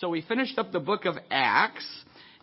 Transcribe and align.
So 0.00 0.10
we 0.10 0.20
finished 0.20 0.58
up 0.58 0.72
the 0.72 0.78
book 0.78 1.06
of 1.06 1.16
Acts, 1.30 1.86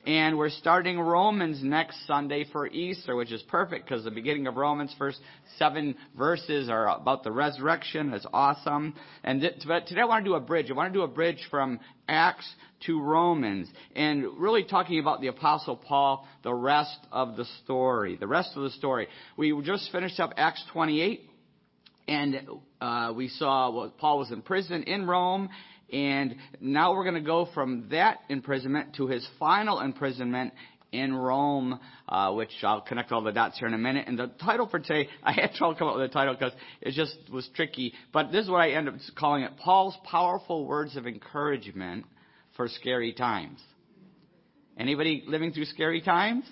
and 0.07 0.40
we're 0.40 0.50
starting 0.50 1.00
Romans 1.00 1.61
next 1.61 2.07
Sunday 2.07 2.45
for 2.52 2.65
Easter, 2.65 3.15
which 3.15 3.31
is 3.31 3.44
perfect 3.44 3.85
because 3.85 4.04
the 4.04 4.10
beginning 4.10 4.47
of 4.47 4.57
Romans, 4.57 4.91
first 4.97 5.20
seven 5.60 5.94
verses 6.18 6.68
are 6.68 6.89
about 6.97 7.24
the 7.24 7.31
resurrection. 7.31 8.12
It's 8.12 8.26
awesome. 8.34 8.96
And 9.24 9.42
th- 9.42 9.54
but 9.68 9.86
today 9.86 10.02
I 10.02 10.05
want 10.05 10.26
to 10.26 10.31
do 10.31 10.34
a 10.34 10.39
bridge. 10.39 10.71
I 10.71 10.74
want 10.74 10.92
to 10.94 10.97
do 10.97 11.04
a 11.04 11.08
bridge 11.08 11.47
from 11.52 11.79
Acts 12.10 12.52
to 12.88 13.00
Romans 13.00 13.70
and 13.96 14.26
really 14.40 14.63
talking 14.63 14.97
about 14.97 15.22
the 15.22 15.28
apostle 15.28 15.76
Paul, 15.76 16.28
the 16.42 16.56
rest 16.56 16.98
of 17.12 17.38
the 17.38 17.46
story, 17.64 18.16
the 18.16 18.26
rest 18.26 18.50
of 18.56 18.64
the 18.64 18.72
story. 18.72 19.08
We 19.38 19.54
just 19.62 19.92
finished 19.92 20.20
up 20.20 20.34
Acts 20.38 20.64
28 20.74 21.30
and 22.08 22.48
uh, 22.82 23.14
we 23.16 23.28
saw 23.28 23.70
well, 23.70 23.94
Paul 23.98 24.18
was 24.18 24.32
in 24.32 24.42
prison 24.42 24.84
in 24.84 25.06
Rome 25.06 25.50
and 25.92 26.36
now 26.60 26.94
we're 26.94 27.04
going 27.04 27.16
to 27.16 27.22
go 27.22 27.48
from 27.54 27.88
that 27.92 28.20
imprisonment 28.30 28.96
to 28.96 29.08
his 29.08 29.28
final 29.40 29.80
imprisonment 29.80 30.54
in 30.94 31.14
Rome, 31.14 31.80
uh, 32.08 32.32
which 32.34 32.52
I'll 32.62 32.82
connect 32.82 33.12
all 33.12 33.22
the 33.22 33.32
dots 33.32 33.58
here 33.58 33.68
in 33.68 33.74
a 33.74 33.80
minute. 33.80 34.08
And 34.08 34.18
the 34.18 34.27
title 34.27 34.68
for 34.68 34.80
today, 34.80 35.10
I 35.24 35.34
had 35.34 35.54
trouble 35.54 35.76
coming 35.76 35.94
up 35.94 36.00
with 36.00 36.10
a 36.10 36.14
title 36.14 36.36
because 36.36 36.54
it 36.82 36.91
just 36.91 37.18
was 37.32 37.50
tricky. 37.55 37.94
But 38.14 38.32
this 38.32 38.46
is 38.46 38.50
what 38.50 38.62
I 38.62 38.72
end 38.72 38.88
up 38.88 38.96
calling 39.18 39.44
it: 39.44 39.58
Paul's 39.58 39.98
powerful 40.10 40.66
words 40.66 40.96
of 40.96 41.08
encouragement 41.08 42.05
for 42.55 42.68
scary 42.68 43.13
times. 43.13 43.60
Anybody 44.77 45.24
living 45.27 45.52
through 45.52 45.66
scary 45.66 46.02
times? 46.02 46.46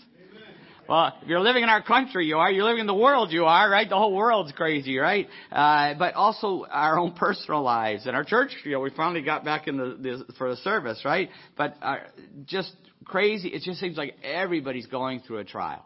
Well, 0.88 1.14
if 1.22 1.28
you're 1.28 1.40
living 1.40 1.64
in 1.64 1.70
our 1.70 1.82
country, 1.82 2.26
you 2.26 2.38
are. 2.38 2.52
You're 2.52 2.66
living 2.66 2.82
in 2.82 2.88
the 2.88 2.94
world, 2.94 3.32
you 3.32 3.46
are, 3.46 3.70
right? 3.70 3.88
The 3.88 3.96
whole 3.96 4.14
world's 4.14 4.52
crazy, 4.52 4.98
right? 4.98 5.28
Uh, 5.52 5.94
but 5.98 6.16
also 6.16 6.66
our 6.70 7.00
own 7.00 7.14
personal 7.14 7.62
lives 7.62 8.08
and 8.08 8.16
our 8.16 8.24
church. 8.24 8.52
You 8.66 8.72
know, 8.72 8.80
we 8.82 8.90
finally 8.90 9.22
got 9.22 9.46
back 9.46 9.68
in 9.68 9.78
the, 9.78 9.98
the 10.02 10.34
for 10.38 10.50
the 10.50 10.58
service, 10.58 11.02
right? 11.06 11.30
But 11.58 11.76
uh, 11.82 11.98
just 12.46 12.74
crazy. 13.06 13.50
It 13.50 13.62
just 13.64 13.80
seems 13.80 13.98
like 13.98 14.16
everybody's 14.24 14.88
going 14.88 15.22
through 15.22 15.40
a 15.40 15.46
trial. 15.46 15.86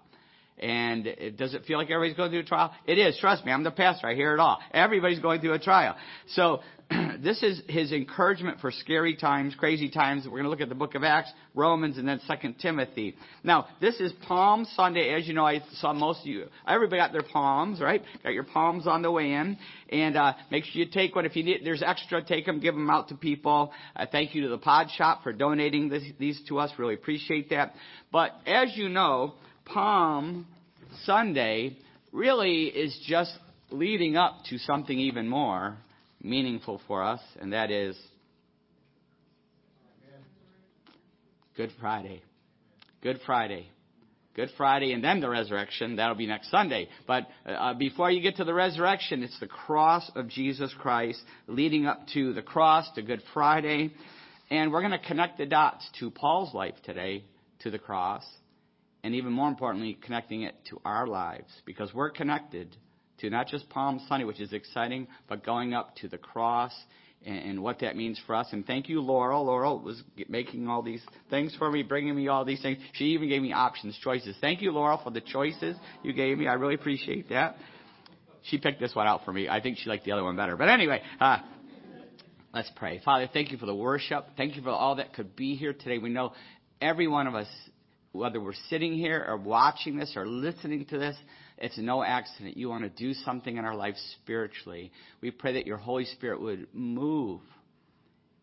And 0.58 1.06
it, 1.06 1.38
does 1.38 1.54
it 1.54 1.66
feel 1.66 1.78
like 1.78 1.92
everybody's 1.92 2.16
going 2.16 2.32
through 2.32 2.40
a 2.40 2.44
trial? 2.44 2.74
It 2.88 2.98
is. 2.98 3.18
Trust 3.20 3.46
me. 3.46 3.52
I'm 3.52 3.64
the 3.64 3.72
pastor. 3.72 4.08
I 4.08 4.16
hear 4.16 4.34
it 4.34 4.40
all. 4.40 4.60
Everybody's 4.74 5.20
going 5.20 5.42
through 5.42 5.54
a 5.54 5.60
trial. 5.60 5.98
So 6.30 6.62
this 7.24 7.42
is 7.42 7.62
his 7.68 7.92
encouragement 7.92 8.60
for 8.60 8.72
scary 8.72 9.16
times, 9.16 9.56
crazy 9.58 9.90
times. 9.90 10.26
We're 10.26 10.32
going 10.32 10.44
to 10.44 10.50
look 10.50 10.62
at 10.62 10.70
the 10.70 10.76
book 10.76 10.96
of 10.96 11.04
Acts, 11.04 11.32
Romans, 11.54 11.98
and 11.98 12.08
then 12.08 12.20
Second 12.28 12.56
Timothy. 12.60 13.16
Now, 13.44 13.68
this 13.82 14.00
is 14.00 14.12
Palm 14.28 14.66
Sunday. 14.76 15.14
As 15.14 15.28
you 15.28 15.34
know, 15.34 15.46
I 15.46 15.62
saw 15.80 15.94
most 15.94 16.22
of 16.22 16.28
you. 16.28 16.46
Everybody 16.68 17.00
got 17.02 17.12
their 17.12 17.24
palms, 17.24 17.82
right? 17.82 18.04
Got 18.24 18.34
your 18.34 18.44
palms 18.44 18.88
on 18.88 19.02
the 19.02 19.12
way 19.12 19.32
in. 19.32 19.58
And 19.90 20.16
uh, 20.16 20.34
make 20.52 20.66
sure 20.66 20.82
you 20.84 20.90
take 20.92 21.16
one. 21.16 21.26
If 21.26 21.36
you 21.36 21.44
need, 21.44 21.62
there's 21.64 21.84
extra, 21.84 22.24
take 22.24 22.46
them, 22.46 22.60
give 22.60 22.76
them 22.76 22.90
out 22.90 23.10
to 23.10 23.16
people. 23.16 23.72
Uh, 23.96 24.06
thank 24.12 24.36
you 24.36 24.44
to 24.44 24.50
the 24.50 24.58
Pod 24.58 24.88
Shop 24.96 25.24
for 25.24 25.34
donating 25.34 25.90
this, 25.90 26.04
these 26.20 26.40
to 26.50 26.60
us. 26.60 26.72
Really 26.78 26.96
appreciate 26.96 27.50
that. 27.50 27.74
But 28.12 28.32
as 28.46 28.76
you 28.76 28.90
know, 28.90 29.34
Palm 29.66 30.46
Sunday 31.04 31.78
really 32.12 32.66
is 32.66 32.98
just 33.08 33.36
leading 33.72 34.16
up 34.16 34.36
to 34.50 34.58
something 34.60 34.98
even 34.98 35.28
more 35.28 35.78
meaningful 36.22 36.82
for 36.88 37.04
us, 37.04 37.22
and 37.40 37.54
that 37.54 37.72
is 37.72 37.98
Good 41.56 41.72
Friday. 41.80 42.22
Good 43.02 43.20
Friday. 43.26 43.70
Good 44.36 44.50
Friday 44.58 44.92
and 44.92 45.02
then 45.02 45.22
the 45.22 45.30
resurrection. 45.30 45.96
That'll 45.96 46.16
be 46.16 46.28
next 46.28 46.52
Sunday. 46.52 46.90
But 47.08 47.28
uh, 47.46 47.76
before 47.76 48.12
you 48.12 48.22
get 48.22 48.36
to 48.38 48.44
the 48.44 48.54
resurrection, 48.54 49.24
it's 49.24 49.40
the 49.40 49.48
cross 49.48 50.12
of 50.16 50.28
Jesus 50.28 50.74
Christ 50.80 51.22
leading 51.48 51.86
up 51.86 52.06
to 52.14 52.34
the 52.34 52.42
cross, 52.42 52.90
to 52.96 53.02
Good 53.02 53.22
Friday. 53.34 53.94
And 54.50 54.74
we're 54.74 54.82
going 54.82 54.92
to 54.92 55.08
connect 55.08 55.38
the 55.38 55.46
dots 55.46 55.88
to 56.00 56.12
Paul's 56.12 56.54
life 56.54 56.76
today, 56.84 57.24
to 57.60 57.72
the 57.72 57.80
cross 57.80 58.26
and 59.06 59.14
even 59.14 59.32
more 59.32 59.48
importantly, 59.48 59.96
connecting 60.02 60.42
it 60.42 60.56
to 60.68 60.82
our 60.84 61.06
lives 61.06 61.52
because 61.64 61.94
we're 61.94 62.10
connected 62.10 62.76
to 63.20 63.30
not 63.30 63.48
just 63.48 63.70
Palm 63.70 64.02
Sunday, 64.08 64.26
which 64.26 64.40
is 64.40 64.54
exciting, 64.54 65.08
but 65.28 65.46
going 65.46 65.74
up 65.74 65.96
to 65.98 66.08
the 66.08 66.18
cross 66.18 66.74
and, 67.26 67.38
and 67.38 67.64
what 67.64 67.80
that 67.80 67.96
means 67.96 68.20
for 68.26 68.36
us. 68.36 68.48
And 68.52 68.66
thank 68.66 68.90
you, 68.90 69.02
Laurel. 69.02 69.46
Laurel 69.46 69.80
was 69.80 70.02
making 70.28 70.68
all 70.68 70.82
these 70.82 71.02
things 71.30 71.56
for 71.58 71.72
me, 71.72 71.84
bringing 71.84 72.16
me 72.16 72.28
all 72.28 72.46
these 72.46 72.62
things. 72.62 72.78
She 72.94 73.06
even 73.06 73.30
gave 73.30 73.42
me 73.42 73.54
options, 73.54 73.98
choices. 74.04 74.36
Thank 74.42 74.62
you, 74.62 74.72
Laurel, 74.72 75.00
for 75.04 75.12
the 75.12 75.22
choices 75.22 75.76
you 76.04 76.14
gave 76.14 76.38
me. 76.38 76.48
I 76.48 76.54
really 76.54 76.76
appreciate 76.76 77.30
that. 77.30 77.56
She 78.44 78.58
picked 78.58 78.80
this 78.80 78.94
one 78.94 79.08
out 79.08 79.26
for 79.26 79.34
me. 79.34 79.50
I 79.50 79.60
think 79.60 79.78
she 79.80 79.90
liked 79.90 80.06
the 80.06 80.12
other 80.12 80.24
one 80.24 80.36
better. 80.36 80.56
But 80.56 80.70
anyway, 80.70 81.02
uh, 81.20 81.40
let's 82.54 82.70
pray. 82.76 83.02
Father, 83.04 83.28
thank 83.32 83.52
you 83.52 83.58
for 83.58 83.66
the 83.66 83.74
worship. 83.74 84.28
Thank 84.38 84.56
you 84.56 84.62
for 84.62 84.70
all 84.70 84.96
that 84.98 85.14
could 85.14 85.36
be 85.36 85.56
here 85.56 85.74
today. 85.74 85.98
We 85.98 86.10
know 86.10 86.34
every 86.80 87.08
one 87.08 87.26
of 87.26 87.34
us 87.34 87.48
whether 88.16 88.40
we're 88.40 88.54
sitting 88.70 88.94
here 88.94 89.24
or 89.28 89.38
watching 89.38 89.98
this 89.98 90.14
or 90.16 90.26
listening 90.26 90.86
to 90.86 90.98
this, 90.98 91.16
it's 91.58 91.78
no 91.78 92.04
accident. 92.04 92.58
You 92.58 92.70
want 92.70 92.84
to 92.84 92.90
do 92.90 93.14
something 93.14 93.56
in 93.56 93.64
our 93.66 93.76
life 93.76 93.96
spiritually. 94.22 94.92
We 95.22 95.32
pray 95.32 95.54
that 95.54 95.66
your 95.66 95.78
Holy 95.78 96.06
Spirit 96.06 96.42
would 96.42 96.68
move. 96.74 97.42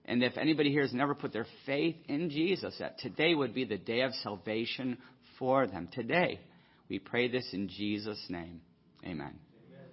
And 0.04 0.22
if 0.22 0.36
anybody 0.36 0.70
here 0.70 0.82
has 0.82 0.92
never 0.92 1.14
put 1.14 1.32
their 1.32 1.46
faith 1.66 1.96
in 2.08 2.30
Jesus, 2.30 2.74
that 2.78 2.98
today 2.98 3.34
would 3.34 3.54
be 3.54 3.64
the 3.64 3.78
day 3.78 4.00
of 4.00 4.12
salvation 4.22 4.98
for 5.38 5.66
them. 5.66 5.88
Today. 5.92 6.40
We 6.88 6.98
pray 6.98 7.28
this 7.28 7.48
in 7.52 7.68
Jesus' 7.68 8.22
name. 8.28 8.60
Amen. 9.04 9.34
Amen. 9.34 9.86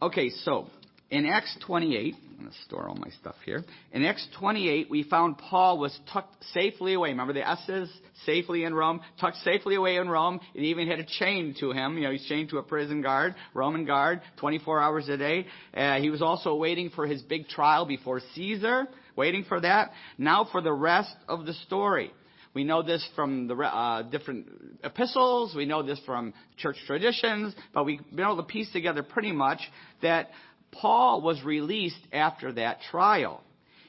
Okay, 0.00 0.30
so 0.30 0.68
in 1.10 1.24
Acts 1.26 1.56
28, 1.66 2.14
I'm 2.16 2.36
going 2.38 2.50
to 2.50 2.62
store 2.64 2.88
all 2.88 2.96
my 2.96 3.10
stuff 3.20 3.36
here. 3.44 3.64
In 3.92 4.04
Acts 4.04 4.26
28, 4.40 4.90
we 4.90 5.04
found 5.04 5.38
Paul 5.38 5.78
was 5.78 5.96
tucked 6.12 6.44
safely 6.52 6.94
away. 6.94 7.10
Remember 7.10 7.32
the 7.32 7.48
S's? 7.48 7.88
Safely 8.24 8.64
in 8.64 8.74
Rome, 8.74 9.00
tucked 9.20 9.36
safely 9.38 9.76
away 9.76 9.96
in 9.96 10.08
Rome. 10.08 10.40
It 10.54 10.62
even 10.62 10.88
had 10.88 10.98
a 10.98 11.04
chain 11.04 11.54
to 11.60 11.70
him. 11.70 11.96
You 11.96 12.04
know, 12.04 12.10
he's 12.10 12.24
chained 12.26 12.50
to 12.50 12.58
a 12.58 12.62
prison 12.62 13.02
guard, 13.02 13.36
Roman 13.54 13.84
guard, 13.84 14.20
24 14.38 14.80
hours 14.80 15.08
a 15.08 15.16
day. 15.16 15.46
Uh, 15.72 16.00
he 16.00 16.10
was 16.10 16.22
also 16.22 16.56
waiting 16.56 16.90
for 16.90 17.06
his 17.06 17.22
big 17.22 17.46
trial 17.48 17.86
before 17.86 18.20
Caesar, 18.34 18.86
waiting 19.14 19.44
for 19.44 19.60
that. 19.60 19.92
Now 20.18 20.48
for 20.50 20.60
the 20.60 20.72
rest 20.72 21.14
of 21.28 21.46
the 21.46 21.52
story. 21.54 22.10
We 22.56 22.64
know 22.64 22.82
this 22.82 23.06
from 23.14 23.48
the 23.48 23.54
uh, 23.54 24.02
different 24.02 24.46
epistles. 24.82 25.54
We 25.54 25.66
know 25.66 25.82
this 25.82 26.00
from 26.06 26.32
church 26.56 26.76
traditions, 26.86 27.54
but 27.74 27.84
we've 27.84 28.00
been 28.10 28.24
able 28.24 28.38
to 28.38 28.44
piece 28.44 28.72
together 28.72 29.02
pretty 29.02 29.30
much 29.30 29.60
that 30.00 30.30
Paul 30.72 31.22
was 31.22 31.42
released 31.42 32.06
after 32.12 32.52
that 32.52 32.80
trial. 32.90 33.42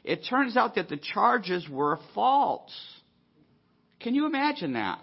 It 0.04 0.26
turns 0.30 0.56
out 0.56 0.76
that 0.76 0.90
the 0.90 0.98
charges 0.98 1.68
were 1.70 2.00
false. 2.16 2.72
Can 4.00 4.16
you 4.16 4.26
imagine 4.26 4.74
that? 4.74 5.00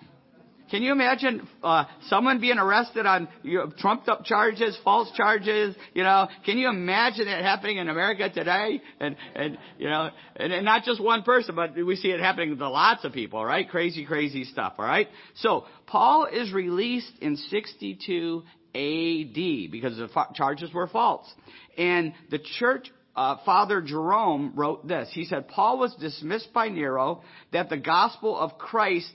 Can 0.71 0.83
you 0.83 0.93
imagine 0.93 1.47
uh, 1.63 1.84
someone 2.09 2.41
being 2.41 2.59
arrested 2.59 3.05
on 3.05 3.29
you 3.43 3.59
know, 3.59 3.73
trumped 3.79 4.09
up 4.09 4.25
charges, 4.25 4.77
false 4.83 5.11
charges? 5.15 5.77
You 5.93 6.03
know, 6.03 6.27
can 6.47 6.57
you 6.57 6.69
imagine 6.69 7.27
that 7.27 7.43
happening 7.43 7.77
in 7.77 7.89
America 7.89 8.31
today? 8.31 8.81
And 8.99 9.15
and 9.34 9.59
you 9.79 9.89
know, 9.89 10.11
and, 10.37 10.53
and 10.53 10.65
not 10.65 10.84
just 10.84 11.03
one 11.03 11.23
person, 11.23 11.55
but 11.55 11.77
we 11.77 11.97
see 11.97 12.09
it 12.09 12.21
happening 12.21 12.57
to 12.57 12.69
lots 12.69 13.05
of 13.05 13.13
people, 13.13 13.45
right? 13.45 13.69
Crazy, 13.69 14.07
crazy 14.07 14.45
stuff. 14.45 14.75
All 14.79 14.87
right. 14.87 15.09
So 15.37 15.65
Paul 15.87 16.27
is 16.33 16.53
released 16.53 17.13
in 17.21 17.37
62 17.37 18.43
AD 18.75 19.71
because 19.71 19.97
the 19.97 20.09
charges 20.35 20.73
were 20.73 20.87
false. 20.87 21.31
And 21.77 22.12
the 22.31 22.39
church 22.59 22.91
uh, 23.17 23.37
Father 23.45 23.81
Jerome 23.81 24.53
wrote 24.55 24.89
this. 24.89 25.09
He 25.12 25.25
said, 25.25 25.49
Paul 25.49 25.79
was 25.79 25.95
dismissed 25.95 26.53
by 26.53 26.69
Nero 26.69 27.23
that 27.53 27.69
the 27.69 27.77
gospel 27.77 28.37
of 28.37 28.59
Christ 28.59 29.15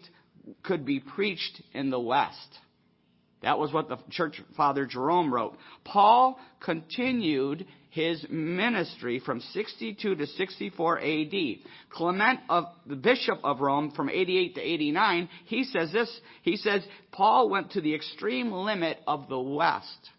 could 0.64 0.86
be 0.86 1.00
preached 1.00 1.62
in 1.74 1.90
the 1.90 2.00
West. 2.00 2.60
That 3.42 3.58
was 3.58 3.72
what 3.72 3.88
the 3.88 3.98
church 4.10 4.42
father 4.58 4.86
Jerome 4.86 5.34
wrote. 5.34 5.56
Paul 5.86 6.38
continued 6.60 7.66
his 7.90 8.24
ministry 8.30 9.20
from 9.26 9.40
62 9.40 10.16
to 10.16 10.28
64 10.28 11.00
AD. 11.00 11.34
Clement 11.90 12.40
of 12.50 12.66
the 12.86 12.96
bishop 12.96 13.40
of 13.44 13.62
Rome 13.62 13.92
from 13.92 14.10
88 14.10 14.56
to 14.56 14.62
89, 14.62 15.30
he 15.46 15.64
says 15.64 15.92
this, 15.92 16.20
he 16.44 16.58
says 16.58 16.84
Paul 17.12 17.50
went 17.50 17.72
to 17.72 17.82
the 17.82 17.96
extreme 17.96 18.52
limit 18.52 19.00
of 19.08 19.28
the 19.30 19.40
west. 19.40 20.10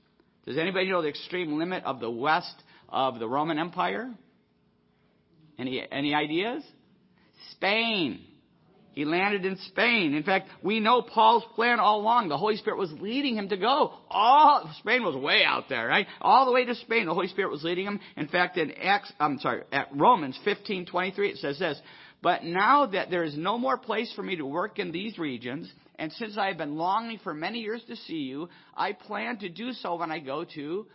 Does 0.46 0.58
anybody 0.58 0.88
know 0.88 1.02
the 1.02 1.08
extreme 1.08 1.58
limit 1.58 1.84
of 1.84 2.00
the 2.00 2.10
west 2.10 2.54
of 2.88 3.18
the 3.18 3.28
Roman 3.28 3.58
Empire? 3.58 4.10
Any 5.58 5.86
any 5.92 6.14
ideas? 6.14 6.64
Spain. 7.52 8.20
He 8.92 9.04
landed 9.04 9.44
in 9.44 9.56
Spain. 9.68 10.14
In 10.14 10.24
fact, 10.24 10.48
we 10.62 10.80
know 10.80 11.00
Paul's 11.00 11.44
plan 11.54 11.78
all 11.78 12.00
along. 12.00 12.28
The 12.28 12.36
Holy 12.36 12.56
Spirit 12.56 12.78
was 12.78 12.92
leading 13.00 13.36
him 13.36 13.48
to 13.48 13.56
go. 13.56 13.94
All 14.10 14.68
Spain 14.80 15.04
was 15.04 15.14
way 15.14 15.44
out 15.44 15.68
there, 15.68 15.86
right? 15.86 16.06
All 16.20 16.44
the 16.44 16.52
way 16.52 16.64
to 16.64 16.74
Spain, 16.74 17.06
the 17.06 17.14
Holy 17.14 17.28
Spirit 17.28 17.50
was 17.50 17.62
leading 17.62 17.86
him. 17.86 18.00
In 18.16 18.28
fact, 18.28 18.56
in 18.56 18.72
Acts, 18.72 19.12
I'm 19.20 19.38
sorry, 19.38 19.62
at 19.72 19.88
Romans 19.94 20.38
15:23, 20.44 21.30
it 21.30 21.38
says 21.38 21.58
this: 21.58 21.80
"But 22.20 22.44
now 22.44 22.86
that 22.86 23.10
there 23.10 23.22
is 23.22 23.36
no 23.36 23.58
more 23.58 23.78
place 23.78 24.12
for 24.14 24.22
me 24.22 24.36
to 24.36 24.44
work 24.44 24.78
in 24.78 24.90
these 24.90 25.18
regions, 25.18 25.72
and 25.96 26.12
since 26.12 26.36
I 26.36 26.48
have 26.48 26.58
been 26.58 26.76
longing 26.76 27.18
for 27.18 27.32
many 27.32 27.60
years 27.60 27.84
to 27.84 27.94
see 27.94 28.22
you, 28.22 28.48
I 28.76 28.92
plan 28.92 29.38
to 29.38 29.48
do 29.48 29.72
so 29.72 29.96
when 29.96 30.10
I 30.10 30.18
go 30.18 30.44
to 30.44 30.86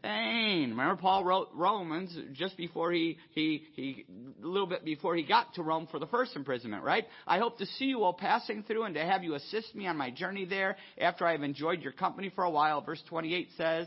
Spain. 0.00 0.70
Remember 0.70 0.96
Paul 0.96 1.24
wrote 1.24 1.48
Romans 1.54 2.16
just 2.32 2.56
before 2.56 2.90
he, 2.92 3.18
he, 3.32 3.64
he, 3.74 4.04
a 4.42 4.46
little 4.46 4.66
bit 4.66 4.84
before 4.84 5.14
he 5.14 5.22
got 5.22 5.54
to 5.54 5.62
Rome 5.62 5.86
for 5.90 5.98
the 5.98 6.06
first 6.06 6.34
imprisonment, 6.34 6.82
right? 6.82 7.04
I 7.26 7.38
hope 7.38 7.58
to 7.58 7.66
see 7.66 7.86
you 7.86 8.00
while 8.00 8.14
passing 8.14 8.62
through 8.62 8.84
and 8.84 8.94
to 8.94 9.04
have 9.04 9.22
you 9.22 9.34
assist 9.34 9.74
me 9.74 9.86
on 9.86 9.96
my 9.96 10.10
journey 10.10 10.46
there 10.46 10.76
after 10.98 11.26
I 11.26 11.32
have 11.32 11.42
enjoyed 11.42 11.82
your 11.82 11.92
company 11.92 12.32
for 12.34 12.44
a 12.44 12.50
while. 12.50 12.80
Verse 12.80 13.02
28 13.08 13.48
says, 13.56 13.86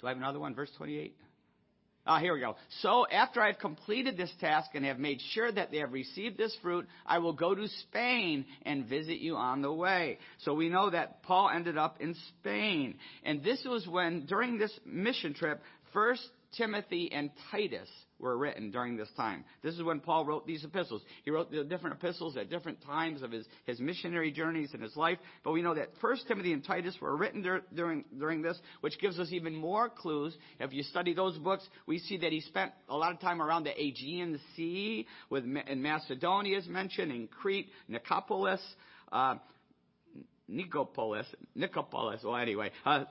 do 0.00 0.06
I 0.06 0.10
have 0.10 0.18
another 0.18 0.40
one? 0.40 0.54
Verse 0.54 0.70
28? 0.76 1.16
Ah, 2.04 2.18
here 2.18 2.34
we 2.34 2.40
go. 2.40 2.56
So 2.80 3.06
after 3.06 3.40
I've 3.40 3.60
completed 3.60 4.16
this 4.16 4.32
task 4.40 4.70
and 4.74 4.84
have 4.84 4.98
made 4.98 5.20
sure 5.30 5.52
that 5.52 5.70
they 5.70 5.78
have 5.78 5.92
received 5.92 6.36
this 6.36 6.56
fruit, 6.60 6.88
I 7.06 7.18
will 7.18 7.32
go 7.32 7.54
to 7.54 7.68
Spain 7.68 8.44
and 8.66 8.86
visit 8.86 9.18
you 9.18 9.36
on 9.36 9.62
the 9.62 9.72
way. 9.72 10.18
So 10.38 10.52
we 10.52 10.68
know 10.68 10.90
that 10.90 11.22
Paul 11.22 11.50
ended 11.54 11.78
up 11.78 12.00
in 12.00 12.16
Spain. 12.40 12.96
And 13.22 13.44
this 13.44 13.62
was 13.64 13.86
when, 13.86 14.26
during 14.26 14.58
this 14.58 14.76
mission 14.84 15.32
trip, 15.32 15.62
first 15.92 16.26
Timothy 16.56 17.10
and 17.12 17.30
Titus 17.52 17.88
were 18.22 18.38
written 18.38 18.70
during 18.70 18.96
this 18.96 19.10
time. 19.16 19.44
This 19.62 19.74
is 19.74 19.82
when 19.82 20.00
Paul 20.00 20.24
wrote 20.24 20.46
these 20.46 20.64
epistles. 20.64 21.02
He 21.24 21.30
wrote 21.30 21.50
the 21.50 21.64
different 21.64 21.96
epistles 21.96 22.36
at 22.36 22.48
different 22.48 22.80
times 22.82 23.20
of 23.20 23.32
his, 23.32 23.44
his 23.66 23.80
missionary 23.80 24.30
journeys 24.30 24.72
in 24.72 24.80
his 24.80 24.96
life. 24.96 25.18
But 25.44 25.52
we 25.52 25.60
know 25.60 25.74
that 25.74 25.88
First 26.00 26.26
Timothy 26.28 26.52
and 26.52 26.64
Titus 26.64 26.96
were 27.00 27.14
written 27.16 27.42
dur- 27.42 27.64
during, 27.74 28.04
during 28.18 28.40
this, 28.40 28.58
which 28.80 28.98
gives 29.00 29.18
us 29.18 29.28
even 29.32 29.54
more 29.54 29.90
clues. 29.90 30.34
If 30.60 30.72
you 30.72 30.84
study 30.84 31.12
those 31.12 31.36
books, 31.36 31.68
we 31.86 31.98
see 31.98 32.16
that 32.18 32.32
he 32.32 32.40
spent 32.40 32.72
a 32.88 32.96
lot 32.96 33.12
of 33.12 33.20
time 33.20 33.42
around 33.42 33.64
the 33.64 33.78
Aegean 33.78 34.40
Sea, 34.56 35.06
with 35.28 35.44
in 35.44 35.82
Macedonia 35.82 36.58
is 36.58 36.68
mentioned, 36.68 37.10
in 37.10 37.26
Crete, 37.26 37.68
Nicopolis, 37.90 38.60
uh, 39.10 39.34
Nicopolis, 40.48 41.26
Nicopolis. 41.56 42.22
Well, 42.24 42.36
anyway, 42.36 42.70
uh, 42.84 43.04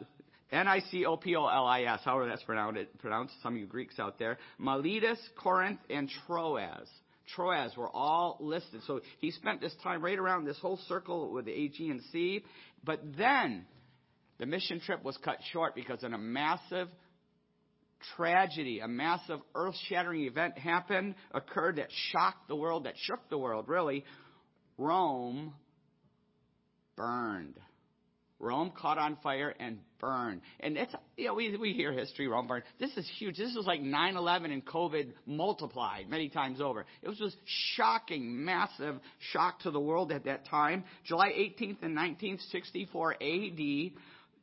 N-I-C-O-P-O-L-I-S, 0.52 2.02
however 2.04 2.28
that's 2.28 2.44
pronounced, 2.44 3.34
some 3.42 3.54
of 3.54 3.60
you 3.60 3.66
Greeks 3.66 4.00
out 4.00 4.20
there. 4.20 4.38
Miletus, 4.58 5.20
Corinth, 5.42 5.80
and 5.90 6.10
Troas. 6.28 6.88
Troas 7.36 7.78
were 7.78 7.90
all 7.90 8.38
listed. 8.42 8.82
So 8.86 9.00
he 9.20 9.32
spent 9.32 9.62
this 9.62 9.74
time 9.82 10.04
right 10.04 10.20
around 10.20 10.46
this 10.46 10.60
whole 10.60 10.78
circle 10.88 11.32
with 11.32 11.46
the 11.46 11.54
Aegean 11.54 12.02
Sea. 12.12 12.44
But 12.84 13.00
then 13.18 13.66
the 14.40 14.46
mission 14.46 14.82
trip 14.82 15.04
was 15.04 15.18
cut 15.18 15.38
short 15.54 15.74
because 15.74 16.04
of 16.04 16.12
a 16.12 16.18
massive 16.18 16.90
tragedy, 18.18 18.80
a 18.80 18.88
massive 18.88 19.40
earth 19.56 19.76
shattering 19.88 20.24
event 20.24 20.58
happened, 20.58 21.16
occurred 21.34 21.78
that 21.78 21.90
shocked 22.12 22.48
the 22.48 22.56
world, 22.56 22.86
that 22.86 22.96
shook 23.04 23.30
the 23.30 23.38
world, 23.38 23.70
really. 23.70 24.04
Rome 24.78 25.54
burned. 26.98 27.58
Rome 28.42 28.72
caught 28.76 28.98
on 28.98 29.18
fire 29.22 29.54
and 29.60 29.78
burned. 30.00 30.42
And 30.60 30.76
it's, 30.76 30.94
you 31.16 31.28
know, 31.28 31.36
we, 31.36 31.56
we 31.58 31.74
hear 31.74 31.94
history, 31.94 32.28
Rome 32.28 32.48
burned. 32.48 32.64
This 32.80 32.92
is 32.98 33.10
huge. 33.20 33.38
This 33.38 33.54
was 33.56 33.68
like 33.68 33.82
9-11 33.82 34.52
and 34.52 34.66
COVID 34.66 35.12
multiplied 35.28 36.10
many 36.10 36.28
times 36.28 36.60
over. 36.60 36.86
It 37.02 37.08
was 37.08 37.20
just 37.20 37.38
shocking, 37.76 38.44
massive 38.44 38.96
shock 39.32 39.60
to 39.62 39.72
the 39.72 39.80
world 39.80 40.12
at 40.12 40.26
that 40.26 40.48
time. 40.48 40.84
July 41.06 41.30
18th 41.30 41.84
and 41.84 41.96
19th, 41.96 42.42
64 42.52 43.14
AD. 43.14 43.92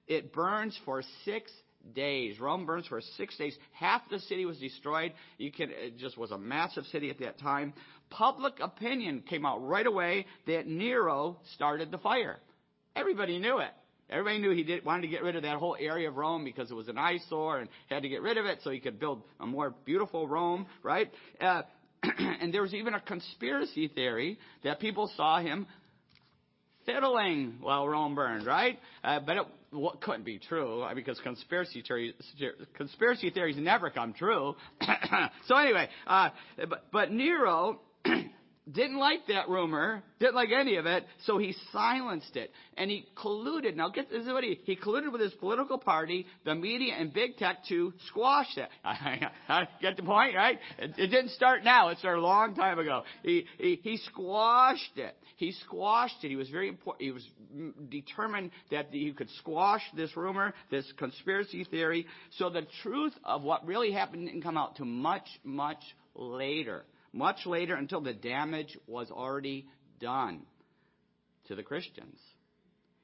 It 0.07 0.33
burns 0.33 0.79
for 0.85 1.03
six 1.25 1.51
days. 1.95 2.39
Rome 2.39 2.67
burns 2.67 2.87
for 2.87 3.01
six 3.17 3.37
days. 3.37 3.57
Half 3.73 4.03
the 4.11 4.21
city 4.21 4.47
was 4.47 4.59
destroyed. 4.59 5.13
You 5.39 5.51
can, 5.51 5.71
it 5.71 5.99
just 5.99 6.17
was 6.17 6.31
a 6.31 6.39
massive 6.39 6.85
city 6.87 7.11
at 7.11 7.19
that 7.21 7.39
time. 7.39 7.75
Public 8.11 8.55
opinion 8.61 9.23
came 9.29 9.45
out 9.45 9.67
right 9.67 9.87
away 9.87 10.27
that 10.47 10.67
Nero 10.67 11.39
started 11.55 11.91
the 11.91 11.99
fire. 11.99 12.39
Everybody 12.97 13.39
knew 13.39 13.59
it. 13.59 13.71
Everybody 14.11 14.39
knew 14.39 14.51
he 14.51 14.63
did, 14.63 14.85
wanted 14.85 15.03
to 15.03 15.09
get 15.09 15.23
rid 15.23 15.37
of 15.37 15.43
that 15.43 15.57
whole 15.57 15.77
area 15.79 16.09
of 16.09 16.17
Rome 16.17 16.45
because 16.45 16.71
it 16.71 16.75
was 16.75 16.89
an 16.89 16.97
eyesore 16.97 17.59
and 17.59 17.69
had 17.91 18.03
to 18.03 18.09
get 18.09 18.23
rid 18.23 18.39
of 18.39 18.47
it 18.47 18.61
so 18.65 18.71
he 18.71 18.81
could 18.81 18.99
build 18.99 19.23
a 19.39 19.47
more 19.47 19.75
beautiful 19.85 20.27
Rome, 20.27 20.67
right? 20.83 21.11
Uh, 21.41 21.63
and 22.41 22.53
there 22.53 22.63
was 22.63 22.73
even 22.73 22.95
a 22.95 23.01
conspiracy 23.01 23.89
theory 23.89 24.39
that 24.65 24.81
people 24.81 25.11
saw 25.17 25.41
him 25.41 25.67
fiddling 26.87 27.57
while 27.61 27.87
Rome 27.87 28.15
burned, 28.15 28.47
right? 28.47 28.79
Uh, 29.05 29.21
but 29.21 29.37
it 29.37 29.43
well, 29.73 29.99
couldn't 30.01 30.25
be 30.25 30.39
true 30.39 30.83
uh, 30.83 30.95
because 30.95 31.21
conspiracy 31.21 31.83
theories, 31.87 32.15
conspiracy 32.75 33.29
theories 33.31 33.57
never 33.59 33.91
come 33.91 34.15
true. 34.15 34.55
so 35.47 35.57
anyway, 35.57 35.89
uh, 36.07 36.31
but, 36.69 36.87
but 36.91 37.13
Nero 37.13 37.81
didn't 38.71 38.99
like 38.99 39.27
that 39.29 39.49
rumor, 39.49 40.03
didn't 40.19 40.35
like 40.35 40.51
any 40.55 40.77
of 40.77 40.87
it, 40.87 41.05
so 41.25 41.39
he 41.39 41.55
silenced 41.73 42.37
it. 42.37 42.51
And 42.77 42.91
he 42.91 43.07
colluded. 43.17 43.77
Now, 43.77 43.89
get 43.89 44.11
this 44.11 44.23
is 44.23 44.29
what 44.29 44.45
he, 44.45 44.61
he 44.65 44.77
colluded 44.77 45.13
with 45.13 45.21
his 45.21 45.33
political 45.35 45.79
party, 45.79 46.27
the 46.45 46.55
media, 46.55 46.95
and 46.99 47.13
big 47.13 47.37
tech 47.37 47.65
to 47.69 47.93
squash 48.09 48.57
it. 48.57 48.69
get 49.81 49.97
the 49.97 50.03
point, 50.03 50.35
right? 50.35 50.59
It, 50.79 50.93
it, 50.99 51.07
didn't 51.09 51.31
start 51.31 51.65
now. 51.65 51.89
It 51.89 51.99
started 51.99 52.21
a 52.21 52.23
long 52.23 52.55
time 52.55 52.79
ago. 52.79 53.05
He, 53.23 53.47
he, 53.59 53.81
he 53.83 53.97
squashed 54.13 54.97
it. 54.97 55.17
He 55.37 55.53
squashed 55.67 56.23
it. 56.25 56.29
He 56.29 56.37
was 56.37 56.49
very 56.51 56.69
important. 56.69 57.05
He 57.05 57.13
was 57.13 57.27
determined 57.89 58.51
that 58.71 58.89
he 58.91 59.13
could 59.13 59.31
squash 59.39 59.83
this 59.97 60.17
rumor, 60.17 60.53
this 60.71 60.85
conspiracy 60.99 61.65
theory. 61.65 62.07
So 62.39 62.51
the 62.51 62.67
truth 62.83 63.15
of 63.25 63.43
what 63.43 63.67
really 63.67 63.93
happened 63.93 64.27
didn't 64.27 64.43
come 64.43 64.59
out 64.59 64.77
to 64.77 64.85
much, 64.85 65.27
much 65.45 65.79
later 66.15 66.85
much 67.13 67.47
later 67.47 67.75
until 67.75 68.01
the 68.01 68.13
damage 68.13 68.77
was 68.87 69.11
already 69.11 69.67
done 70.01 70.43
to 71.49 71.55
the 71.55 71.63
Christians. 71.63 72.19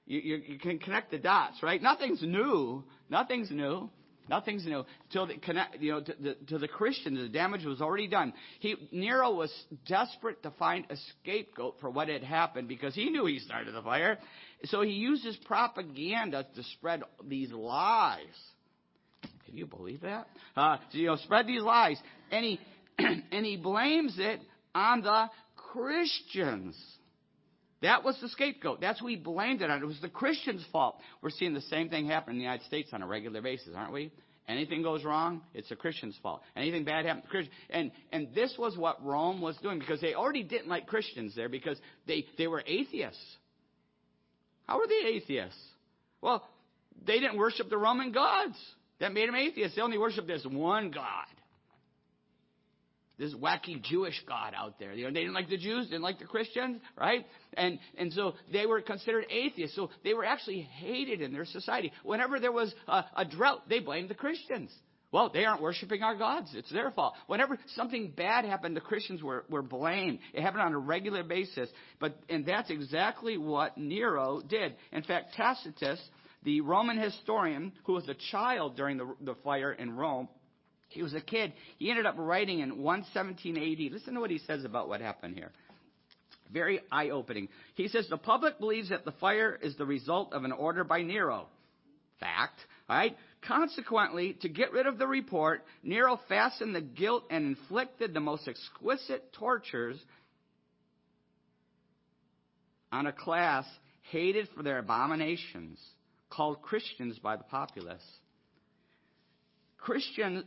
You, 0.06 0.20
you, 0.20 0.42
you, 0.46 0.58
can 0.58 0.78
connect 0.78 1.10
the 1.10 1.18
dots, 1.18 1.62
right? 1.62 1.82
Nothing's 1.82 2.22
new. 2.22 2.84
Nothing's 3.08 3.50
new. 3.50 3.90
Nothing's 4.28 4.66
new. 4.66 4.84
Till 5.12 5.26
the 5.26 5.34
connect, 5.34 5.80
you 5.80 5.92
know, 5.92 6.00
to 6.00 6.14
the, 6.20 6.36
to 6.48 6.58
the 6.58 6.68
Christians, 6.68 7.18
the 7.18 7.28
damage 7.28 7.64
was 7.64 7.80
already 7.80 8.08
done. 8.08 8.32
He, 8.60 8.74
Nero 8.90 9.32
was 9.32 9.52
desperate 9.86 10.42
to 10.42 10.50
find 10.52 10.86
a 10.90 10.96
scapegoat 10.96 11.76
for 11.80 11.90
what 11.90 12.08
had 12.08 12.22
happened 12.22 12.68
because 12.68 12.94
he 12.94 13.10
knew 13.10 13.26
he 13.26 13.38
started 13.38 13.74
the 13.74 13.82
fire. 13.82 14.18
So 14.64 14.82
he 14.82 14.92
uses 14.92 15.36
propaganda 15.44 16.46
to 16.54 16.62
spread 16.74 17.02
these 17.26 17.52
lies. 17.52 18.20
Can 19.46 19.56
you 19.56 19.66
believe 19.66 20.00
that? 20.02 20.26
Uh, 20.56 20.78
you 20.92 21.06
know, 21.06 21.16
spread 21.16 21.46
these 21.46 21.62
lies. 21.62 21.98
And 22.30 22.44
he, 22.44 22.60
and 23.32 23.46
he 23.46 23.56
blames 23.56 24.16
it 24.18 24.40
on 24.74 25.02
the 25.02 25.28
Christians. 25.56 26.76
That 27.82 28.02
was 28.02 28.18
the 28.20 28.28
scapegoat. 28.28 28.80
That's 28.80 29.00
who 29.00 29.08
he 29.08 29.16
blamed 29.16 29.60
it 29.60 29.70
on. 29.70 29.82
It 29.82 29.86
was 29.86 30.00
the 30.00 30.08
Christians' 30.08 30.64
fault. 30.72 30.96
We're 31.20 31.30
seeing 31.30 31.52
the 31.52 31.60
same 31.62 31.90
thing 31.90 32.06
happen 32.06 32.32
in 32.32 32.38
the 32.38 32.44
United 32.44 32.64
States 32.64 32.90
on 32.92 33.02
a 33.02 33.06
regular 33.06 33.42
basis, 33.42 33.74
aren't 33.76 33.92
we? 33.92 34.10
Anything 34.46 34.82
goes 34.82 35.04
wrong, 35.04 35.40
it's 35.54 35.70
the 35.70 35.76
Christian's 35.76 36.18
fault. 36.22 36.42
Anything 36.54 36.84
bad 36.84 37.06
happens, 37.06 37.24
Christian. 37.30 37.52
And 37.70 37.90
and 38.12 38.28
this 38.34 38.54
was 38.58 38.76
what 38.76 39.02
Rome 39.02 39.40
was 39.40 39.56
doing 39.58 39.78
because 39.78 40.02
they 40.02 40.14
already 40.14 40.42
didn't 40.42 40.68
like 40.68 40.86
Christians 40.86 41.34
there 41.34 41.48
because 41.48 41.78
they 42.06 42.26
they 42.36 42.46
were 42.46 42.62
atheists. 42.66 43.24
How 44.66 44.78
were 44.78 44.86
they 44.86 45.08
atheists? 45.08 45.60
Well, 46.20 46.46
they 47.06 47.20
didn't 47.20 47.38
worship 47.38 47.70
the 47.70 47.78
Roman 47.78 48.12
gods. 48.12 48.56
That 49.00 49.12
made 49.12 49.28
them 49.28 49.34
atheists. 49.34 49.76
They 49.76 49.82
only 49.82 49.98
worshiped 49.98 50.28
this 50.28 50.44
one 50.44 50.90
God 50.90 51.26
this 53.18 53.34
wacky 53.34 53.82
Jewish 53.82 54.20
God 54.26 54.54
out 54.56 54.78
there. 54.78 54.92
You 54.92 55.04
know, 55.04 55.12
they 55.12 55.20
didn't 55.20 55.34
like 55.34 55.48
the 55.48 55.58
Jews, 55.58 55.86
didn't 55.86 56.02
like 56.02 56.18
the 56.18 56.24
Christians, 56.24 56.80
right? 56.98 57.24
And 57.56 57.78
and 57.96 58.12
so 58.12 58.34
they 58.52 58.66
were 58.66 58.80
considered 58.80 59.26
atheists. 59.30 59.76
So 59.76 59.90
they 60.02 60.14
were 60.14 60.24
actually 60.24 60.62
hated 60.62 61.20
in 61.20 61.32
their 61.32 61.44
society. 61.44 61.92
Whenever 62.02 62.40
there 62.40 62.52
was 62.52 62.74
a, 62.88 63.04
a 63.16 63.24
drought, 63.24 63.68
they 63.68 63.80
blamed 63.80 64.08
the 64.08 64.14
Christians. 64.14 64.70
Well, 65.14 65.30
they 65.32 65.44
aren't 65.44 65.62
worshiping 65.62 66.02
our 66.02 66.16
gods. 66.16 66.50
It's 66.54 66.72
their 66.72 66.90
fault. 66.90 67.14
Whenever 67.28 67.56
something 67.76 68.12
bad 68.16 68.44
happened, 68.44 68.74
the 68.76 68.80
Christians 68.80 69.22
were, 69.22 69.44
were 69.48 69.62
blamed. 69.62 70.18
It 70.32 70.42
happened 70.42 70.62
on 70.62 70.72
a 70.72 70.78
regular 70.78 71.22
basis. 71.22 71.68
But 72.00 72.18
and 72.28 72.44
that's 72.44 72.68
exactly 72.68 73.38
what 73.38 73.78
Nero 73.78 74.42
did. 74.44 74.74
In 74.90 75.04
fact, 75.04 75.34
Tacitus, 75.36 76.00
the 76.42 76.62
Roman 76.62 76.98
historian 76.98 77.72
who 77.84 77.92
was 77.92 78.08
a 78.08 78.16
child 78.32 78.76
during 78.76 78.96
the, 78.96 79.14
the 79.20 79.36
fire 79.44 79.72
in 79.72 79.94
Rome, 79.94 80.28
he 80.88 81.02
was 81.02 81.14
a 81.14 81.20
kid. 81.20 81.52
He 81.78 81.90
ended 81.90 82.06
up 82.06 82.14
writing 82.18 82.60
in 82.60 82.82
117 82.82 83.56
AD. 83.56 83.92
Listen 83.92 84.14
to 84.14 84.20
what 84.20 84.30
he 84.30 84.38
says 84.38 84.64
about 84.64 84.88
what 84.88 85.00
happened 85.00 85.34
here. 85.34 85.50
Very 86.52 86.80
eye 86.92 87.10
opening. 87.10 87.48
He 87.74 87.88
says 87.88 88.06
the 88.08 88.16
public 88.16 88.58
believes 88.58 88.90
that 88.90 89.04
the 89.04 89.12
fire 89.12 89.58
is 89.60 89.76
the 89.76 89.86
result 89.86 90.32
of 90.32 90.44
an 90.44 90.52
order 90.52 90.84
by 90.84 91.02
Nero. 91.02 91.48
Fact. 92.20 92.58
Right? 92.88 93.16
Consequently, 93.46 94.36
to 94.42 94.48
get 94.48 94.72
rid 94.72 94.86
of 94.86 94.98
the 94.98 95.06
report, 95.06 95.64
Nero 95.82 96.20
fastened 96.28 96.74
the 96.74 96.80
guilt 96.80 97.24
and 97.30 97.46
inflicted 97.46 98.14
the 98.14 98.20
most 98.20 98.46
exquisite 98.46 99.32
tortures 99.32 99.98
on 102.92 103.06
a 103.06 103.12
class 103.12 103.66
hated 104.10 104.48
for 104.54 104.62
their 104.62 104.78
abominations, 104.78 105.80
called 106.30 106.62
Christians 106.62 107.18
by 107.18 107.36
the 107.36 107.44
populace. 107.44 108.04
Christian, 109.84 110.44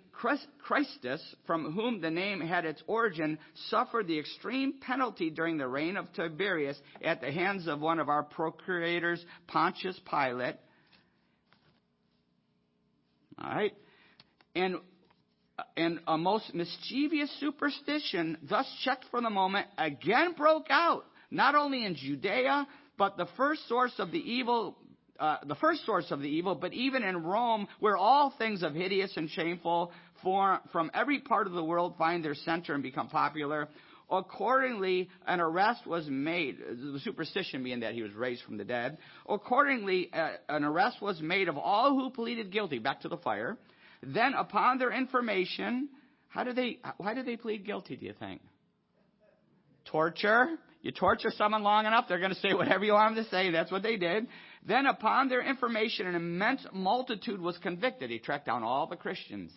Christus, 0.64 1.22
from 1.46 1.72
whom 1.74 2.02
the 2.02 2.10
name 2.10 2.42
had 2.42 2.66
its 2.66 2.82
origin, 2.88 3.38
suffered 3.70 4.08
the 4.08 4.18
extreme 4.18 4.80
penalty 4.82 5.30
during 5.30 5.60
the 5.60 5.68
reign 5.68 5.96
of 5.96 6.12
Tiberius 6.14 6.76
at 7.04 7.22
the 7.22 7.32
hands 7.32 7.68
of 7.68 7.80
one 7.80 8.00
of 8.00 8.10
our 8.10 8.24
procurators, 8.24 9.24
Pontius 9.46 10.00
Pilate. 10.10 10.56
All 13.40 13.52
right? 13.52 13.76
And, 14.56 14.78
and 15.76 16.00
a 16.08 16.18
most 16.18 16.56
mischievous 16.56 17.32
superstition, 17.40 18.40
thus 18.42 18.66
checked 18.84 19.06
for 19.12 19.22
the 19.22 19.30
moment, 19.30 19.68
again 19.78 20.34
broke 20.36 20.72
out, 20.72 21.06
not 21.30 21.54
only 21.54 21.86
in 21.86 21.94
Judea, 21.94 22.68
but 22.98 23.18
the 23.18 23.28
first 23.38 23.68
source 23.68 23.94
of 24.00 24.12
the 24.12 24.18
evil 24.18 24.80
uh, 25.20 25.38
the 25.46 25.56
first 25.56 25.86
source 25.86 26.12
of 26.12 26.20
the 26.22 26.28
evil, 26.28 26.56
but 26.56 26.74
even 26.74 27.04
in 27.04 27.24
Rome, 27.24 27.68
where 27.80 27.98
all 27.98 28.34
things 28.38 28.64
of 28.64 28.74
hideous 28.74 29.12
and 29.16 29.30
shameful 29.30 29.92
for, 30.24 30.60
from 30.72 30.92
every 30.94 31.20
part 31.20 31.48
of 31.48 31.54
the 31.54 31.64
world 31.64 31.96
find 31.98 32.24
their 32.24 32.36
center 32.36 32.74
and 32.74 32.84
become 32.84 33.08
popular. 33.08 33.68
Accordingly, 34.10 35.10
an 35.26 35.42
arrest 35.42 35.86
was 35.86 36.08
made, 36.08 36.58
the 36.60 37.00
superstition 37.04 37.64
being 37.64 37.82
that 37.82 37.94
he 37.94 38.02
was 38.02 38.14
raised 38.14 38.42
from 38.44 38.58
the 38.58 38.64
dead. 38.64 38.98
Accordingly, 39.28 40.10
uh, 40.14 40.30
an 40.48 40.64
arrest 40.64 41.02
was 41.02 41.20
made 41.22 41.50
of 41.50 41.58
all 41.58 41.94
who 41.94 42.10
pleaded 42.10 42.52
guilty, 42.52 42.80
back 42.80 43.02
to 43.02 43.10
the 43.10 43.18
fire. 43.18 43.58
Then, 44.02 44.34
upon 44.34 44.78
their 44.78 44.94
information, 44.94 45.90
how 46.30 46.44
do 46.44 46.54
they, 46.54 46.80
why 46.98 47.16
do 47.16 47.24
they 47.24 47.36
plead 47.36 47.66
guilty, 47.66 47.98
do 47.98 48.06
you 48.06 48.14
think? 48.18 48.42
Torture? 49.86 50.52
You 50.82 50.92
torture 50.92 51.32
someone 51.36 51.64
long 51.64 51.86
enough, 51.86 52.06
they're 52.08 52.20
going 52.20 52.34
to 52.34 52.40
say 52.40 52.54
whatever 52.54 52.86
you 52.86 52.94
want 52.94 53.16
them 53.16 53.26
to 53.26 53.30
say. 53.30 53.52
That's 53.52 53.72
what 53.72 53.84
they 53.84 53.98
did. 53.98 54.28
Then, 54.66 54.86
upon 54.86 55.30
their 55.30 55.42
information, 55.42 56.08
an 56.08 56.16
immense 56.16 56.66
multitude 56.74 57.40
was 57.40 57.58
convicted. 57.60 58.10
He 58.10 58.20
tracked 58.20 58.46
down 58.46 58.64
all 58.64 58.88
the 58.88 58.96
Christians. 58.96 59.52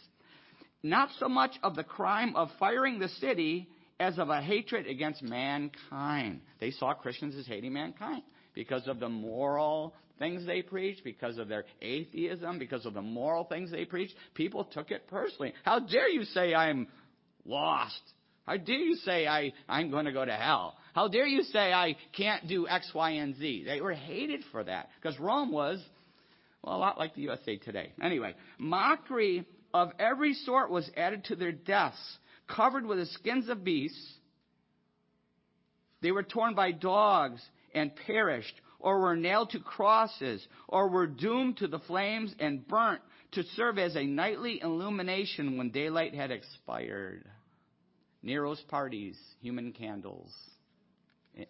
Not 0.83 1.11
so 1.19 1.29
much 1.29 1.53
of 1.63 1.77
the 1.77 1.85
crime 1.85 2.35
of 2.37 2.49
firing 2.59 2.99
the 2.99 3.09
city 3.09 3.69
as 3.99 4.19
of 4.19 4.31
a 4.31 4.41
hatred 4.41 4.87
against 4.87 5.23
mankind. 5.23 6.41
They 6.59 6.71
saw 6.71 6.95
Christians 6.95 7.37
as 7.37 7.47
hating 7.47 7.73
mankind 7.73 8.23
because 8.55 8.89
of 8.89 8.99
the 8.99 9.09
moral 9.09 9.95
things 10.19 10.47
they 10.47 10.63
preached, 10.63 11.05
because 11.05 11.39
of 11.39 11.49
their 11.49 11.65
atheism, 11.83 12.59
because 12.59 12.87
of 12.87 12.95
the 12.95 13.03
moral 13.03 13.45
things 13.45 13.71
they 13.71 13.85
preached. 13.85 14.15
People 14.35 14.65
took 14.65 14.91
it 14.91 15.07
personally. 15.09 15.55
How 15.65 15.81
dare 15.81 16.09
you 16.09 16.25
say 16.25 16.55
I'm 16.55 16.89
lost? 17.45 18.01
How 18.47 18.57
dare 18.57 18.77
you 18.77 18.97
say 18.97 19.27
I, 19.27 19.53
I'm 19.69 19.91
going 19.91 20.07
to 20.07 20.13
go 20.13 20.25
to 20.25 20.33
hell? 20.33 20.77
How 20.95 21.09
dare 21.09 21.27
you 21.27 21.43
say 21.45 21.73
I 21.73 21.97
can't 22.17 22.49
do 22.49 22.67
X, 22.67 22.91
Y, 22.95 23.11
and 23.11 23.37
Z? 23.37 23.65
They 23.65 23.81
were 23.81 23.93
hated 23.93 24.43
for 24.51 24.65
that 24.65 24.89
because 25.01 25.19
Rome 25.21 25.53
was, 25.53 25.83
well, 26.63 26.77
a 26.77 26.79
lot 26.79 26.99
like 26.99 27.15
the 27.15 27.23
USA 27.23 27.57
today. 27.57 27.93
Anyway, 28.03 28.35
mockery 28.59 29.47
of 29.73 29.93
every 29.99 30.35
sort 30.35 30.71
was 30.71 30.91
added 30.97 31.25
to 31.25 31.37
their 31.37 31.53
deaths, 31.53 32.19
covered 32.49 32.85
with 32.85 32.99
the 32.99 33.07
skins 33.07 33.49
of 33.49 33.63
beasts. 33.63 34.15
They 36.03 36.11
were 36.11 36.25
torn 36.25 36.55
by 36.55 36.73
dogs 36.73 37.41
and 37.73 37.93
perished, 38.07 38.55
or 38.81 39.01
were 39.01 39.17
nailed 39.17 39.51
to 39.51 39.61
crosses, 39.61 40.45
or 40.67 40.89
were 40.89 41.07
doomed 41.07 41.59
to 41.59 41.69
the 41.69 41.79
flames 41.81 42.35
and 42.41 42.67
burnt 42.67 43.03
to 43.33 43.45
serve 43.55 43.79
as 43.79 43.95
a 43.95 44.05
nightly 44.05 44.61
illumination 44.61 45.57
when 45.57 45.71
daylight 45.71 46.15
had 46.15 46.33
expired. 46.33 47.25
Nero's 48.23 48.61
parties, 48.69 49.17
human 49.41 49.73
candles 49.73 50.33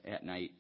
at 0.05 0.25
night. 0.25 0.53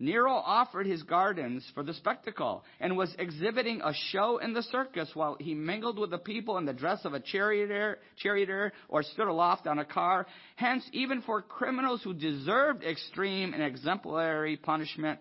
Nero 0.00 0.32
offered 0.32 0.86
his 0.86 1.02
gardens 1.02 1.68
for 1.74 1.82
the 1.82 1.92
spectacle 1.94 2.64
and 2.78 2.96
was 2.96 3.12
exhibiting 3.18 3.80
a 3.82 3.92
show 4.12 4.38
in 4.38 4.52
the 4.52 4.62
circus 4.62 5.10
while 5.14 5.36
he 5.40 5.54
mingled 5.54 5.98
with 5.98 6.10
the 6.10 6.18
people 6.18 6.56
in 6.56 6.64
the 6.64 6.72
dress 6.72 7.04
of 7.04 7.14
a 7.14 7.20
charioteer, 7.20 7.98
charioteer 8.16 8.72
or 8.88 9.02
stood 9.02 9.26
aloft 9.26 9.66
on 9.66 9.80
a 9.80 9.84
car. 9.84 10.26
Hence, 10.54 10.88
even 10.92 11.22
for 11.22 11.42
criminals 11.42 12.00
who 12.04 12.14
deserved 12.14 12.84
extreme 12.84 13.52
and 13.54 13.62
exemplary 13.62 14.56
punishment, 14.56 15.18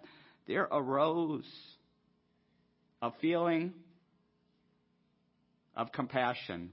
there 0.47 0.67
arose 0.71 1.47
a 3.01 3.11
feeling 3.19 3.73
of 5.75 5.91
compassion 5.91 6.71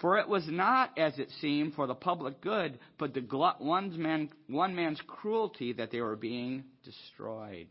for 0.00 0.18
it 0.18 0.28
was 0.28 0.46
not, 0.48 0.98
as 0.98 1.18
it 1.18 1.30
seemed, 1.40 1.74
for 1.74 1.86
the 1.86 1.94
public 1.94 2.40
good, 2.40 2.78
but 2.98 3.12
the 3.12 3.20
one, 3.58 4.00
man, 4.00 4.30
one 4.46 4.74
man's 4.74 5.00
cruelty 5.06 5.74
that 5.74 5.90
they 5.90 6.00
were 6.00 6.16
being 6.16 6.64
destroyed. 6.84 7.66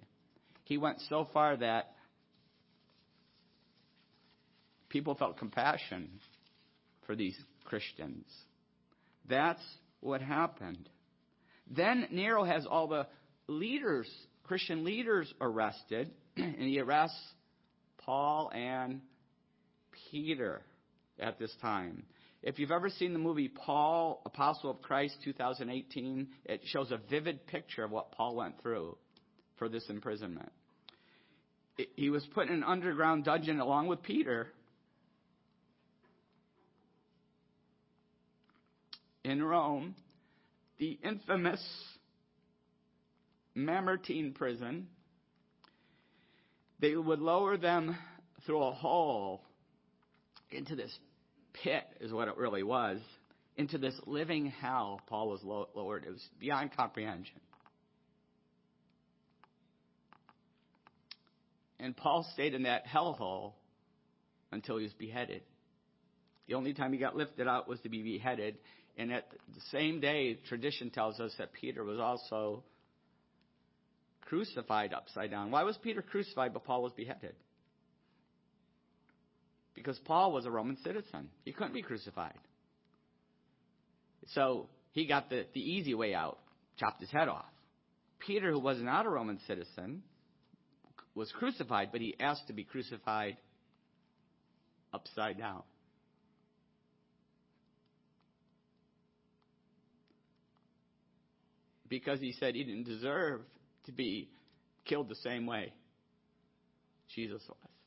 He 0.63 0.77
went 0.77 0.99
so 1.09 1.27
far 1.33 1.57
that 1.57 1.93
people 4.89 5.15
felt 5.15 5.37
compassion 5.37 6.19
for 7.07 7.15
these 7.15 7.37
Christians. 7.65 8.25
That's 9.27 9.63
what 9.99 10.21
happened. 10.21 10.87
Then 11.67 12.07
Nero 12.11 12.43
has 12.43 12.67
all 12.67 12.87
the 12.87 13.07
leaders, 13.47 14.07
Christian 14.43 14.83
leaders, 14.83 15.33
arrested, 15.41 16.11
and 16.37 16.61
he 16.61 16.79
arrests 16.79 17.19
Paul 17.97 18.51
and 18.53 19.01
Peter 20.11 20.61
at 21.19 21.39
this 21.39 21.53
time. 21.61 22.03
If 22.41 22.57
you've 22.57 22.71
ever 22.71 22.89
seen 22.89 23.11
the 23.11 23.19
movie 23.19 23.49
Paul, 23.49 24.21
Apostle 24.25 24.71
of 24.71 24.81
Christ 24.81 25.17
2018, 25.23 26.27
it 26.45 26.61
shows 26.65 26.91
a 26.91 26.97
vivid 27.09 27.45
picture 27.47 27.83
of 27.83 27.91
what 27.91 28.13
Paul 28.13 28.37
went 28.37 28.61
through 28.61 28.97
for 29.57 29.67
this 29.67 29.89
imprisonment. 29.89 30.51
He 31.95 32.09
was 32.09 32.25
put 32.33 32.47
in 32.47 32.53
an 32.53 32.63
underground 32.63 33.25
dungeon 33.25 33.59
along 33.59 33.87
with 33.87 34.03
Peter 34.03 34.47
in 39.23 39.43
Rome, 39.43 39.95
the 40.77 40.97
infamous 41.03 41.63
Mamertine 43.53 44.33
prison. 44.33 44.87
They 46.79 46.95
would 46.95 47.19
lower 47.19 47.57
them 47.57 47.97
through 48.45 48.63
a 48.63 48.71
hole 48.71 49.43
into 50.51 50.75
this 50.75 50.97
pit, 51.53 51.83
is 51.99 52.11
what 52.11 52.27
it 52.27 52.37
really 52.37 52.63
was, 52.63 52.99
into 53.57 53.77
this 53.77 53.99
living 54.05 54.47
hell 54.47 55.01
Paul 55.07 55.29
was 55.29 55.43
lowered. 55.43 56.05
It 56.05 56.11
was 56.11 56.27
beyond 56.39 56.75
comprehension. 56.75 57.39
And 61.79 61.95
Paul 61.95 62.27
stayed 62.33 62.53
in 62.53 62.63
that 62.63 62.85
hellhole 62.85 63.53
until 64.51 64.77
he 64.77 64.83
was 64.83 64.93
beheaded. 64.93 65.43
The 66.47 66.55
only 66.55 66.73
time 66.73 66.91
he 66.91 66.99
got 66.99 67.15
lifted 67.15 67.47
out 67.47 67.67
was 67.67 67.79
to 67.81 67.89
be 67.89 68.01
beheaded. 68.01 68.57
And 68.97 69.13
at 69.13 69.29
the 69.53 69.61
same 69.71 69.99
day, 69.99 70.39
tradition 70.47 70.89
tells 70.89 71.19
us 71.19 71.33
that 71.37 71.53
Peter 71.53 71.83
was 71.83 71.99
also 71.99 72.63
crucified 74.21 74.93
upside 74.93 75.31
down. 75.31 75.51
Why 75.51 75.63
was 75.63 75.77
Peter 75.77 76.01
crucified 76.01 76.53
but 76.53 76.65
Paul 76.65 76.83
was 76.83 76.91
beheaded? 76.93 77.35
Because 79.75 79.97
Paul 79.99 80.31
was 80.31 80.45
a 80.45 80.51
Roman 80.51 80.77
citizen. 80.83 81.29
He 81.45 81.53
couldn't 81.53 81.73
be 81.73 81.81
crucified. 81.81 82.37
So 84.33 84.67
he 84.91 85.05
got 85.05 85.29
the, 85.29 85.45
the 85.53 85.59
easy 85.59 85.93
way 85.93 86.13
out, 86.13 86.37
chopped 86.77 87.01
his 87.01 87.09
head 87.09 87.27
off. 87.27 87.45
Peter, 88.19 88.51
who 88.51 88.59
was 88.59 88.81
not 88.81 89.05
a 89.05 89.09
Roman 89.09 89.39
citizen, 89.47 90.03
was 91.15 91.31
crucified, 91.31 91.89
but 91.91 92.01
he 92.01 92.15
asked 92.19 92.47
to 92.47 92.53
be 92.53 92.63
crucified 92.63 93.37
upside 94.93 95.37
down. 95.37 95.63
Because 101.87 102.19
he 102.19 102.33
said 102.33 102.53
he 102.53 102.63
didn't 102.63 102.83
deserve 102.83 103.41
to 103.85 103.91
be 103.91 104.29
killed 104.85 105.09
the 105.09 105.15
same 105.15 105.45
way 105.45 105.73
Jesus 107.15 107.41
was. 107.47 107.78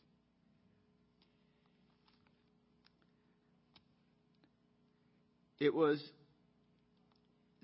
It 5.62 5.73
was 5.73 6.02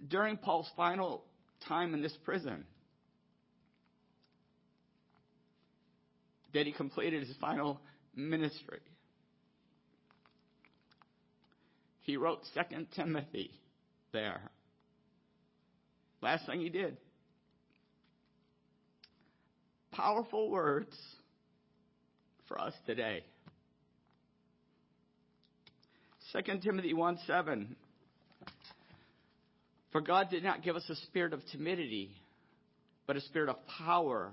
during 0.06 0.36
Paul's 0.36 0.70
final 0.76 1.24
time 1.66 1.94
in 1.94 2.00
this 2.00 2.16
prison 2.24 2.64
that 6.54 6.64
he 6.64 6.70
completed 6.70 7.26
his 7.26 7.36
final 7.40 7.80
ministry. 8.14 8.78
He 12.02 12.16
wrote 12.16 12.38
Second 12.54 12.86
Timothy 12.94 13.50
there. 14.12 14.42
Last 16.22 16.46
thing 16.46 16.60
he 16.60 16.68
did. 16.68 16.98
Powerful 19.90 20.52
words 20.52 20.96
for 22.46 22.60
us 22.60 22.74
today. 22.86 23.24
2 26.32 26.58
Timothy 26.58 26.94
1 26.94 27.18
7. 27.26 27.74
For 29.92 30.00
God 30.00 30.28
did 30.30 30.42
not 30.42 30.62
give 30.62 30.76
us 30.76 30.88
a 30.88 30.94
spirit 31.06 31.32
of 31.32 31.40
timidity, 31.52 32.10
but 33.06 33.16
a 33.16 33.20
spirit 33.22 33.48
of 33.48 33.56
power, 33.78 34.32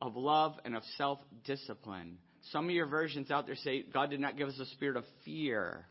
of 0.00 0.16
love, 0.16 0.54
and 0.64 0.74
of 0.74 0.82
self 0.96 1.18
discipline. 1.44 2.18
Some 2.52 2.66
of 2.66 2.70
your 2.70 2.86
versions 2.86 3.30
out 3.30 3.46
there 3.46 3.56
say 3.56 3.84
God 3.92 4.10
did 4.10 4.20
not 4.20 4.36
give 4.36 4.48
us 4.48 4.58
a 4.58 4.66
spirit 4.66 4.96
of 4.96 5.04
fear 5.24 5.84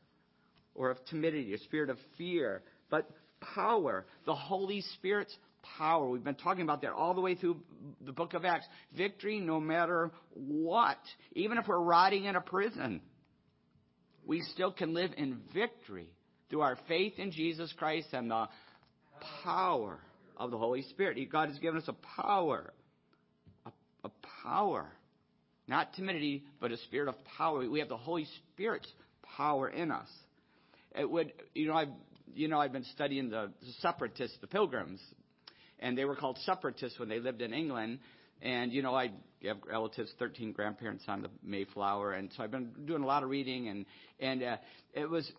or 0.74 0.90
of 0.90 0.98
timidity, 1.06 1.54
a 1.54 1.60
spirit 1.60 1.90
of 1.90 1.98
fear, 2.18 2.64
but 2.90 3.10
power, 3.56 4.06
the 4.26 4.36
Holy 4.36 4.82
Spirit's 4.96 5.36
power. 5.78 6.08
We've 6.08 6.24
been 6.24 6.36
talking 6.36 6.64
about 6.64 6.82
that 6.82 6.92
all 6.92 7.14
the 7.14 7.22
way 7.22 7.36
through 7.36 7.58
the 8.02 8.12
book 8.12 8.34
of 8.34 8.46
Acts. 8.46 8.66
Victory 8.96 9.40
no 9.40 9.60
matter 9.60 10.12
what, 10.34 10.98
even 11.34 11.58
if 11.58 11.68
we're 11.68 11.80
rotting 11.80 12.26
in 12.26 12.36
a 12.36 12.42
prison. 12.42 13.02
we 14.26 14.42
still 14.54 14.72
can 14.72 14.94
live 14.94 15.12
in 15.18 15.40
victory 15.54 16.10
through 16.50 16.62
our 16.62 16.78
faith 16.88 17.14
in 17.18 17.32
Jesus 17.32 17.74
Christ 17.78 18.08
and 18.14 18.30
the 18.30 18.48
power 19.44 20.00
of 20.38 20.52
the 20.52 20.58
Holy 20.58 20.82
Spirit. 20.84 21.18
God 21.32 21.50
has 21.50 21.60
given 21.60 21.80
us 21.80 21.88
a 21.88 21.96
power, 22.22 22.74
a, 23.66 23.72
a 24.04 24.12
power, 24.44 24.88
not 25.68 25.94
timidity, 25.94 26.44
but 26.60 26.72
a 26.72 26.78
spirit 26.78 27.10
of 27.10 27.16
power. 27.38 27.70
We 27.70 27.80
have 27.80 27.90
the 27.90 27.98
Holy 27.98 28.28
Spirit's 28.54 28.92
power 29.38 29.70
in 29.70 29.92
us. 29.92 30.10
It 30.98 31.10
would, 31.10 31.34
you 31.54 31.68
know, 31.68 31.76
I've, 31.76 31.90
you 32.34 32.48
know, 32.48 32.60
I've 32.60 32.74
been 32.74 32.86
studying 32.94 33.30
the 33.30 33.52
separatists, 33.82 34.38
the 34.42 34.48
pilgrims, 34.48 35.00
and 35.80 35.98
they 35.98 36.06
were 36.06 36.16
called 36.16 36.38
separatists 36.46 37.00
when 37.00 37.10
they 37.10 37.20
lived 37.20 37.42
in 37.42 37.54
England. 37.54 38.00
And 38.42 38.72
you 38.72 38.82
know, 38.82 38.94
I 38.94 39.12
have 39.46 39.58
relatives, 39.68 40.12
13 40.20 40.52
grandparents 40.52 41.04
on 41.08 41.22
the 41.22 41.30
Mayflower, 41.44 42.14
and 42.14 42.30
so 42.36 42.44
I've 42.44 42.52
been 42.52 42.72
doing 42.86 43.02
a 43.02 43.06
lot 43.06 43.24
of 43.24 43.30
reading, 43.30 43.70
and 43.70 43.86
and 44.20 44.44
uh, 44.44 44.58
it 44.94 45.10
was 45.10 45.30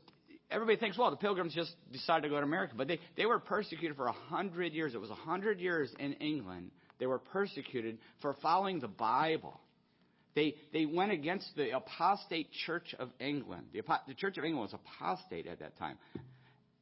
everybody 0.50 0.78
thinks, 0.78 0.98
well, 0.98 1.10
the 1.10 1.16
pilgrims 1.16 1.54
just 1.54 1.74
decided 1.92 2.22
to 2.22 2.28
go 2.28 2.36
to 2.36 2.42
America, 2.42 2.74
but 2.76 2.88
they, 2.88 2.98
they 3.16 3.26
were 3.26 3.38
persecuted 3.38 3.96
for 3.96 4.06
a 4.06 4.12
hundred 4.12 4.72
years. 4.72 4.94
It 4.94 5.00
was 5.00 5.10
a 5.10 5.14
hundred 5.14 5.60
years 5.60 5.92
in 5.98 6.14
England. 6.14 6.70
They 6.98 7.06
were 7.06 7.18
persecuted 7.18 7.98
for 8.22 8.34
following 8.42 8.80
the 8.80 8.88
Bible. 8.88 9.60
They, 10.34 10.54
they 10.72 10.86
went 10.86 11.12
against 11.12 11.48
the 11.56 11.74
apostate 11.74 12.48
Church 12.66 12.94
of 12.98 13.10
England. 13.20 13.68
The, 13.72 13.82
the 14.06 14.14
Church 14.14 14.38
of 14.38 14.44
England 14.44 14.70
was 14.70 14.80
apostate 14.98 15.46
at 15.46 15.60
that 15.60 15.78
time. 15.78 15.98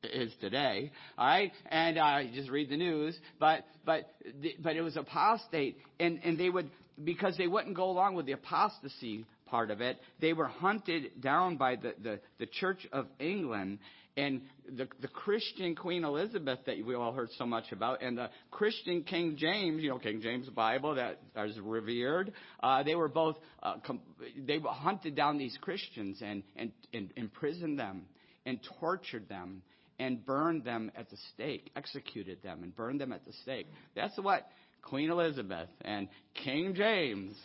Is 0.03 0.33
today, 0.39 0.93
all 1.17 1.27
right? 1.27 1.51
And 1.71 1.97
uh, 1.97 2.25
just 2.35 2.51
read 2.51 2.69
the 2.69 2.77
news. 2.77 3.19
But 3.41 3.65
but 3.87 4.15
but 4.63 4.77
it 4.77 4.83
was 4.83 4.99
apostate, 4.99 5.79
and 5.99 6.21
and 6.23 6.37
they 6.37 6.51
would 6.51 6.69
because 7.03 7.39
they 7.39 7.47
wouldn't 7.47 7.75
go 7.75 7.89
along 7.89 8.15
with 8.15 8.27
the 8.27 8.33
apostasy 8.33 9.25
part 9.55 9.71
of 9.71 9.81
it. 9.81 10.01
They 10.21 10.33
were 10.33 10.49
hunted 10.49 11.21
down 11.21 11.57
by 11.57 11.77
the, 11.77 11.95
the, 12.03 12.21
the 12.41 12.47
Church 12.47 12.89
of 12.93 13.07
England 13.21 13.79
and 14.17 14.43
the, 14.69 14.89
the 15.01 15.07
Christian 15.07 15.77
Queen 15.77 16.03
Elizabeth 16.03 16.59
that 16.67 16.85
we 16.85 16.97
all 16.97 17.13
heard 17.13 17.29
so 17.39 17.47
much 17.47 17.71
about, 17.71 18.03
and 18.03 18.19
the 18.19 18.31
Christian 18.51 19.05
King 19.05 19.37
James, 19.39 19.81
you 19.81 19.91
know, 19.91 20.01
King 20.01 20.21
James 20.21 20.49
Bible 20.49 20.97
that 20.97 21.21
is 21.47 21.57
revered, 21.61 22.33
uh, 22.65 22.83
they 22.83 22.97
were 22.97 23.07
both, 23.07 23.37
uh, 23.63 23.75
com- 23.87 24.01
they 24.37 24.59
hunted 24.59 25.15
down 25.15 25.39
these 25.39 25.57
Christians 25.61 26.21
and, 26.21 26.43
and, 26.57 26.73
and 26.93 27.13
imprisoned 27.15 27.79
them 27.79 28.07
and 28.47 28.59
tortured 28.81 29.29
them 29.29 29.63
and 30.01 30.25
burned 30.27 30.65
them 30.65 30.91
at 30.97 31.09
the 31.11 31.17
stake, 31.33 31.71
executed 31.77 32.43
them 32.43 32.65
and 32.65 32.75
burned 32.75 33.01
them 33.01 33.13
at 33.13 33.25
the 33.25 33.33
stake. 33.43 33.69
That's 33.95 34.19
what 34.19 34.49
Queen 34.83 35.11
Elizabeth 35.11 35.69
and 35.83 36.09
King 36.43 36.75
James 36.75 37.37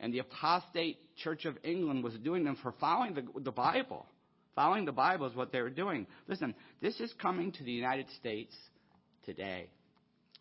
and 0.00 0.12
the 0.12 0.18
apostate 0.18 0.98
Church 1.16 1.44
of 1.44 1.56
England 1.62 2.02
was 2.02 2.14
doing 2.14 2.44
them 2.44 2.56
for 2.62 2.72
following 2.80 3.14
the, 3.14 3.24
the 3.40 3.52
Bible. 3.52 4.06
Following 4.54 4.84
the 4.84 4.92
Bible 4.92 5.26
is 5.26 5.34
what 5.34 5.52
they 5.52 5.60
were 5.60 5.70
doing. 5.70 6.06
Listen, 6.28 6.54
this 6.80 7.00
is 7.00 7.12
coming 7.20 7.52
to 7.52 7.64
the 7.64 7.72
United 7.72 8.06
States 8.18 8.54
today. 9.24 9.68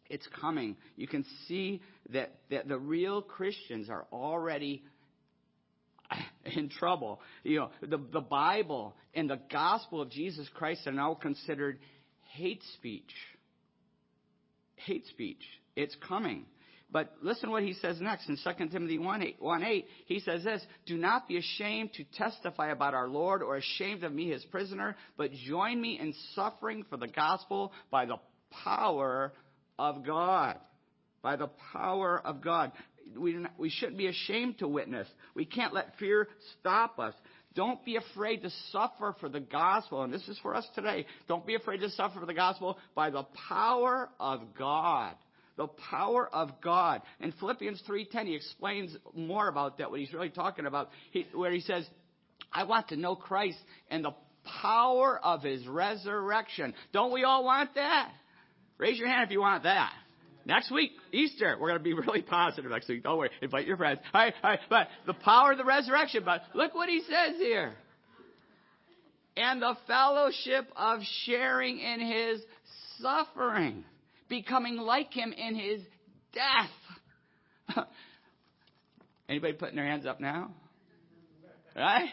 It's 0.10 0.27
coming. 0.39 0.75
You 0.95 1.07
can 1.07 1.25
see 1.48 1.81
that, 2.12 2.33
that 2.51 2.67
the 2.67 2.77
real 2.77 3.22
Christians 3.22 3.89
are 3.89 4.05
already 4.12 4.83
in 6.45 6.69
trouble. 6.69 7.22
You 7.43 7.60
know, 7.60 7.69
the, 7.81 8.00
the 8.12 8.22
Bible 8.22 8.95
and 9.13 9.29
the 9.29 9.39
gospel 9.51 10.01
of 10.01 10.10
Jesus 10.10 10.48
Christ 10.53 10.86
are 10.86 10.91
now 10.91 11.13
considered 11.15 11.79
hate 12.33 12.62
speech. 12.75 13.12
Hate 14.75 15.07
speech. 15.07 15.41
It's 15.75 15.95
coming. 16.07 16.45
But 16.93 17.12
listen 17.23 17.50
what 17.50 17.63
he 17.63 17.73
says 17.73 18.00
next 18.00 18.29
in 18.29 18.38
2 18.38 18.67
Timothy 18.69 19.00
1 19.00 19.23
8, 19.23 19.35
1 19.39 19.63
8. 19.63 19.88
He 20.05 20.19
says 20.19 20.43
this 20.43 20.62
Do 20.85 20.95
not 20.95 21.27
be 21.27 21.38
ashamed 21.38 21.91
to 21.95 22.03
testify 22.13 22.69
about 22.69 22.93
our 22.93 23.07
Lord 23.07 23.41
or 23.41 23.57
ashamed 23.57 24.03
of 24.03 24.13
me, 24.13 24.29
his 24.29 24.45
prisoner, 24.45 24.95
but 25.17 25.31
join 25.47 25.81
me 25.81 26.00
in 26.00 26.13
suffering 26.35 26.85
for 26.91 26.97
the 26.97 27.07
gospel 27.07 27.73
by 27.89 28.05
the 28.05 28.17
power 28.63 29.33
of 29.79 30.05
God. 30.05 30.57
By 31.23 31.35
the 31.35 31.50
power 31.73 32.21
of 32.23 32.41
God. 32.41 32.72
We, 33.18 33.44
we 33.57 33.70
shouldn't 33.72 33.98
be 33.98 34.07
ashamed 34.07 34.59
to 34.59 34.68
witness. 34.68 35.07
We 35.33 35.46
can't 35.46 35.74
let 35.74 35.98
fear 35.98 36.27
stop 36.59 37.00
us. 37.00 37.15
Don't 37.55 37.83
be 37.83 37.96
afraid 37.96 38.44
to 38.44 38.51
suffer 38.72 39.15
for 39.20 39.29
the 39.29 39.39
gospel. 39.39 40.03
And 40.03 40.13
this 40.13 40.27
is 40.27 40.37
for 40.44 40.55
us 40.55 40.65
today. 40.75 41.07
Don't 41.27 41.46
be 41.46 41.55
afraid 41.55 41.79
to 41.79 41.89
suffer 41.89 42.20
for 42.20 42.25
the 42.25 42.33
gospel 42.35 42.77
by 42.94 43.09
the 43.09 43.25
power 43.50 44.09
of 44.20 44.41
God 44.57 45.15
the 45.57 45.68
power 45.68 46.27
of 46.33 46.61
God. 46.61 47.01
In 47.20 47.31
Philippians 47.33 47.81
3:10, 47.87 48.25
he 48.27 48.35
explains 48.35 48.96
more 49.16 49.48
about 49.48 49.77
that, 49.77 49.92
what 49.92 50.00
he's 50.00 50.13
really 50.13 50.29
talking 50.29 50.66
about, 50.66 50.89
he, 51.11 51.27
where 51.33 51.51
he 51.51 51.61
says, 51.61 51.87
I 52.51 52.63
want 52.63 52.89
to 52.89 52.98
know 52.98 53.16
Christ 53.16 53.57
and 53.89 54.03
the 54.03 54.13
power 54.61 55.20
of 55.24 55.42
his 55.42 55.68
resurrection. 55.68 56.74
Don't 56.92 57.11
we 57.11 57.24
all 57.24 57.44
want 57.44 57.75
that? 57.75 58.11
Raise 58.77 58.98
your 58.98 59.07
hand 59.07 59.24
if 59.25 59.31
you 59.31 59.39
want 59.39 59.63
that. 59.63 59.94
Next 60.46 60.72
week, 60.72 60.92
Easter, 61.11 61.55
we're 61.59 61.70
going 61.70 61.79
to 61.79 61.83
be 61.83 61.94
really 61.94 62.22
positive 62.22 62.70
next 62.70 62.89
week. 62.89 63.03
Don't 63.03 63.18
worry. 63.18 63.29
Invite 63.42 63.66
your 63.66 63.77
friends. 63.77 64.00
All 64.13 64.22
right, 64.22 64.33
all 64.44 64.50
right. 64.51 64.59
But 64.70 64.87
the 65.05 65.13
power 65.13 65.53
of 65.53 65.57
the 65.57 65.63
resurrection. 65.63 66.24
But 66.25 66.42
look 66.53 66.75
what 66.75 66.89
he 66.89 67.01
says 67.01 67.37
here. 67.37 67.74
And 69.37 69.61
the 69.61 69.75
fellowship 69.87 70.68
of 70.75 71.00
sharing 71.25 71.79
in 71.79 72.01
his 72.01 72.42
suffering 73.00 73.83
becoming 74.33 74.77
like 74.77 75.13
him 75.13 75.31
in 75.31 75.53
his 75.53 75.81
death. 76.33 77.85
Anybody 79.29 79.53
putting 79.53 79.75
their 79.75 79.85
hands 79.85 80.07
up 80.07 80.19
now? 80.19 80.50
Right? 81.75 82.09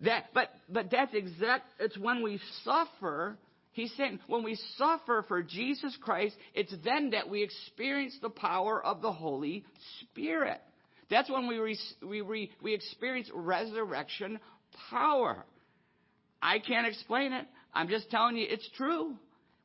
That, 0.00 0.30
but, 0.34 0.48
but 0.68 0.90
that's 0.90 1.14
exact, 1.14 1.66
it's 1.78 1.96
when 1.96 2.24
we 2.24 2.40
suffer, 2.64 3.38
he's 3.70 3.92
saying, 3.96 4.18
when 4.26 4.42
we 4.42 4.58
suffer 4.78 5.24
for 5.28 5.44
Jesus 5.44 5.96
Christ, 6.02 6.34
it's 6.54 6.74
then 6.82 7.10
that 7.10 7.28
we 7.28 7.44
experience 7.44 8.18
the 8.20 8.30
power 8.30 8.84
of 8.84 9.00
the 9.00 9.12
Holy 9.12 9.64
Spirit. 10.00 10.60
That's 11.08 11.30
when 11.30 11.46
we, 11.46 11.58
re, 11.58 11.78
we, 12.04 12.20
re, 12.20 12.50
we 12.60 12.74
experience 12.74 13.30
resurrection 13.32 14.40
power. 14.90 15.44
I 16.42 16.58
can't 16.58 16.86
explain 16.86 17.32
it. 17.32 17.46
I'm 17.72 17.88
just 17.88 18.10
telling 18.10 18.36
you 18.36 18.46
it's 18.48 18.68
true. 18.76 19.14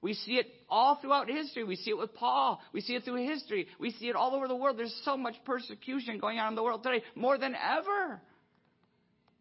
We 0.05 0.13
see 0.13 0.33
it 0.33 0.45
all 0.69 0.99
throughout 1.01 1.27
history. 1.27 1.63
We 1.63 1.77
see 1.77 1.89
it 1.89 1.97
with 1.97 2.13
Paul. 2.13 2.61
We 2.73 2.81
see 2.81 2.93
it 2.93 3.03
through 3.03 3.27
history. 3.27 3.65
We 3.79 3.89
see 3.89 4.07
it 4.07 4.15
all 4.15 4.35
over 4.35 4.47
the 4.47 4.55
world. 4.55 4.77
There's 4.77 4.95
so 5.03 5.17
much 5.17 5.33
persecution 5.45 6.19
going 6.19 6.37
on 6.37 6.49
in 6.49 6.55
the 6.55 6.61
world 6.61 6.83
today, 6.83 7.03
more 7.15 7.39
than 7.39 7.55
ever. 7.55 8.21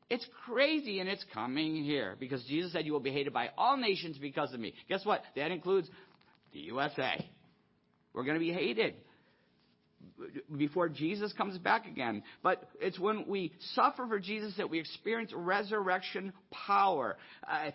It's 0.09 0.27
crazy 0.47 1.01
and 1.01 1.09
it's 1.09 1.23
coming 1.35 1.85
here 1.85 2.17
because 2.19 2.43
Jesus 2.45 2.73
said 2.73 2.87
you 2.87 2.95
will 2.95 3.01
be 3.01 3.13
hated 3.13 3.35
by 3.35 3.51
all 3.59 3.77
nations 3.77 4.17
because 4.17 4.55
of 4.55 4.61
me. 4.61 4.73
Guess 4.89 5.05
what? 5.05 5.21
That 5.37 5.51
includes 5.51 5.87
the 6.55 6.61
USA. 6.61 7.23
We're 8.15 8.25
going 8.25 8.37
to 8.37 8.41
be 8.41 8.53
hated 8.53 8.95
before 10.57 10.89
Jesus 10.89 11.33
comes 11.33 11.59
back 11.59 11.87
again. 11.87 12.23
But 12.43 12.69
it's 12.81 12.99
when 12.99 13.27
we 13.27 13.53
suffer 13.75 14.07
for 14.07 14.19
Jesus 14.19 14.55
that 14.57 14.71
we 14.71 14.79
experience 14.79 15.33
resurrection 15.35 16.33
power. 16.67 17.17
Uh, 17.49 17.71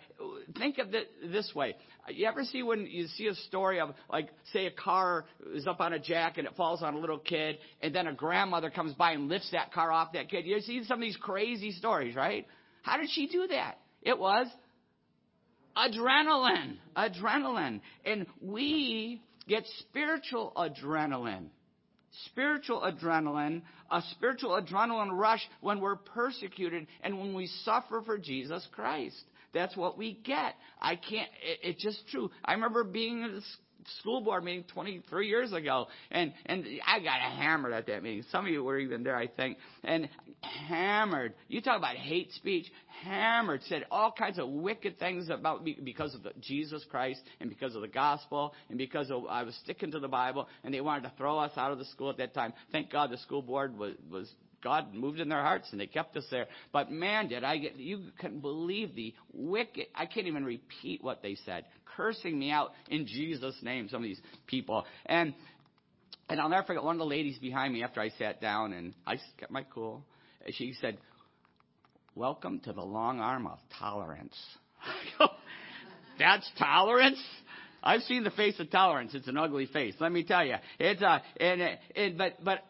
think 0.58 0.78
of 0.78 0.94
it 0.94 1.08
this 1.30 1.52
way. 1.54 1.76
You 2.08 2.26
ever 2.26 2.44
see 2.44 2.62
when 2.62 2.86
you 2.86 3.06
see 3.08 3.26
a 3.26 3.34
story 3.34 3.80
of, 3.80 3.90
like, 4.10 4.30
say 4.52 4.66
a 4.66 4.70
car 4.70 5.26
is 5.54 5.66
up 5.66 5.80
on 5.80 5.92
a 5.92 5.98
jack 5.98 6.38
and 6.38 6.46
it 6.46 6.54
falls 6.56 6.82
on 6.82 6.94
a 6.94 6.98
little 6.98 7.18
kid, 7.18 7.58
and 7.80 7.94
then 7.94 8.06
a 8.06 8.12
grandmother 8.12 8.70
comes 8.70 8.94
by 8.94 9.12
and 9.12 9.28
lifts 9.28 9.50
that 9.52 9.72
car 9.72 9.92
off 9.92 10.12
that 10.14 10.28
kid? 10.28 10.46
You 10.46 10.60
see 10.60 10.82
some 10.84 10.98
of 10.98 11.02
these 11.02 11.16
crazy 11.16 11.72
stories, 11.72 12.16
right? 12.16 12.46
How 12.82 12.96
did 12.96 13.10
she 13.10 13.26
do 13.28 13.46
that? 13.48 13.78
It 14.02 14.18
was 14.18 14.46
adrenaline. 15.76 16.76
Adrenaline. 16.96 17.80
And 18.04 18.26
we 18.40 19.22
get 19.46 19.64
spiritual 19.80 20.52
adrenaline 20.56 21.46
spiritual 22.26 22.80
adrenaline, 22.80 23.62
a 23.90 24.02
spiritual 24.12 24.60
adrenaline 24.60 25.10
rush 25.12 25.46
when 25.60 25.80
we're 25.80 25.96
persecuted 25.96 26.86
and 27.02 27.18
when 27.18 27.34
we 27.34 27.46
suffer 27.64 28.02
for 28.04 28.18
Jesus 28.18 28.66
Christ. 28.72 29.22
That's 29.52 29.76
what 29.76 29.98
we 29.98 30.14
get. 30.24 30.54
I 30.80 30.96
can't, 30.96 31.28
it, 31.42 31.58
it's 31.62 31.82
just 31.82 32.06
true. 32.08 32.30
I 32.44 32.52
remember 32.52 32.84
being 32.84 33.22
in 33.22 33.42
school 33.98 34.20
board 34.20 34.44
meeting 34.44 34.64
23 34.72 35.28
years 35.28 35.52
ago, 35.52 35.88
and, 36.10 36.32
and 36.46 36.64
I 36.86 37.00
got 37.00 37.20
hammered 37.20 37.72
at 37.72 37.86
that 37.86 38.02
meeting. 38.02 38.24
Some 38.30 38.46
of 38.46 38.52
you 38.52 38.62
were 38.62 38.78
even 38.78 39.02
there, 39.02 39.16
I 39.16 39.26
think. 39.26 39.58
And 39.84 40.08
hammered. 40.40 41.34
You 41.48 41.60
talk 41.60 41.78
about 41.78 41.96
hate 41.96 42.32
speech. 42.32 42.66
Hammered. 43.02 43.62
Said 43.68 43.86
all 43.90 44.12
kinds 44.12 44.38
of 44.38 44.48
wicked 44.48 44.98
things 44.98 45.28
about 45.30 45.64
me 45.64 45.78
because 45.82 46.14
of 46.14 46.22
the, 46.22 46.32
Jesus 46.40 46.84
Christ 46.90 47.20
and 47.40 47.48
because 47.48 47.74
of 47.74 47.82
the 47.82 47.88
gospel 47.88 48.54
and 48.68 48.78
because 48.78 49.10
of, 49.10 49.24
I 49.28 49.42
was 49.42 49.54
sticking 49.62 49.90
to 49.92 49.98
the 49.98 50.08
Bible, 50.08 50.48
and 50.64 50.72
they 50.72 50.80
wanted 50.80 51.02
to 51.04 51.12
throw 51.16 51.38
us 51.38 51.52
out 51.56 51.72
of 51.72 51.78
the 51.78 51.84
school 51.86 52.10
at 52.10 52.18
that 52.18 52.34
time. 52.34 52.52
Thank 52.72 52.90
God 52.90 53.10
the 53.10 53.18
school 53.18 53.42
board 53.42 53.76
was, 53.76 53.94
was 54.10 54.30
God 54.62 54.92
moved 54.94 55.20
in 55.20 55.28
their 55.28 55.40
hearts 55.40 55.68
and 55.72 55.80
they 55.80 55.86
kept 55.86 56.16
us 56.16 56.26
there. 56.30 56.46
But 56.72 56.90
man, 56.90 57.28
did 57.28 57.44
I 57.44 57.58
get, 57.58 57.76
you 57.76 58.04
can 58.18 58.40
believe 58.40 58.94
the 58.94 59.14
wicked, 59.32 59.86
I 59.94 60.06
can't 60.06 60.26
even 60.26 60.44
repeat 60.44 61.02
what 61.02 61.22
they 61.22 61.36
said, 61.46 61.64
cursing 61.96 62.38
me 62.38 62.50
out 62.50 62.70
in 62.88 63.06
Jesus' 63.06 63.56
name, 63.62 63.88
some 63.88 64.02
of 64.02 64.08
these 64.08 64.20
people. 64.46 64.84
And, 65.06 65.34
and 66.28 66.40
I'll 66.40 66.48
never 66.48 66.66
forget 66.66 66.82
one 66.82 66.96
of 66.96 67.00
the 67.00 67.06
ladies 67.06 67.38
behind 67.38 67.72
me 67.72 67.82
after 67.82 68.00
I 68.00 68.10
sat 68.10 68.40
down 68.40 68.72
and 68.72 68.94
I 69.06 69.16
kept 69.38 69.50
my 69.50 69.64
cool. 69.72 70.04
She 70.50 70.74
said, 70.80 70.98
Welcome 72.14 72.60
to 72.60 72.72
the 72.72 72.82
long 72.82 73.20
arm 73.20 73.46
of 73.46 73.58
tolerance. 73.78 74.36
That's 76.18 76.50
tolerance? 76.58 77.22
I've 77.82 78.02
seen 78.02 78.24
the 78.24 78.30
face 78.30 78.58
of 78.60 78.70
tolerance. 78.70 79.14
It's 79.14 79.28
an 79.28 79.38
ugly 79.38 79.66
face. 79.66 79.94
Let 80.00 80.12
me 80.12 80.24
tell 80.24 80.44
you. 80.44 80.56
It's 80.78 81.00
a, 81.00 81.22
and, 81.38 81.78
and 81.96 82.18
but 82.18 82.44
but 82.44 82.60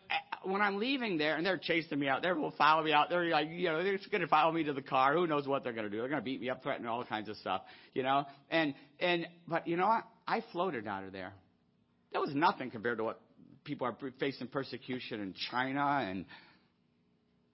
when 0.42 0.62
I'm 0.62 0.78
leaving 0.78 1.18
there 1.18 1.36
and 1.36 1.44
they're 1.44 1.58
chasing 1.58 1.98
me 1.98 2.08
out, 2.08 2.22
they 2.22 2.32
will 2.32 2.52
follow 2.52 2.82
me 2.82 2.92
out. 2.92 3.10
They're 3.10 3.26
like, 3.26 3.48
you 3.50 3.68
know, 3.68 3.82
they're 3.82 3.98
to 3.98 4.26
follow 4.26 4.52
me 4.52 4.64
to 4.64 4.72
the 4.72 4.82
car. 4.82 5.14
Who 5.14 5.26
knows 5.26 5.46
what 5.46 5.64
they're 5.64 5.72
going 5.72 5.84
to 5.84 5.90
do? 5.90 5.98
They're 5.98 6.08
going 6.08 6.20
to 6.20 6.24
beat 6.24 6.40
me 6.40 6.48
up, 6.48 6.62
threaten 6.62 6.86
all 6.86 7.04
kinds 7.04 7.28
of 7.28 7.36
stuff, 7.36 7.62
you 7.94 8.02
know. 8.02 8.24
And 8.50 8.74
and 8.98 9.26
but 9.46 9.66
you 9.66 9.76
know 9.76 9.86
what? 9.86 10.04
I 10.26 10.42
floated 10.52 10.86
out 10.86 11.04
of 11.04 11.12
there. 11.12 11.32
That 12.12 12.20
was 12.20 12.34
nothing 12.34 12.70
compared 12.70 12.98
to 12.98 13.04
what 13.04 13.20
people 13.64 13.86
are 13.86 13.96
facing 14.18 14.48
persecution 14.48 15.20
in 15.20 15.34
China 15.50 16.06
and 16.08 16.24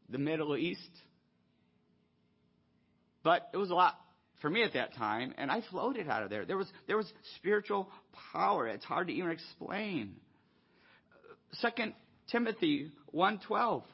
the 0.08 0.18
Middle 0.18 0.56
East. 0.56 0.80
But 3.24 3.48
it 3.52 3.56
was 3.56 3.70
a 3.70 3.74
lot 3.74 3.94
for 4.40 4.48
me 4.48 4.62
at 4.62 4.74
that 4.74 4.94
time, 4.94 5.34
and 5.36 5.50
I 5.50 5.62
floated 5.70 6.08
out 6.08 6.22
of 6.22 6.30
there. 6.30 6.44
There 6.44 6.56
was 6.56 6.70
there 6.86 6.96
was 6.96 7.12
spiritual 7.38 7.90
power. 8.32 8.68
It's 8.68 8.84
hard 8.84 9.08
to 9.08 9.12
even 9.12 9.30
explain. 9.30 10.16
Second 11.54 11.94
Timothy 12.30 12.92
1:12 13.12 13.84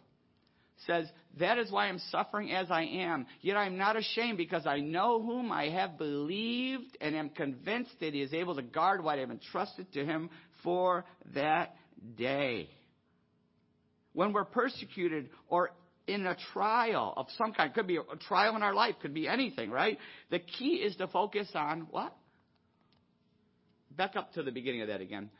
says, 0.86 1.10
"That 1.38 1.58
is 1.58 1.70
why 1.70 1.86
I'm 1.86 1.98
suffering 1.98 2.52
as 2.52 2.70
I 2.70 2.82
am. 2.82 3.26
Yet 3.40 3.56
I 3.56 3.66
am 3.66 3.76
not 3.76 3.96
ashamed 3.96 4.38
because 4.38 4.66
I 4.66 4.80
know 4.80 5.22
whom 5.22 5.52
I 5.52 5.68
have 5.68 5.98
believed 5.98 6.96
and 7.00 7.14
am 7.14 7.30
convinced 7.30 7.98
that 8.00 8.14
he 8.14 8.22
is 8.22 8.34
able 8.34 8.56
to 8.56 8.62
guard 8.62 9.02
what 9.02 9.18
I 9.18 9.20
have 9.20 9.30
entrusted 9.30 9.92
to 9.92 10.04
him 10.04 10.30
for 10.62 11.04
that 11.34 11.76
day." 12.16 12.68
When 14.12 14.32
we're 14.32 14.44
persecuted 14.44 15.30
or 15.48 15.70
in 16.06 16.26
a 16.26 16.36
trial 16.52 17.14
of 17.16 17.26
some 17.38 17.52
kind. 17.52 17.72
Could 17.72 17.86
be 17.86 17.96
a 17.96 18.16
trial 18.16 18.56
in 18.56 18.62
our 18.62 18.74
life, 18.74 18.96
could 19.00 19.14
be 19.14 19.28
anything, 19.28 19.70
right? 19.70 19.98
The 20.30 20.40
key 20.40 20.74
is 20.76 20.96
to 20.96 21.06
focus 21.08 21.50
on 21.54 21.82
what? 21.90 22.14
Back 23.90 24.16
up 24.16 24.32
to 24.34 24.42
the 24.42 24.50
beginning 24.50 24.82
of 24.82 24.88
that 24.88 25.00
again. 25.00 25.30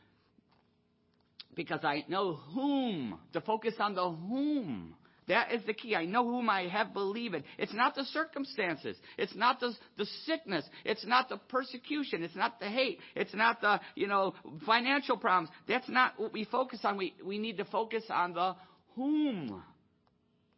Because 1.55 1.81
I 1.83 2.03
know 2.07 2.35
whom. 2.53 3.19
To 3.33 3.41
focus 3.41 3.75
on 3.79 3.95
the 3.95 4.09
whom. 4.09 4.95
That 5.27 5.53
is 5.53 5.61
the 5.65 5.73
key. 5.73 5.95
I 5.95 6.05
know 6.05 6.25
whom 6.25 6.49
I 6.49 6.67
have 6.67 6.93
believed. 6.93 7.35
It's 7.57 7.73
not 7.73 7.95
the 7.95 8.03
circumstances. 8.05 8.97
It's 9.17 9.35
not 9.35 9.59
the, 9.59 9.73
the 9.97 10.05
sickness. 10.25 10.65
It's 10.83 11.05
not 11.05 11.29
the 11.29 11.37
persecution. 11.37 12.23
It's 12.23 12.35
not 12.35 12.59
the 12.59 12.67
hate. 12.67 12.99
It's 13.15 13.33
not 13.33 13.61
the, 13.61 13.79
you 13.95 14.07
know, 14.07 14.33
financial 14.65 15.17
problems. 15.17 15.49
That's 15.67 15.87
not 15.87 16.19
what 16.19 16.33
we 16.33 16.43
focus 16.45 16.79
on. 16.83 16.97
We, 16.97 17.13
we 17.23 17.37
need 17.37 17.57
to 17.57 17.65
focus 17.65 18.03
on 18.09 18.33
the 18.33 18.55
whom. 18.95 19.63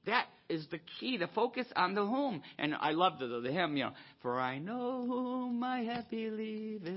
That 0.05 0.25
is 0.49 0.65
the 0.71 0.79
key 0.99 1.17
to 1.17 1.27
focus 1.27 1.67
on 1.75 1.93
the 1.93 2.05
whom. 2.05 2.41
And 2.58 2.75
I 2.79 2.91
love 2.91 3.19
the, 3.19 3.41
the 3.41 3.51
hymn, 3.51 3.77
you 3.77 3.86
know, 3.86 3.91
for 4.21 4.39
I 4.39 4.58
know 4.60 5.05
whom 5.08 5.63
I 5.63 5.81
have 5.81 6.10
believed 6.10 6.88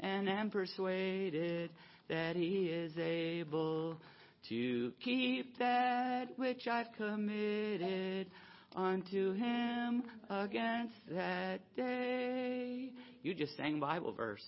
and 0.00 0.28
am 0.28 0.50
persuaded 0.50 1.70
that 2.08 2.36
he 2.36 2.66
is 2.66 2.92
able 2.98 4.00
to 4.48 4.92
keep 5.02 5.58
that 5.58 6.26
which 6.36 6.66
I've 6.66 6.92
committed 6.96 8.28
unto 8.74 9.32
him 9.32 10.02
against 10.28 10.94
that 11.10 11.60
day. 11.76 12.90
You 13.22 13.34
just 13.34 13.56
sang 13.56 13.80
Bible 13.80 14.12
verse. 14.12 14.44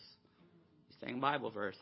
You 0.90 1.06
sang 1.06 1.20
Bible 1.20 1.50
verse. 1.50 1.76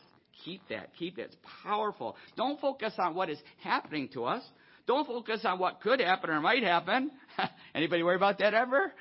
Keep 0.45 0.61
that. 0.69 0.89
Keep 0.97 1.17
that. 1.17 1.25
It's 1.25 1.37
powerful. 1.63 2.15
Don't 2.35 2.59
focus 2.59 2.93
on 2.97 3.15
what 3.15 3.29
is 3.29 3.39
happening 3.63 4.09
to 4.13 4.25
us. 4.25 4.43
Don't 4.87 5.05
focus 5.05 5.41
on 5.43 5.59
what 5.59 5.81
could 5.81 5.99
happen 5.99 6.29
or 6.29 6.39
might 6.39 6.63
happen. 6.63 7.11
Anybody 7.75 8.03
worry 8.03 8.15
about 8.15 8.39
that 8.39 8.53
ever? 8.53 8.93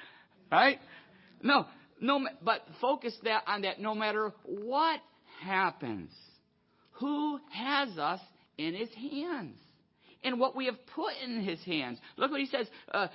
Right? 0.51 0.79
No, 1.43 1.67
no, 2.01 2.27
but 2.43 2.63
focus 2.81 3.17
that 3.25 3.43
on 3.47 3.63
that 3.63 3.81
no 3.81 3.95
matter 3.95 4.33
what 4.45 5.01
happens. 5.43 6.11
Who 6.99 7.41
has 7.51 7.99
us 7.99 8.21
in 8.59 8.75
his 8.75 8.89
hands? 8.95 9.59
And 10.25 10.41
what 10.41 10.57
we 10.57 10.67
have 10.67 10.77
put 10.95 11.13
in 11.25 11.43
his 11.43 11.63
hands. 11.65 11.99
Look 12.17 12.31
what 12.31 12.41
he 12.41 12.47
says. 12.47 12.67
Uh, 12.93 13.09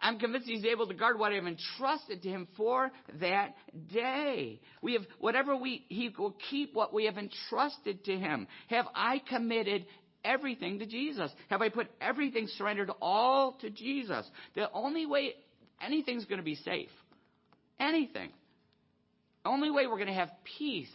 I'm 0.00 0.18
convinced 0.18 0.46
he's 0.46 0.64
able 0.64 0.86
to 0.86 0.94
guard 0.94 1.18
what 1.18 1.32
I 1.32 1.36
have 1.36 1.46
entrusted 1.46 2.22
to 2.22 2.28
him 2.28 2.48
for 2.56 2.90
that 3.20 3.54
day. 3.92 4.60
We 4.82 4.94
have 4.94 5.02
whatever 5.18 5.56
we 5.56 5.84
he 5.88 6.10
will 6.16 6.36
keep 6.50 6.74
what 6.74 6.92
we 6.92 7.06
have 7.06 7.16
entrusted 7.18 8.04
to 8.04 8.18
him. 8.18 8.46
Have 8.68 8.86
I 8.94 9.22
committed 9.28 9.86
everything 10.24 10.80
to 10.80 10.86
Jesus? 10.86 11.30
Have 11.48 11.62
I 11.62 11.70
put 11.70 11.88
everything 12.00 12.48
surrendered 12.56 12.90
all 13.00 13.52
to 13.60 13.70
Jesus? 13.70 14.28
The 14.54 14.70
only 14.72 15.06
way 15.06 15.34
anything's 15.80 16.24
going 16.24 16.40
to 16.40 16.44
be 16.44 16.56
safe, 16.56 16.90
anything, 17.80 18.30
only 19.44 19.70
way 19.70 19.86
we're 19.86 19.96
going 19.96 20.08
to 20.08 20.14
have 20.14 20.30
peace, 20.58 20.92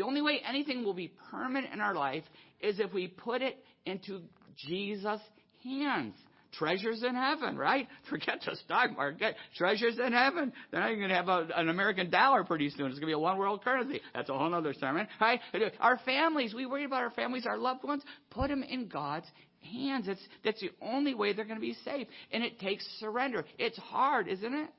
the 0.00 0.06
only 0.06 0.22
way 0.22 0.40
anything 0.48 0.82
will 0.82 0.94
be 0.94 1.12
permanent 1.30 1.74
in 1.74 1.80
our 1.82 1.94
life 1.94 2.24
is 2.58 2.80
if 2.80 2.90
we 2.94 3.06
put 3.06 3.42
it 3.42 3.62
into 3.84 4.22
Jesus' 4.56 5.20
hands. 5.62 6.14
Treasures 6.54 7.02
in 7.02 7.14
heaven, 7.14 7.58
right? 7.58 7.86
Forget 8.08 8.40
the 8.46 8.56
stock 8.56 8.96
market. 8.96 9.36
Treasures 9.58 9.98
in 9.98 10.14
heaven. 10.14 10.54
Then 10.72 10.80
you're 10.86 10.96
going 10.96 11.10
to 11.10 11.14
have 11.14 11.28
a, 11.28 11.48
an 11.54 11.68
American 11.68 12.08
dollar 12.08 12.44
pretty 12.44 12.70
soon. 12.70 12.86
It's 12.86 12.94
going 12.94 13.02
to 13.02 13.06
be 13.08 13.12
a 13.12 13.18
one 13.18 13.36
world 13.36 13.62
currency. 13.62 14.00
That's 14.14 14.30
a 14.30 14.32
whole 14.32 14.54
other 14.54 14.72
sermon, 14.72 15.06
right? 15.20 15.38
Our 15.80 15.98
families, 16.06 16.54
we 16.54 16.64
worry 16.64 16.86
about 16.86 17.02
our 17.02 17.10
families, 17.10 17.44
our 17.46 17.58
loved 17.58 17.84
ones. 17.84 18.02
Put 18.30 18.48
them 18.48 18.62
in 18.62 18.88
God's 18.88 19.26
hands. 19.70 20.08
It's, 20.08 20.22
that's 20.42 20.62
the 20.62 20.70
only 20.80 21.12
way 21.12 21.34
they're 21.34 21.44
going 21.44 21.60
to 21.60 21.60
be 21.60 21.76
safe. 21.84 22.08
And 22.32 22.42
it 22.42 22.58
takes 22.58 22.86
surrender. 23.00 23.44
It's 23.58 23.76
hard, 23.76 24.28
isn't 24.28 24.54
it? 24.54 24.70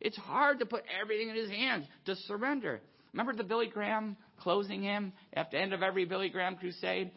It's 0.00 0.16
hard 0.16 0.60
to 0.60 0.66
put 0.66 0.84
everything 1.02 1.30
in 1.30 1.34
his 1.34 1.50
hands, 1.50 1.84
to 2.06 2.14
surrender. 2.14 2.80
Remember 3.12 3.34
the 3.34 3.42
Billy 3.42 3.66
Graham 3.66 4.16
closing 4.40 4.82
hymn 4.82 5.12
at 5.32 5.50
the 5.50 5.58
end 5.58 5.72
of 5.72 5.82
every 5.82 6.04
Billy 6.04 6.28
Graham 6.28 6.56
crusade? 6.56 7.10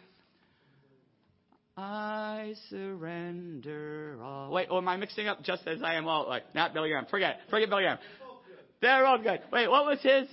I 1.77 2.53
surrender 2.69 4.17
all. 4.21 4.51
Wait, 4.51 4.67
oh, 4.69 4.77
am 4.77 4.88
I 4.88 4.97
mixing 4.97 5.27
up 5.27 5.41
just 5.41 5.65
as 5.67 5.81
I 5.81 5.95
am 5.95 6.07
all? 6.07 6.27
Like, 6.27 6.53
not 6.53 6.73
Billy 6.73 6.89
Graham. 6.89 7.05
Forget 7.10 7.39
Forget 7.49 7.69
Billy 7.69 7.84
Graham. 7.84 7.97
They're 8.81 9.05
all 9.05 9.17
good. 9.17 9.41
Wait, 9.51 9.69
what 9.69 9.86
was 9.86 9.99
his? 10.01 10.27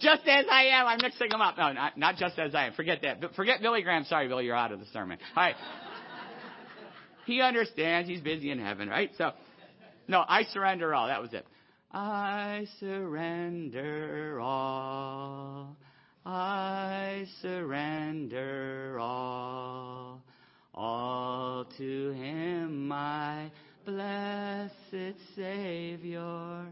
Just 0.00 0.22
as 0.26 0.44
I 0.50 0.64
am. 0.66 0.86
I'm 0.86 0.98
mixing 1.02 1.28
them 1.30 1.40
up. 1.40 1.56
No, 1.56 1.72
not, 1.72 1.96
not 1.96 2.16
just 2.16 2.38
as 2.38 2.54
I 2.54 2.66
am. 2.66 2.74
Forget 2.74 3.00
that. 3.02 3.20
But 3.20 3.34
Forget 3.34 3.60
Billy 3.60 3.82
Graham. 3.82 4.04
Sorry, 4.04 4.28
Billy, 4.28 4.44
you're 4.44 4.56
out 4.56 4.72
of 4.72 4.80
the 4.80 4.86
sermon. 4.92 5.18
All 5.34 5.42
right. 5.42 5.56
he 7.24 7.40
understands. 7.40 8.08
He's 8.08 8.20
busy 8.20 8.50
in 8.50 8.58
heaven, 8.58 8.88
right? 8.88 9.10
So, 9.16 9.32
no, 10.06 10.22
I 10.26 10.44
surrender 10.44 10.94
all. 10.94 11.08
That 11.08 11.22
was 11.22 11.32
it. 11.32 11.46
I 11.96 12.66
surrender 12.78 14.38
all. 14.38 15.78
I 16.26 17.26
surrender 17.40 18.98
all, 19.00 20.22
all 20.74 21.64
to 21.78 22.10
Him, 22.10 22.86
my 22.86 23.50
blessed 23.86 25.16
Savior. 25.34 26.66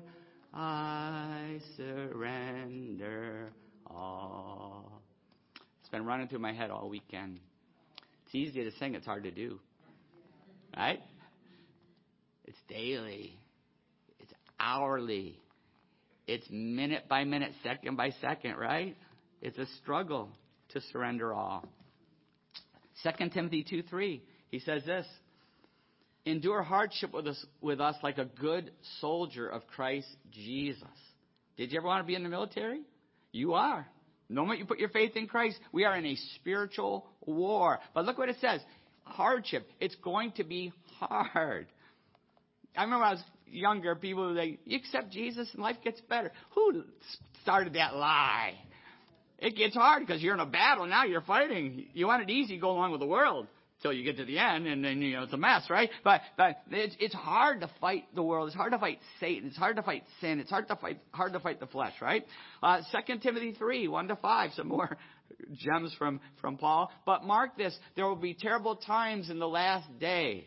I 0.52 1.58
surrender 1.78 3.48
all. 3.86 5.00
It's 5.80 5.88
been 5.88 6.04
running 6.04 6.28
through 6.28 6.40
my 6.40 6.52
head 6.52 6.70
all 6.70 6.90
weekend. 6.90 7.40
It's 8.26 8.34
easy 8.34 8.62
to 8.62 8.76
sing, 8.76 8.94
it's 8.94 9.06
hard 9.06 9.22
to 9.22 9.30
do. 9.30 9.58
Right? 10.76 11.00
It's 12.44 12.58
daily. 12.68 13.38
Hourly. 14.58 15.38
It's 16.26 16.46
minute 16.50 17.04
by 17.08 17.24
minute, 17.24 17.52
second 17.62 17.96
by 17.96 18.10
second, 18.20 18.56
right? 18.56 18.96
It's 19.42 19.58
a 19.58 19.66
struggle 19.82 20.30
to 20.70 20.80
surrender 20.92 21.34
all. 21.34 21.68
2 23.02 23.28
Timothy 23.30 23.64
2 23.68 23.82
3, 23.82 24.22
he 24.50 24.58
says 24.60 24.84
this 24.84 25.06
Endure 26.26 26.62
hardship 26.62 27.12
with 27.12 27.26
us, 27.26 27.44
with 27.60 27.80
us 27.80 27.96
like 28.02 28.16
a 28.16 28.24
good 28.24 28.70
soldier 29.00 29.46
of 29.46 29.66
Christ 29.66 30.08
Jesus. 30.30 30.82
Did 31.56 31.70
you 31.70 31.78
ever 31.78 31.86
want 31.86 32.02
to 32.02 32.06
be 32.06 32.14
in 32.14 32.22
the 32.22 32.30
military? 32.30 32.80
You 33.32 33.54
are. 33.54 33.86
The 34.28 34.34
moment 34.34 34.58
you 34.58 34.64
put 34.64 34.78
your 34.78 34.88
faith 34.88 35.16
in 35.16 35.26
Christ, 35.26 35.58
we 35.70 35.84
are 35.84 35.94
in 35.96 36.06
a 36.06 36.16
spiritual 36.36 37.06
war. 37.26 37.78
But 37.92 38.06
look 38.06 38.16
what 38.16 38.30
it 38.30 38.36
says 38.40 38.60
hardship. 39.02 39.68
It's 39.80 39.94
going 39.96 40.32
to 40.32 40.44
be 40.44 40.72
hard. 40.98 41.66
I 42.76 42.84
remember 42.84 43.04
I 43.04 43.12
was 43.12 43.22
younger, 43.46 43.94
people 43.94 44.34
say, 44.34 44.58
You 44.64 44.78
accept 44.78 45.10
Jesus 45.10 45.48
and 45.52 45.62
life 45.62 45.76
gets 45.82 46.00
better. 46.02 46.32
Who 46.54 46.84
started 47.42 47.74
that 47.74 47.94
lie? 47.94 48.54
It 49.38 49.56
gets 49.56 49.74
hard 49.74 50.06
because 50.06 50.22
you're 50.22 50.34
in 50.34 50.40
a 50.40 50.46
battle 50.46 50.86
now. 50.86 51.04
You're 51.04 51.20
fighting. 51.20 51.86
You 51.92 52.06
want 52.06 52.22
it 52.22 52.30
easy, 52.30 52.58
go 52.58 52.70
along 52.70 52.92
with 52.92 53.00
the 53.00 53.06
world 53.06 53.46
till 53.84 53.92
you 53.92 54.02
get 54.02 54.16
to 54.16 54.24
the 54.24 54.38
end, 54.38 54.66
and 54.66 54.82
then 54.82 55.02
you 55.02 55.14
know 55.14 55.24
it's 55.24 55.32
a 55.34 55.36
mess, 55.36 55.68
right? 55.68 55.90
But 56.02 56.22
but 56.38 56.56
it's 56.70 56.96
it's 56.98 57.14
hard 57.14 57.60
to 57.60 57.70
fight 57.80 58.04
the 58.14 58.22
world. 58.22 58.48
It's 58.48 58.56
hard 58.56 58.72
to 58.72 58.78
fight 58.78 58.98
Satan. 59.20 59.48
It's 59.48 59.58
hard 59.58 59.76
to 59.76 59.82
fight 59.82 60.04
sin. 60.22 60.40
It's 60.40 60.48
hard 60.48 60.68
to 60.68 60.76
fight 60.76 60.98
hard 61.12 61.34
to 61.34 61.40
fight 61.40 61.60
the 61.60 61.66
flesh, 61.66 61.92
right? 62.00 62.24
Uh, 62.62 62.80
Second 62.90 63.20
Timothy 63.20 63.52
three 63.52 63.86
one 63.86 64.08
to 64.08 64.16
five. 64.16 64.52
Some 64.56 64.68
more 64.68 64.96
gems 65.52 65.94
from 65.98 66.20
from 66.40 66.56
Paul. 66.56 66.90
But 67.04 67.24
mark 67.24 67.58
this: 67.58 67.76
there 67.94 68.06
will 68.06 68.16
be 68.16 68.34
terrible 68.34 68.76
times 68.76 69.28
in 69.28 69.38
the 69.38 69.48
last 69.48 69.86
days. 69.98 70.44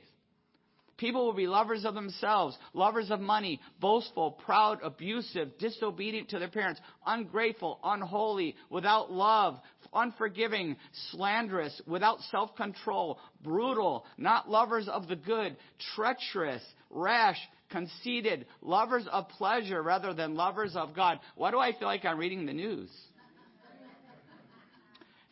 People 0.98 1.26
will 1.26 1.34
be 1.34 1.48
lovers 1.48 1.86
of 1.86 1.94
themselves, 1.94 2.58
lovers 2.74 3.12
of 3.12 3.20
money, 3.20 3.62
boastful, 3.80 4.32
proud, 4.32 4.80
abusive, 4.84 5.58
disobedient 5.60 6.30
to 6.30 6.40
their 6.40 6.48
parents, 6.48 6.82
ungrateful, 7.06 7.80
unholy, 7.84 8.56
without 8.72 9.12
love, 9.12 9.60
unforgiving, 9.94 10.76
slanderous, 11.12 11.80
without 11.86 12.20
self 12.32 12.56
control, 12.56 13.20
brutal, 13.44 14.06
not 14.18 14.50
lovers 14.50 14.88
of 14.88 15.08
the 15.08 15.16
good, 15.16 15.56
treacherous, 15.96 16.64
rash, 16.90 17.38
conceited, 17.70 18.48
lovers 18.62 19.06
of 19.12 19.30
pleasure 19.30 19.84
rather 19.84 20.14
than 20.14 20.36
lovers 20.36 20.76
of 20.76 20.96
God. 20.96 21.20
Why 21.36 21.52
do 21.52 21.60
I 21.60 21.78
feel 21.78 21.88
like 21.88 22.06
I'm 22.06 22.18
reading 22.18 22.46
the 22.46 22.54
news? 22.54 22.90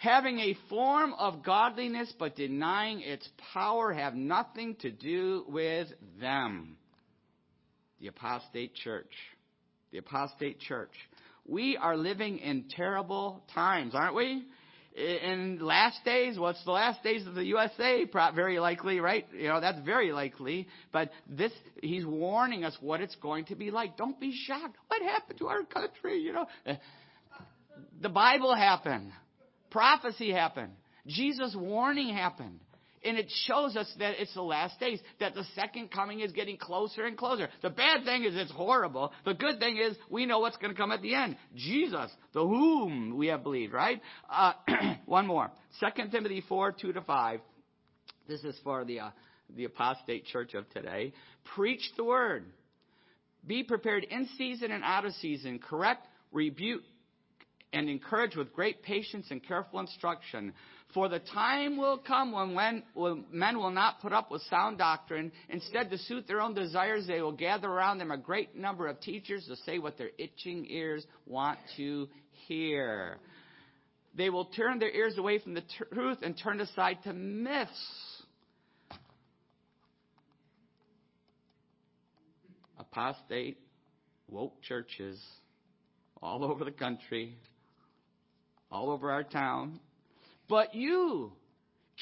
Having 0.06 0.39
a 0.39 0.56
form 0.70 1.13
of 1.18 1.44
godliness 1.44 2.13
but 2.20 2.36
denying 2.36 3.02
its 3.02 3.28
power 3.54 3.91
have 3.91 4.13
nothing 4.13 4.76
to 4.82 4.91
do 4.91 5.44
with 5.48 5.88
them. 6.22 6.78
The 8.00 8.08
apostate 8.08 8.76
church. 8.76 9.12
The 9.91 9.98
apostate 9.98 10.60
church. 10.60 10.91
We 11.48 11.76
are 11.78 11.98
living 11.98 12.38
in 12.38 12.65
terrible 12.70 13.44
times, 13.56 13.94
aren't 13.96 14.15
we? 14.15 14.44
In 14.96 15.58
last 15.60 15.98
days, 16.06 16.38
what's 16.38 16.63
the 16.65 16.72
last 16.72 17.04
days 17.04 17.26
of 17.26 17.34
the 17.34 17.44
USA? 17.46 18.06
Very 18.36 18.60
likely, 18.60 19.00
right? 19.00 19.26
You 19.34 19.48
know, 19.48 19.60
that's 19.60 19.80
very 19.84 20.12
likely. 20.12 20.68
But 20.94 21.10
this, 21.28 21.52
he's 21.82 22.06
warning 22.06 22.63
us 22.63 22.78
what 22.80 23.02
it's 23.02 23.15
going 23.15 23.46
to 23.46 23.56
be 23.56 23.72
like. 23.72 23.98
Don't 23.98 24.20
be 24.20 24.34
shocked. 24.46 24.78
What 24.88 25.02
happened 25.02 25.39
to 25.39 25.48
our 25.48 25.63
country? 25.63 26.20
You 26.20 26.34
know, 26.34 26.46
eh, 26.65 26.76
the 28.02 28.10
Bible 28.10 28.56
happened. 28.56 29.12
Prophecy 29.76 30.32
happened. 30.32 30.72
Jesus' 31.06 31.54
warning 31.54 32.08
happened. 32.08 32.62
And 33.04 33.18
it 33.18 33.30
shows 33.46 33.76
us 33.76 33.94
that 34.00 34.22
it's 34.22 34.34
the 34.34 34.42
last 34.42 34.80
days, 34.80 35.02
that 35.20 35.36
the 35.36 35.44
second 35.54 35.92
coming 35.92 36.22
is 36.22 36.32
getting 36.32 36.56
closer 36.56 37.04
and 37.04 37.18
closer. 37.18 37.50
The 37.62 37.72
bad 37.72 38.06
thing 38.06 38.24
is 38.24 38.36
it's 38.38 38.54
horrible. 38.54 39.12
The 39.26 39.34
good 39.34 39.60
thing 39.60 39.76
is 39.76 39.98
we 40.10 40.26
know 40.26 40.40
what's 40.40 40.56
going 40.56 40.74
to 40.74 40.78
come 40.78 40.94
at 40.94 41.02
the 41.02 41.14
end. 41.14 41.36
Jesus, 41.56 42.10
the 42.32 42.40
whom 42.40 43.18
we 43.18 43.28
have 43.28 43.44
believed, 43.44 43.74
right? 43.74 44.02
Uh, 44.30 44.54
one 45.08 45.28
more. 45.28 45.52
2 45.82 46.08
Timothy 46.10 46.42
4, 46.48 46.72
2 46.72 46.94
to 46.94 47.02
5. 47.02 47.42
This 48.30 48.46
is 48.46 48.58
for 48.64 48.86
the, 48.86 49.02
uh, 49.02 49.10
the 49.58 49.66
apostate 49.66 50.26
church 50.26 50.54
of 50.54 50.70
today. 50.70 51.12
Preach 51.54 51.84
the 51.98 52.06
word. 52.06 52.46
Be 53.46 53.64
prepared 53.64 54.06
in 54.06 54.30
season 54.38 54.72
and 54.72 54.86
out 54.86 55.04
of 55.04 55.12
season. 55.16 55.60
Correct, 55.60 56.08
rebuke, 56.32 56.82
and 57.76 57.90
encourage 57.90 58.38
with 58.38 58.54
great 58.54 58.82
patience 58.82 59.28
and 59.30 59.46
careful 59.46 59.82
instruction. 59.82 60.54
For 60.94 61.10
the 61.10 61.20
time 61.20 61.76
will 61.76 61.98
come 61.98 62.32
when, 62.32 62.56
when, 62.94 63.26
men 63.30 63.58
will 63.58 63.70
not 63.70 64.00
put 64.02 64.14
up 64.14 64.32
with 64.32 64.42
sound 64.44 64.78
doctrine. 64.78 65.30
Instead, 65.50 65.90
to 65.90 65.98
suit 65.98 66.26
their 66.26 66.40
own 66.40 66.54
desires, 66.54 67.06
they 67.06 67.22
will 67.22 67.34
gather 67.34 67.68
around 67.68 67.98
them 67.98 68.12
a 68.12 68.18
great 68.18 68.56
number 68.56 68.88
of 68.88 69.02
teachers 69.02 69.46
to 69.48 69.58
say 69.58 69.78
what 69.78 69.98
their 69.98 70.12
itching 70.18 70.66
ears 70.70 71.06
want 71.26 71.60
to 71.76 72.08
hear. 72.48 73.18
They 74.16 74.30
will 74.30 74.46
turn 74.46 74.80
their 74.80 74.92
ears 74.92 75.18
away 75.18 75.40
from 75.40 75.54
the 75.54 75.64
truth 75.92 76.20
and 76.22 76.40
turn 76.42 76.62
aside 76.62 77.00
to 77.04 77.12
myths. 77.12 78.24
Apostate, 82.80 83.58
woke 84.30 84.62
churches 84.62 85.22
all 86.22 86.46
over 86.46 86.64
the 86.64 86.72
country 86.72 87.36
all 88.71 88.89
over 88.89 89.12
our 89.12 89.23
town. 89.23 89.80
But 90.47 90.75
you, 90.75 91.32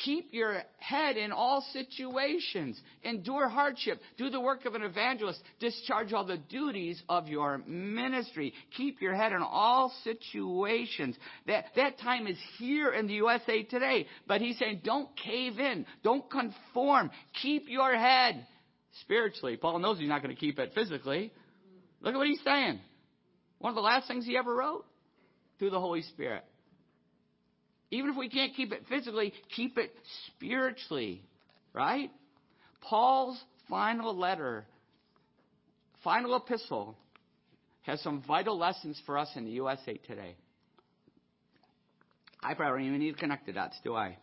keep 0.04 0.34
your 0.34 0.63
head 0.80 1.17
in 1.17 1.32
all 1.32 1.63
situations. 1.71 2.80
Endure 3.04 3.47
hardship. 3.47 4.02
Do 4.17 4.30
the 4.30 4.39
work 4.39 4.65
of 4.65 4.76
an 4.76 4.84
evangelist. 4.84 5.41
Discharge 5.60 6.13
all 6.13 6.26
the 6.26 6.38
duties 6.38 7.02
of 7.08 7.28
your 7.28 7.60
ministry. 7.67 8.54
Keep 8.76 9.02
your 9.02 9.15
head 9.15 9.32
in 9.32 9.41
all 9.41 9.93
situations. 10.04 11.15
That, 11.47 11.65
that 11.76 11.99
time 11.99 12.28
is 12.28 12.38
here 12.58 12.91
in 12.91 13.08
the 13.08 13.13
USA 13.15 13.63
today. 13.63 14.08
But 14.28 14.41
he's 14.41 14.58
saying, 14.58 14.82
don't 14.84 15.10
cave 15.15 15.60
in. 15.60 15.86
Don't 16.04 16.30
conform. 16.30 17.12
Keep 17.41 17.69
your 17.69 17.95
head 17.95 18.45
spiritually. 19.02 19.58
Paul 19.58 19.80
knows 19.80 19.99
he's 19.99 20.10
not 20.10 20.21
going 20.21 20.36
to 20.36 20.39
keep 20.39 20.60
it 20.60 20.71
physically. 20.73 21.32
Look 22.02 22.13
at 22.13 22.17
what 22.17 22.28
he's 22.28 22.43
saying. 22.43 22.80
One 23.60 23.69
of 23.69 23.76
the 23.76 23.82
last 23.82 24.08
things 24.08 24.26
he 24.26 24.38
ever 24.38 24.54
wrote 24.54 24.86
through 25.58 25.69
the 25.69 25.80
Holy 25.80 26.02
Spirit. 26.02 26.43
Even 27.93 28.10
if 28.10 28.17
we 28.17 28.27
can't 28.27 28.56
keep 28.56 28.73
it 28.73 28.82
physically, 28.89 29.32
keep 29.56 29.77
it 29.77 29.93
spiritually, 30.25 31.21
right? 31.73 32.10
Paul's 32.82 33.39
final 33.69 34.17
letter, 34.17 34.65
final 36.03 36.36
epistle, 36.36 36.97
has 37.84 38.01
some 38.01 38.23
vital 38.27 38.58
lessons 38.58 38.99
for 39.06 39.15
us 39.15 39.29
in 39.36 39.45
the 39.45 39.51
USA 39.51 39.93
today. 40.08 40.36
I 42.41 42.56
probably 42.56 42.79
don't 42.79 42.88
even 42.88 42.99
need 42.99 43.12
to 43.13 43.19
connect 43.19 43.45
the 43.45 43.53
dots, 43.53 43.77
do 43.84 43.93
I? 43.93 44.17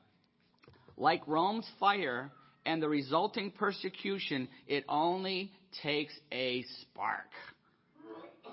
Like 0.96 1.22
Rome's 1.28 1.70
fire 1.78 2.32
and 2.66 2.82
the 2.82 2.88
resulting 2.88 3.52
persecution, 3.52 4.48
it 4.66 4.84
only 4.88 5.52
takes 5.80 6.12
a 6.32 6.64
spark. 6.80 7.30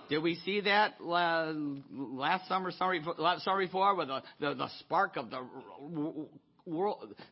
Did 0.10 0.20
we 0.20 0.36
see 0.46 0.62
that 0.62 1.02
last 1.02 2.48
summer, 2.48 2.72
summer, 2.72 3.00
before, 3.60 3.96
with 3.96 4.08
the, 4.39 4.67
spark 4.80 5.17
of 5.17 5.30
the 5.30 5.46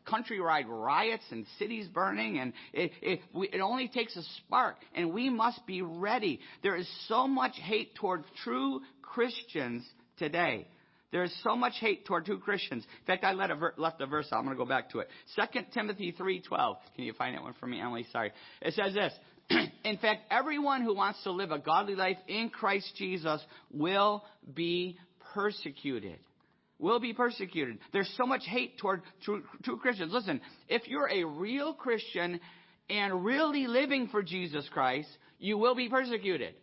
countrywide 0.07 0.67
riots 0.67 1.23
and 1.31 1.45
cities 1.57 1.87
burning, 1.87 2.39
and 2.39 2.53
it, 2.73 3.21
only 3.61 3.87
takes 3.87 4.15
a 4.15 4.23
spark, 4.37 4.77
and 4.93 5.13
we 5.13 5.29
must 5.29 5.65
be 5.65 5.81
ready. 5.81 6.39
There 6.63 6.75
is 6.75 6.89
so 7.07 7.27
much 7.27 7.53
hate 7.61 7.95
toward 7.95 8.23
true 8.43 8.81
Christians 9.01 9.85
today. 10.17 10.67
There 11.11 11.23
is 11.23 11.33
so 11.43 11.55
much 11.55 11.73
hate 11.79 12.05
toward 12.05 12.25
true 12.25 12.39
Christians. 12.39 12.83
In 12.83 13.05
fact, 13.05 13.23
I 13.23 13.31
left 13.31 14.01
a 14.01 14.05
verse. 14.05 14.27
I'm 14.33 14.43
going 14.43 14.57
to 14.57 14.61
go 14.61 14.67
back 14.67 14.89
to 14.89 14.99
it. 14.99 15.07
2 15.37 15.61
Timothy 15.73 16.11
3:12. 16.11 16.75
Can 16.95 17.05
you 17.05 17.13
find 17.13 17.35
that 17.35 17.43
one 17.43 17.53
for 17.57 17.67
me, 17.67 17.79
Emily? 17.79 18.05
Sorry. 18.11 18.33
It 18.61 18.73
says 18.73 18.93
this. 18.93 19.13
in 19.83 19.97
fact, 19.97 20.23
everyone 20.31 20.81
who 20.81 20.95
wants 20.95 21.21
to 21.23 21.31
live 21.31 21.51
a 21.51 21.59
godly 21.59 21.95
life 21.95 22.17
in 22.27 22.49
Christ 22.49 22.91
Jesus 22.97 23.41
will 23.71 24.23
be 24.53 24.97
persecuted. 25.33 26.19
Will 26.79 26.99
be 26.99 27.13
persecuted. 27.13 27.77
There's 27.93 28.11
so 28.17 28.25
much 28.25 28.43
hate 28.45 28.77
toward 28.77 29.01
true, 29.23 29.43
true 29.63 29.77
Christians. 29.77 30.11
Listen, 30.11 30.41
if 30.67 30.87
you're 30.87 31.09
a 31.09 31.23
real 31.23 31.73
Christian 31.73 32.39
and 32.89 33.23
really 33.23 33.67
living 33.67 34.07
for 34.07 34.21
Jesus 34.21 34.67
Christ, 34.73 35.09
you 35.39 35.57
will 35.57 35.75
be 35.75 35.89
persecuted. 35.89 36.55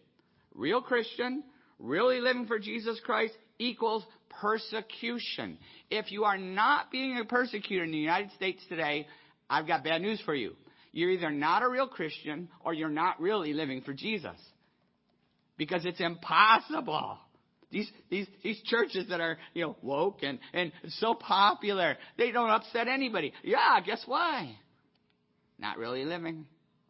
Real 0.55 0.83
Christian, 0.83 1.45
really 1.79 2.21
living 2.21 2.47
for 2.47 2.59
Jesus 2.59 3.01
Christ 3.05 3.33
equals 3.59 4.05
persecution. 4.41 5.57
If 5.91 6.13
you 6.13 6.25
are 6.25 6.39
not 6.39 6.91
being 6.91 7.23
persecuted 7.27 7.87
in 7.87 7.93
the 7.93 7.99
United 7.99 8.33
States 8.33 8.63
today, 8.69 9.07
I've 9.49 9.67
got 9.67 9.85
bad 9.85 10.03
news 10.03 10.21
for 10.25 10.35
you 10.35 10.55
you're 10.93 11.11
either 11.11 11.31
not 11.31 11.63
a 11.63 11.69
real 11.69 11.89
Christian 11.89 12.49
or 12.65 12.75
you're 12.75 12.89
not 12.89 13.21
really 13.21 13.53
living 13.53 13.81
for 13.83 13.93
Jesus. 13.93 14.37
Because 15.57 15.85
it's 15.85 16.01
impossible. 16.01 17.19
These, 17.71 17.91
these, 18.11 18.27
these 18.43 18.61
churches 18.65 19.07
that 19.09 19.21
are, 19.21 19.39
you 19.55 19.63
know, 19.63 19.77
woke 19.81 20.23
and, 20.23 20.39
and 20.53 20.73
so 20.89 21.15
popular, 21.15 21.97
they 22.19 22.31
don't 22.31 22.51
upset 22.51 22.89
anybody. 22.89 23.33
Yeah, 23.43 23.81
guess 23.85 24.03
why? 24.07 24.57
Not 25.59 25.79
really 25.79 26.05
living, 26.05 26.47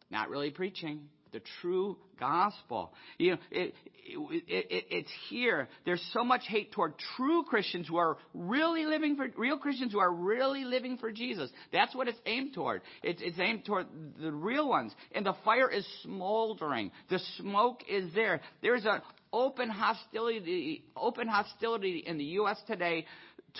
not 0.09 0.29
really 0.29 0.49
preaching 0.49 1.07
the 1.33 1.41
true 1.61 1.97
gospel. 2.19 2.93
You 3.17 3.31
know, 3.31 3.37
it, 3.51 3.73
it, 4.05 4.43
it, 4.47 4.85
it's 4.89 5.11
here. 5.29 5.67
There's 5.85 6.03
so 6.13 6.23
much 6.23 6.43
hate 6.47 6.71
toward 6.71 6.93
true 7.17 7.43
Christians 7.43 7.87
who 7.87 7.97
are 7.97 8.17
really 8.33 8.85
living 8.85 9.17
for, 9.17 9.27
real 9.35 9.57
Christians 9.57 9.91
who 9.91 9.99
are 9.99 10.13
really 10.13 10.63
living 10.63 10.97
for 10.97 11.11
Jesus. 11.11 11.49
That's 11.73 11.93
what 11.93 12.07
it's 12.07 12.19
aimed 12.25 12.53
toward. 12.53 12.81
It's, 13.01 13.21
it's 13.21 13.39
aimed 13.39 13.65
toward 13.65 13.87
the 14.21 14.31
real 14.31 14.69
ones. 14.69 14.93
And 15.13 15.25
the 15.25 15.35
fire 15.43 15.69
is 15.69 15.85
smoldering. 16.03 16.91
The 17.09 17.19
smoke 17.37 17.81
is 17.89 18.13
there. 18.13 18.39
There's 18.61 18.85
an 18.85 19.01
open 19.33 19.69
hostility, 19.69 20.85
open 20.95 21.27
hostility 21.27 22.03
in 22.05 22.17
the 22.17 22.25
U.S. 22.25 22.61
today 22.67 23.05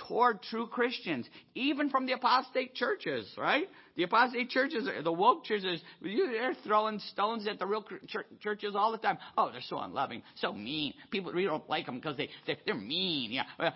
toward 0.07 0.41
true 0.43 0.67
Christians, 0.67 1.27
even 1.55 1.89
from 1.89 2.05
the 2.05 2.13
apostate 2.13 2.75
churches, 2.75 3.31
right? 3.37 3.67
The 3.95 4.03
apostate 4.03 4.49
churches, 4.49 4.89
the 5.03 5.11
woke 5.11 5.45
churches, 5.45 5.79
they're 6.01 6.55
throwing 6.65 6.99
stones 7.11 7.47
at 7.47 7.59
the 7.59 7.67
real 7.67 7.85
churches 8.41 8.75
all 8.75 8.91
the 8.91 8.97
time. 8.97 9.19
Oh, 9.37 9.51
they're 9.51 9.61
so 9.61 9.77
unloving, 9.79 10.23
so 10.35 10.51
mean. 10.51 10.93
People 11.11 11.31
really 11.31 11.45
don't 11.45 11.69
like 11.69 11.85
them 11.85 11.95
because 11.95 12.17
they, 12.17 12.29
they're 12.65 12.73
mean. 12.73 13.31
Yeah. 13.31 13.43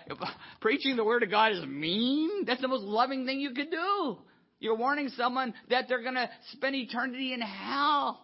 Preaching 0.62 0.96
the 0.96 1.04
word 1.04 1.22
of 1.22 1.30
God 1.30 1.52
is 1.52 1.64
mean. 1.66 2.46
That's 2.46 2.62
the 2.62 2.68
most 2.68 2.84
loving 2.84 3.28
thing 3.28 3.40
you 3.40 3.52
could 3.52 3.70
do. 3.70 4.18
You're 4.60 4.76
warning 4.76 5.10
someone 5.10 5.54
that 5.70 5.86
they're 5.88 6.02
going 6.02 6.16
to 6.16 6.30
spend 6.52 6.76
eternity 6.76 7.34
in 7.34 7.42
hell. 7.42 8.20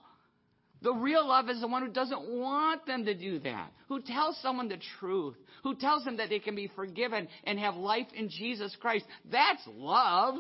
The 0.82 0.94
real 0.94 1.26
love 1.26 1.48
is 1.50 1.62
the 1.62 1.68
one 1.68 1.86
who 1.86 1.92
doesn't 1.92 2.30
want 2.30 2.86
them 2.86 3.06
to 3.06 3.14
do 3.14 3.40
that, 3.40 3.72
who 3.88 4.02
tells 4.02 4.38
someone 4.42 4.68
the 4.68 4.80
truth, 5.00 5.36
who 5.64 5.76
tells 5.76 6.04
them 6.04 6.18
that 6.18 6.30
they 6.30 6.40
can 6.40 6.56
be 6.56 6.70
forgiven 6.76 7.30
and 7.46 7.58
have 7.58 7.76
life 7.76 8.08
in 8.14 8.30
Jesus 8.30 8.76
Christ. 8.82 9.06
That's 9.32 9.62
love, 9.76 10.36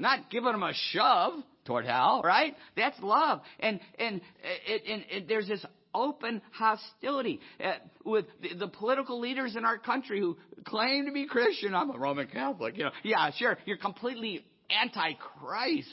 not 0.00 0.30
giving 0.30 0.50
them 0.50 0.62
a 0.62 0.72
shove. 0.92 1.34
toward 1.64 1.86
hell, 1.86 2.22
right? 2.24 2.56
That's 2.76 2.98
love. 3.00 3.42
And, 3.60 3.78
and, 3.98 4.20
it, 4.66 4.82
and 4.88 5.04
it, 5.10 5.28
there's 5.28 5.46
this 5.46 5.64
open 5.94 6.40
hostility 6.52 7.40
uh, 7.62 7.72
with 8.04 8.26
the, 8.40 8.54
the, 8.54 8.68
political 8.68 9.20
leaders 9.20 9.56
in 9.56 9.64
our 9.64 9.76
country 9.78 10.20
who 10.20 10.36
claim 10.64 11.06
to 11.06 11.12
be 11.12 11.26
Christian. 11.26 11.74
I'm 11.74 11.90
a 11.90 11.98
Roman 11.98 12.28
Catholic, 12.28 12.78
you 12.78 12.84
know. 12.84 12.90
Yeah, 13.02 13.30
sure. 13.36 13.58
You're 13.64 13.76
completely 13.76 14.44
anti-Christ. 14.70 15.88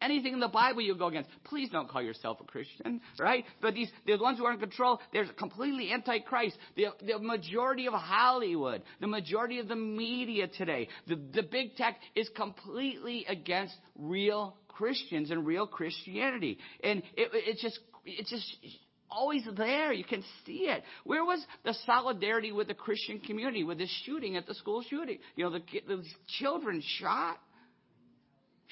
Anything 0.00 0.32
in 0.32 0.40
the 0.40 0.48
Bible 0.48 0.80
you 0.80 0.94
go 0.94 1.08
against. 1.08 1.28
Please 1.44 1.68
don't 1.70 1.88
call 1.88 2.00
yourself 2.00 2.38
a 2.40 2.44
Christian, 2.44 3.00
right? 3.18 3.44
But 3.60 3.74
these, 3.74 3.90
the 4.06 4.16
ones 4.16 4.38
who 4.38 4.46
are 4.46 4.52
in 4.52 4.58
control, 4.58 4.98
they're 5.12 5.26
completely 5.26 5.90
anti-Christ. 5.90 6.56
The, 6.74 6.86
the 7.06 7.18
majority 7.18 7.86
of 7.86 7.92
Hollywood, 7.92 8.82
the 9.00 9.06
majority 9.06 9.58
of 9.58 9.68
the 9.68 9.76
media 9.76 10.48
today, 10.48 10.88
the, 11.06 11.16
the 11.34 11.42
big 11.42 11.76
tech 11.76 11.98
is 12.14 12.30
completely 12.34 13.26
against 13.28 13.74
real 13.98 14.56
Christians 14.68 15.30
and 15.30 15.46
real 15.46 15.66
Christianity. 15.66 16.58
And 16.82 17.02
it, 17.14 17.30
it's 17.34 17.60
just, 17.60 17.78
it's 18.06 18.30
just 18.30 18.56
always 19.10 19.42
there. 19.56 19.92
You 19.92 20.04
can 20.04 20.24
see 20.46 20.68
it. 20.68 20.82
Where 21.04 21.24
was 21.24 21.44
the 21.64 21.74
solidarity 21.84 22.52
with 22.52 22.68
the 22.68 22.74
Christian 22.74 23.18
community 23.20 23.64
with 23.64 23.76
this 23.76 23.94
shooting 24.06 24.36
at 24.36 24.46
the 24.46 24.54
school 24.54 24.82
shooting? 24.88 25.18
You 25.36 25.44
know, 25.44 25.50
the, 25.50 25.62
the 25.86 26.02
children 26.38 26.82
shot 26.98 27.38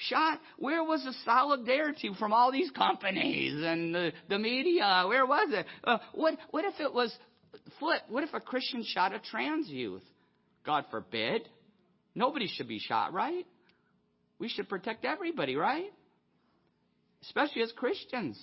shot. 0.07 0.39
Where 0.57 0.83
was 0.83 1.03
the 1.03 1.13
solidarity 1.25 2.11
from 2.17 2.33
all 2.33 2.51
these 2.51 2.71
companies 2.71 3.61
and 3.63 3.93
the, 3.93 4.11
the 4.27 4.39
media? 4.39 5.03
Where 5.07 5.25
was 5.25 5.49
it? 5.51 5.65
Uh, 5.83 5.97
what, 6.13 6.37
what 6.51 6.65
if 6.65 6.79
it 6.79 6.93
was? 6.93 7.13
What 7.79 8.23
if 8.23 8.33
a 8.33 8.39
Christian 8.39 8.83
shot 8.85 9.13
a 9.13 9.19
trans 9.19 9.67
youth? 9.67 10.03
God 10.65 10.85
forbid. 10.91 11.47
Nobody 12.15 12.47
should 12.47 12.67
be 12.67 12.79
shot, 12.79 13.13
right? 13.13 13.45
We 14.39 14.49
should 14.49 14.69
protect 14.69 15.05
everybody, 15.05 15.55
right? 15.55 15.91
Especially 17.23 17.61
as 17.61 17.71
Christians. 17.73 18.39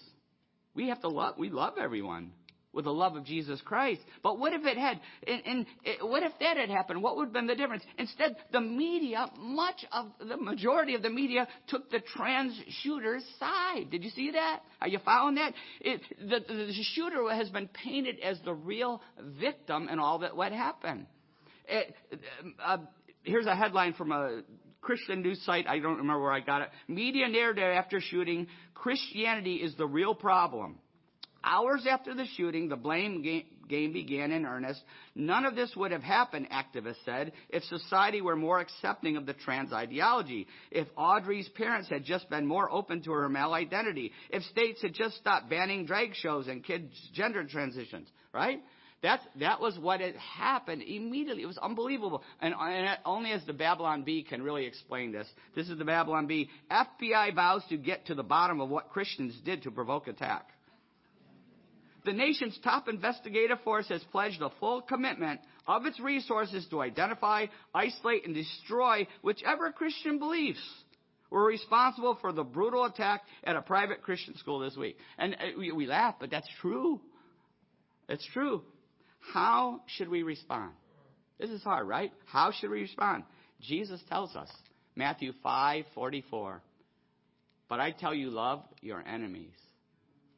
We 0.74 0.88
have 0.88 1.00
to 1.00 1.08
love, 1.08 1.36
we 1.38 1.50
love 1.50 1.74
everyone 1.80 2.32
with 2.76 2.84
the 2.84 2.92
love 2.92 3.16
of 3.16 3.24
Jesus 3.24 3.60
Christ. 3.64 4.02
But 4.22 4.38
what 4.38 4.52
if 4.52 4.64
it 4.64 4.76
had, 4.76 5.00
and, 5.26 5.42
and 5.46 5.66
what 6.02 6.22
if 6.22 6.32
that 6.40 6.58
had 6.58 6.68
happened? 6.68 7.02
What 7.02 7.16
would 7.16 7.24
have 7.24 7.32
been 7.32 7.46
the 7.46 7.56
difference? 7.56 7.82
Instead, 7.98 8.36
the 8.52 8.60
media, 8.60 9.26
much 9.38 9.84
of 9.90 10.12
the 10.20 10.36
majority 10.36 10.94
of 10.94 11.02
the 11.02 11.10
media 11.10 11.48
took 11.68 11.90
the 11.90 12.00
trans 12.00 12.52
shooter's 12.82 13.24
side. 13.40 13.90
Did 13.90 14.04
you 14.04 14.10
see 14.10 14.32
that? 14.32 14.60
Are 14.80 14.88
you 14.88 14.98
following 15.04 15.36
that? 15.36 15.54
It, 15.80 16.02
the, 16.20 16.40
the 16.46 16.72
shooter 16.94 17.28
has 17.30 17.48
been 17.48 17.68
painted 17.68 18.20
as 18.20 18.38
the 18.44 18.52
real 18.52 19.00
victim 19.40 19.88
in 19.88 19.98
all 19.98 20.18
that 20.18 20.36
what 20.36 20.52
happened. 20.52 21.06
It, 21.66 21.94
uh, 22.64 22.78
here's 23.22 23.46
a 23.46 23.56
headline 23.56 23.94
from 23.94 24.12
a 24.12 24.42
Christian 24.82 25.22
news 25.22 25.42
site. 25.44 25.66
I 25.66 25.78
don't 25.78 25.96
remember 25.96 26.22
where 26.22 26.32
I 26.32 26.40
got 26.40 26.62
it. 26.62 26.68
Media 26.86 27.26
narrative 27.26 27.64
after 27.64 28.00
shooting. 28.00 28.46
Christianity 28.74 29.56
is 29.56 29.74
the 29.76 29.86
real 29.86 30.14
problem. 30.14 30.78
Hours 31.48 31.86
after 31.88 32.12
the 32.12 32.26
shooting, 32.36 32.68
the 32.68 32.76
blame 32.76 33.22
game 33.68 33.92
began 33.92 34.32
in 34.32 34.44
earnest. 34.44 34.82
None 35.14 35.46
of 35.46 35.54
this 35.54 35.72
would 35.76 35.92
have 35.92 36.02
happened, 36.02 36.48
activists 36.50 37.04
said, 37.04 37.32
if 37.48 37.62
society 37.62 38.20
were 38.20 38.34
more 38.34 38.58
accepting 38.58 39.16
of 39.16 39.26
the 39.26 39.32
trans 39.32 39.72
ideology, 39.72 40.48
if 40.72 40.88
Audrey's 40.96 41.48
parents 41.50 41.88
had 41.88 42.04
just 42.04 42.28
been 42.28 42.46
more 42.46 42.68
open 42.68 43.00
to 43.02 43.12
her 43.12 43.28
male 43.28 43.52
identity, 43.54 44.10
if 44.30 44.42
states 44.42 44.82
had 44.82 44.92
just 44.92 45.18
stopped 45.18 45.48
banning 45.48 45.86
drag 45.86 46.16
shows 46.16 46.48
and 46.48 46.64
kids' 46.64 46.92
gender 47.14 47.44
transitions, 47.44 48.08
right? 48.34 48.60
That, 49.02 49.20
that 49.38 49.60
was 49.60 49.78
what 49.78 50.00
had 50.00 50.16
happened 50.16 50.82
immediately. 50.82 51.44
It 51.44 51.46
was 51.46 51.58
unbelievable. 51.58 52.24
And, 52.40 52.54
and 52.58 52.98
only 53.04 53.30
as 53.30 53.44
the 53.44 53.52
Babylon 53.52 54.02
Bee 54.02 54.24
can 54.24 54.42
really 54.42 54.66
explain 54.66 55.12
this. 55.12 55.28
This 55.54 55.68
is 55.68 55.78
the 55.78 55.84
Babylon 55.84 56.26
Bee. 56.26 56.50
FBI 56.72 57.36
vows 57.36 57.62
to 57.68 57.76
get 57.76 58.06
to 58.06 58.16
the 58.16 58.24
bottom 58.24 58.60
of 58.60 58.68
what 58.68 58.90
Christians 58.90 59.38
did 59.44 59.62
to 59.62 59.70
provoke 59.70 60.08
attack. 60.08 60.48
The 62.06 62.12
nation's 62.12 62.56
top 62.62 62.88
investigative 62.88 63.58
force 63.64 63.88
has 63.88 64.02
pledged 64.12 64.40
a 64.40 64.50
full 64.60 64.80
commitment 64.80 65.40
of 65.66 65.86
its 65.86 65.98
resources 65.98 66.64
to 66.70 66.80
identify, 66.80 67.46
isolate, 67.74 68.24
and 68.24 68.32
destroy 68.32 69.08
whichever 69.22 69.72
Christian 69.72 70.20
beliefs 70.20 70.62
were 71.30 71.44
responsible 71.44 72.16
for 72.20 72.32
the 72.32 72.44
brutal 72.44 72.84
attack 72.84 73.22
at 73.42 73.56
a 73.56 73.60
private 73.60 74.02
Christian 74.02 74.36
school 74.36 74.60
this 74.60 74.76
week. 74.76 74.96
And 75.18 75.34
uh, 75.34 75.58
we, 75.58 75.72
we 75.72 75.86
laugh, 75.86 76.14
but 76.20 76.30
that's 76.30 76.48
true. 76.60 77.00
It's 78.08 78.26
true. 78.32 78.62
How 79.34 79.80
should 79.86 80.08
we 80.08 80.22
respond? 80.22 80.74
This 81.40 81.50
is 81.50 81.64
hard, 81.64 81.88
right? 81.88 82.12
How 82.26 82.52
should 82.52 82.70
we 82.70 82.82
respond? 82.82 83.24
Jesus 83.60 84.00
tells 84.08 84.36
us, 84.36 84.48
Matthew 84.94 85.32
5:44. 85.44 86.60
But 87.68 87.80
I 87.80 87.90
tell 87.90 88.14
you, 88.14 88.30
love 88.30 88.62
your 88.80 89.04
enemies 89.04 89.50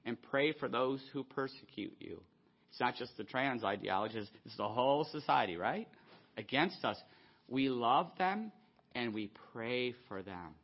and 0.08 0.20
pray 0.20 0.52
for 0.52 0.68
those 0.68 1.00
who 1.12 1.22
persecute 1.22 1.94
you. 2.00 2.22
It's 2.70 2.80
not 2.80 2.96
just 2.96 3.16
the 3.18 3.24
trans 3.24 3.62
ideologies, 3.62 4.26
it's 4.44 4.56
the 4.56 4.68
whole 4.68 5.06
society, 5.12 5.56
right? 5.56 5.86
Against 6.36 6.84
us. 6.84 6.96
We 7.46 7.68
love 7.68 8.10
them 8.18 8.50
and 8.94 9.12
we 9.12 9.30
pray 9.52 9.94
for 10.08 10.22
them. 10.22 10.54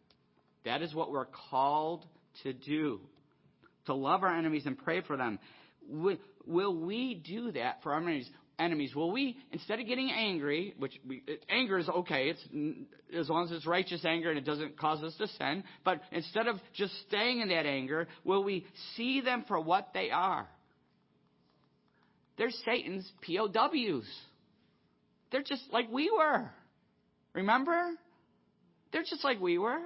That 0.64 0.80
is 0.80 0.94
what 0.94 1.11
we're 1.12 1.26
called 1.50 2.07
to 2.42 2.54
do. 2.54 3.00
To 3.87 3.94
love 3.94 4.22
our 4.22 4.35
enemies 4.35 4.64
and 4.64 4.78
pray 4.78 5.02
for 5.02 5.18
them. 5.18 5.38
Will 6.46 6.74
we 6.74 7.14
do 7.14 7.52
that 7.52 7.83
for 7.83 7.92
our 7.92 8.00
enemies? 8.00 8.28
Enemies. 8.58 8.94
Will 8.94 9.10
we, 9.10 9.36
instead 9.52 9.80
of 9.80 9.86
getting 9.86 10.10
angry, 10.10 10.74
which 10.78 10.98
we, 11.06 11.22
anger 11.48 11.78
is 11.78 11.88
okay, 11.88 12.30
it's 12.30 12.44
as 13.16 13.28
long 13.28 13.44
as 13.44 13.52
it's 13.52 13.66
righteous 13.66 14.04
anger 14.04 14.30
and 14.30 14.38
it 14.38 14.44
doesn't 14.44 14.78
cause 14.78 15.02
us 15.02 15.14
to 15.16 15.26
sin, 15.28 15.64
but 15.84 16.00
instead 16.12 16.46
of 16.46 16.56
just 16.74 16.92
staying 17.08 17.40
in 17.40 17.48
that 17.48 17.66
anger, 17.66 18.06
will 18.24 18.44
we 18.44 18.66
see 18.96 19.20
them 19.20 19.44
for 19.48 19.60
what 19.60 19.90
they 19.94 20.10
are? 20.10 20.48
They're 22.36 22.50
Satan's 22.64 23.10
POWs. 23.26 24.08
They're 25.30 25.42
just 25.42 25.64
like 25.72 25.90
we 25.90 26.10
were. 26.10 26.50
Remember? 27.32 27.90
They're 28.92 29.02
just 29.02 29.24
like 29.24 29.40
we 29.40 29.58
were. 29.58 29.80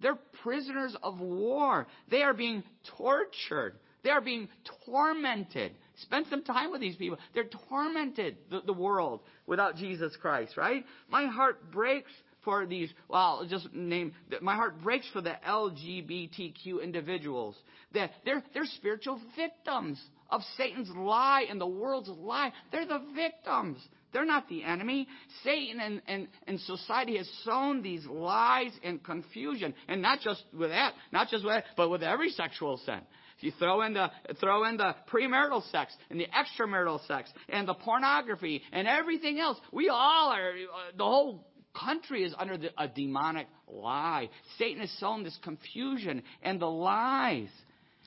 They're 0.00 0.18
prisoners 0.42 0.96
of 1.02 1.20
war. 1.20 1.86
They 2.10 2.22
are 2.22 2.34
being 2.34 2.62
tortured. 2.96 3.74
They 4.02 4.10
are 4.10 4.20
being 4.20 4.48
tormented. 4.86 5.72
Spend 6.02 6.26
some 6.28 6.42
time 6.42 6.70
with 6.70 6.80
these 6.80 6.96
people. 6.96 7.18
They're 7.34 7.48
tormented, 7.68 8.36
the, 8.50 8.60
the 8.64 8.72
world, 8.72 9.20
without 9.46 9.76
Jesus 9.76 10.16
Christ, 10.20 10.56
right? 10.56 10.84
My 11.08 11.26
heart 11.26 11.70
breaks 11.70 12.10
for 12.44 12.66
these, 12.66 12.90
well, 13.08 13.46
just 13.48 13.72
name, 13.74 14.12
my 14.40 14.54
heart 14.54 14.82
breaks 14.82 15.06
for 15.12 15.20
the 15.20 15.34
LGBTQ 15.46 16.82
individuals. 16.82 17.56
That 17.92 18.10
they're, 18.24 18.42
they're 18.54 18.64
spiritual 18.64 19.20
victims 19.36 20.00
of 20.30 20.40
Satan's 20.56 20.88
lie 20.90 21.46
and 21.50 21.60
the 21.60 21.66
world's 21.66 22.08
lie. 22.08 22.52
They're 22.72 22.86
the 22.86 23.02
victims. 23.14 23.78
They're 24.12 24.24
not 24.24 24.48
the 24.48 24.64
enemy. 24.64 25.06
Satan 25.44 25.80
and, 25.80 26.02
and, 26.06 26.28
and 26.46 26.60
society 26.60 27.16
has 27.18 27.30
sown 27.44 27.82
these 27.82 28.04
lies 28.06 28.72
and 28.82 29.02
confusion. 29.02 29.74
And 29.88 30.02
not 30.02 30.20
just 30.20 30.42
with 30.56 30.70
that, 30.70 30.94
not 31.12 31.28
just 31.28 31.44
with 31.44 31.52
that, 31.54 31.64
but 31.76 31.90
with 31.90 32.02
every 32.02 32.30
sexual 32.30 32.80
sin. 32.84 33.00
You 33.40 33.52
throw 33.58 33.82
in 33.82 33.94
the 33.94 34.10
throw 34.40 34.64
in 34.64 34.76
the 34.76 34.94
premarital 35.12 35.70
sex 35.70 35.94
and 36.10 36.20
the 36.20 36.26
extramarital 36.26 37.06
sex 37.06 37.30
and 37.48 37.66
the 37.66 37.74
pornography 37.74 38.62
and 38.72 38.86
everything 38.86 39.38
else. 39.40 39.58
We 39.72 39.88
all 39.88 40.30
are. 40.30 40.50
Uh, 40.50 40.96
the 40.96 41.04
whole 41.04 41.46
country 41.78 42.24
is 42.24 42.34
under 42.38 42.56
the, 42.56 42.70
a 42.78 42.88
demonic 42.88 43.46
lie. 43.66 44.28
Satan 44.58 44.80
has 44.80 44.90
sown 44.98 45.22
this 45.24 45.38
confusion 45.42 46.22
and 46.42 46.60
the 46.60 46.66
lies. 46.66 47.48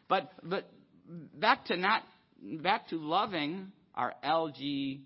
But 0.08 0.32
but 0.43 0.69
back 1.34 1.65
to 1.65 1.78
not 1.78 2.04
back 2.41 2.89
to 2.89 2.98
loving 2.98 3.72
our 3.96 4.13
LGB 4.24 5.02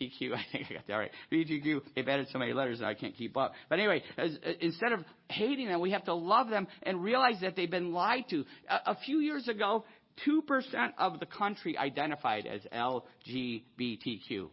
TQ, 0.00 0.32
I 0.34 0.44
think 0.52 0.66
I 0.70 0.74
got 0.74 0.86
that 0.86 0.94
right. 0.94 1.10
BTQ, 1.32 1.82
they've 1.94 2.08
added 2.08 2.28
so 2.32 2.38
many 2.38 2.52
letters 2.52 2.80
that 2.80 2.86
I 2.86 2.94
can't 2.94 3.16
keep 3.16 3.36
up. 3.36 3.52
But 3.68 3.78
anyway, 3.78 4.02
as, 4.16 4.36
instead 4.60 4.92
of 4.92 5.00
hating 5.28 5.68
them, 5.68 5.80
we 5.80 5.90
have 5.92 6.04
to 6.04 6.14
love 6.14 6.48
them 6.48 6.66
and 6.82 7.02
realize 7.02 7.40
that 7.40 7.56
they've 7.56 7.70
been 7.70 7.92
lied 7.92 8.24
to. 8.30 8.44
A, 8.68 8.92
a 8.92 8.98
few 9.04 9.18
years 9.18 9.48
ago, 9.48 9.84
2% 10.26 10.92
of 10.98 11.20
the 11.20 11.26
country 11.26 11.76
identified 11.76 12.46
as 12.46 12.60
LGBTQ. 12.72 14.48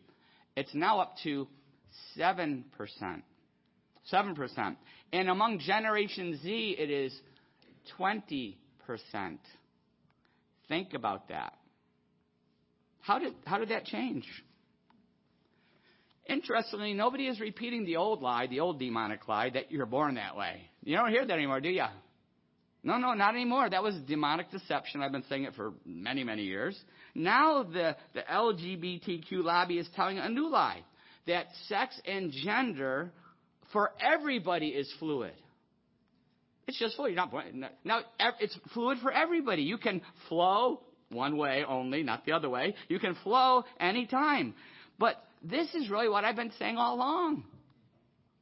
It's 0.56 0.74
now 0.74 1.00
up 1.00 1.16
to 1.24 1.48
7%. 2.18 2.64
7%. 4.12 4.76
And 5.14 5.30
among 5.30 5.60
Generation 5.60 6.40
Z, 6.42 6.76
it 6.78 6.90
is 6.90 7.14
20%. 8.00 8.56
Think 10.68 10.94
about 10.94 11.30
that. 11.30 11.54
How 13.02 13.20
did, 13.20 13.34
how 13.46 13.58
did 13.58 13.70
that 13.70 13.86
change? 13.86 14.26
Interestingly, 16.28 16.94
nobody 16.94 17.28
is 17.28 17.40
repeating 17.40 17.86
the 17.86 17.98
old 17.98 18.22
lie, 18.22 18.48
the 18.48 18.60
old 18.60 18.80
demonic 18.80 19.28
lie, 19.28 19.50
that 19.50 19.72
you're 19.72 19.86
born 19.86 20.16
that 20.16 20.36
way. 20.36 20.70
You 20.84 20.96
don't 20.96 21.10
hear 21.10 21.26
that 21.26 21.34
anymore, 21.34 21.60
do 21.60 21.70
you? 21.70 21.86
No, 22.84 22.98
no, 22.98 23.14
not 23.14 23.36
anymore. 23.36 23.70
That 23.70 23.84
was 23.84 23.96
demonic 24.08 24.50
deception. 24.52 25.02
I've 25.02 25.12
been 25.12 25.24
saying 25.30 25.44
it 25.44 25.56
for 25.56 25.74
many, 25.86 26.24
many 26.24 26.44
years. 26.44 26.80
Now 27.14 27.64
the, 27.64 27.96
the 28.14 28.22
LGBTQ 28.22 29.44
lobby 29.44 29.78
is 29.78 29.88
telling 29.96 30.18
a 30.18 30.30
new 30.30 30.50
lie 30.50 30.84
that 31.28 31.48
sex 31.68 32.00
and 32.06 32.32
gender 32.32 33.12
for 33.72 33.92
everybody 34.00 34.70
is 34.70 34.92
fluid. 35.00 35.34
It's 36.68 36.80
just 36.80 36.96
fluid. 36.96 37.12
You're 37.12 37.18
not 37.18 37.32
born. 37.32 37.66
Now, 37.84 38.02
it's 38.40 38.58
fluid 38.74 39.00
for 39.02 39.12
everybody. 39.12 39.64
You 39.64 39.78
can 39.78 40.02
flow 40.30 40.82
one 41.10 41.38
way 41.38 41.64
only, 41.68 42.04
not 42.04 42.26
the 42.26 42.32
other 42.32 42.50
way. 42.50 42.76
You 42.88 43.00
can 43.00 43.16
flow 43.24 43.64
anytime. 43.80 44.54
But 44.98 45.24
this 45.42 45.74
is 45.74 45.90
really 45.90 46.10
what 46.10 46.24
I've 46.24 46.36
been 46.36 46.52
saying 46.60 46.78
all 46.78 46.96
along. 46.96 47.44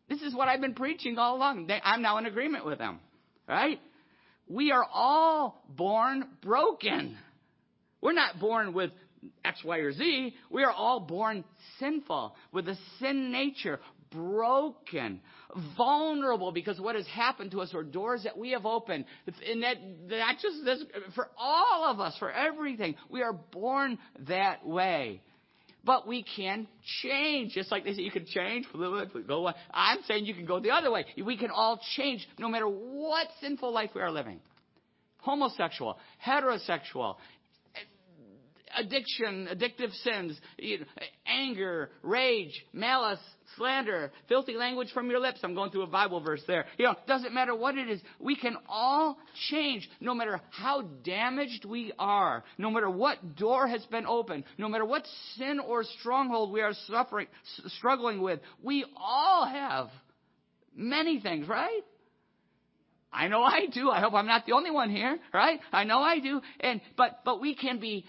This 0.09 0.21
is 0.21 0.33
what 0.33 0.47
I've 0.47 0.61
been 0.61 0.73
preaching 0.73 1.17
all 1.17 1.37
along. 1.37 1.69
I'm 1.83 2.01
now 2.01 2.17
in 2.17 2.25
agreement 2.25 2.65
with 2.65 2.79
them. 2.79 2.99
Right? 3.47 3.79
We 4.47 4.71
are 4.71 4.85
all 4.91 5.63
born 5.69 6.25
broken. 6.41 7.17
We're 8.01 8.13
not 8.13 8.39
born 8.39 8.73
with 8.73 8.91
X, 9.45 9.63
Y, 9.63 9.77
or 9.77 9.91
Z. 9.91 10.33
We 10.49 10.63
are 10.63 10.71
all 10.71 10.99
born 11.01 11.43
sinful 11.79 12.35
with 12.51 12.67
a 12.67 12.75
sin 12.99 13.31
nature, 13.31 13.79
broken, 14.11 15.21
vulnerable 15.77 16.51
because 16.51 16.79
what 16.79 16.95
has 16.95 17.07
happened 17.07 17.51
to 17.51 17.61
us 17.61 17.71
or 17.73 17.83
doors 17.83 18.23
that 18.23 18.37
we 18.37 18.51
have 18.51 18.65
opened. 18.65 19.05
And 19.47 19.63
that, 19.63 19.77
that 20.09 20.37
just 20.41 20.65
this, 20.65 20.83
for 21.15 21.29
all 21.37 21.85
of 21.85 21.99
us, 21.99 22.15
for 22.17 22.31
everything, 22.31 22.95
we 23.09 23.21
are 23.21 23.33
born 23.33 23.97
that 24.27 24.65
way. 24.65 25.21
But 25.83 26.07
we 26.07 26.23
can 26.35 26.67
change, 27.01 27.53
just 27.53 27.71
like 27.71 27.85
they 27.85 27.93
say 27.93 28.01
you 28.01 28.11
can 28.11 28.25
change. 28.25 28.65
Go 28.73 29.47
on. 29.47 29.53
I'm 29.71 29.99
saying 30.07 30.25
you 30.25 30.33
can 30.33 30.45
go 30.45 30.59
the 30.59 30.71
other 30.71 30.91
way. 30.91 31.05
We 31.23 31.37
can 31.37 31.51
all 31.51 31.79
change 31.95 32.27
no 32.37 32.49
matter 32.49 32.67
what 32.67 33.27
sinful 33.39 33.73
life 33.73 33.91
we 33.95 34.01
are 34.01 34.11
living. 34.11 34.39
Homosexual, 35.19 35.97
heterosexual, 36.25 37.15
addiction, 38.77 39.47
addictive 39.51 39.93
sins, 40.03 40.39
anger, 41.25 41.89
rage, 42.03 42.53
malice, 42.73 43.19
slander, 43.57 44.11
filthy 44.27 44.53
language 44.53 44.89
from 44.93 45.09
your 45.09 45.19
lips. 45.19 45.39
I'm 45.43 45.55
going 45.55 45.71
through 45.71 45.83
a 45.83 45.87
Bible 45.87 46.21
verse 46.21 46.41
there. 46.47 46.65
You 46.77 46.85
know, 46.85 46.95
doesn't 47.07 47.33
matter 47.33 47.55
what 47.55 47.77
it 47.77 47.89
is. 47.89 48.01
We 48.19 48.35
can 48.35 48.57
all 48.67 49.17
change 49.49 49.89
no 49.99 50.13
matter 50.13 50.39
how 50.51 50.81
damaged 51.03 51.65
we 51.65 51.93
are, 51.97 52.43
no 52.57 52.69
matter 52.69 52.89
what 52.89 53.35
door 53.35 53.67
has 53.67 53.83
been 53.85 54.05
opened, 54.05 54.43
no 54.57 54.69
matter 54.69 54.85
what 54.85 55.05
sin 55.35 55.59
or 55.59 55.83
stronghold 55.99 56.51
we 56.51 56.61
are 56.61 56.73
suffering, 56.87 57.27
struggling 57.77 58.21
with. 58.21 58.39
We 58.61 58.85
all 58.95 59.45
have 59.47 59.89
many 60.75 61.19
things, 61.19 61.47
right? 61.47 61.81
I 63.11 63.27
know 63.27 63.41
I 63.41 63.65
do. 63.73 63.89
I 63.89 64.01
hope 64.01 64.13
I'm 64.13 64.27
not 64.27 64.45
the 64.45 64.53
only 64.53 64.71
one 64.71 64.89
here, 64.89 65.17
right? 65.33 65.59
I 65.71 65.83
know 65.83 65.99
I 65.99 66.19
do. 66.19 66.41
And 66.59 66.79
but 66.95 67.21
but 67.25 67.41
we 67.41 67.55
can 67.55 67.79
be 67.79 68.05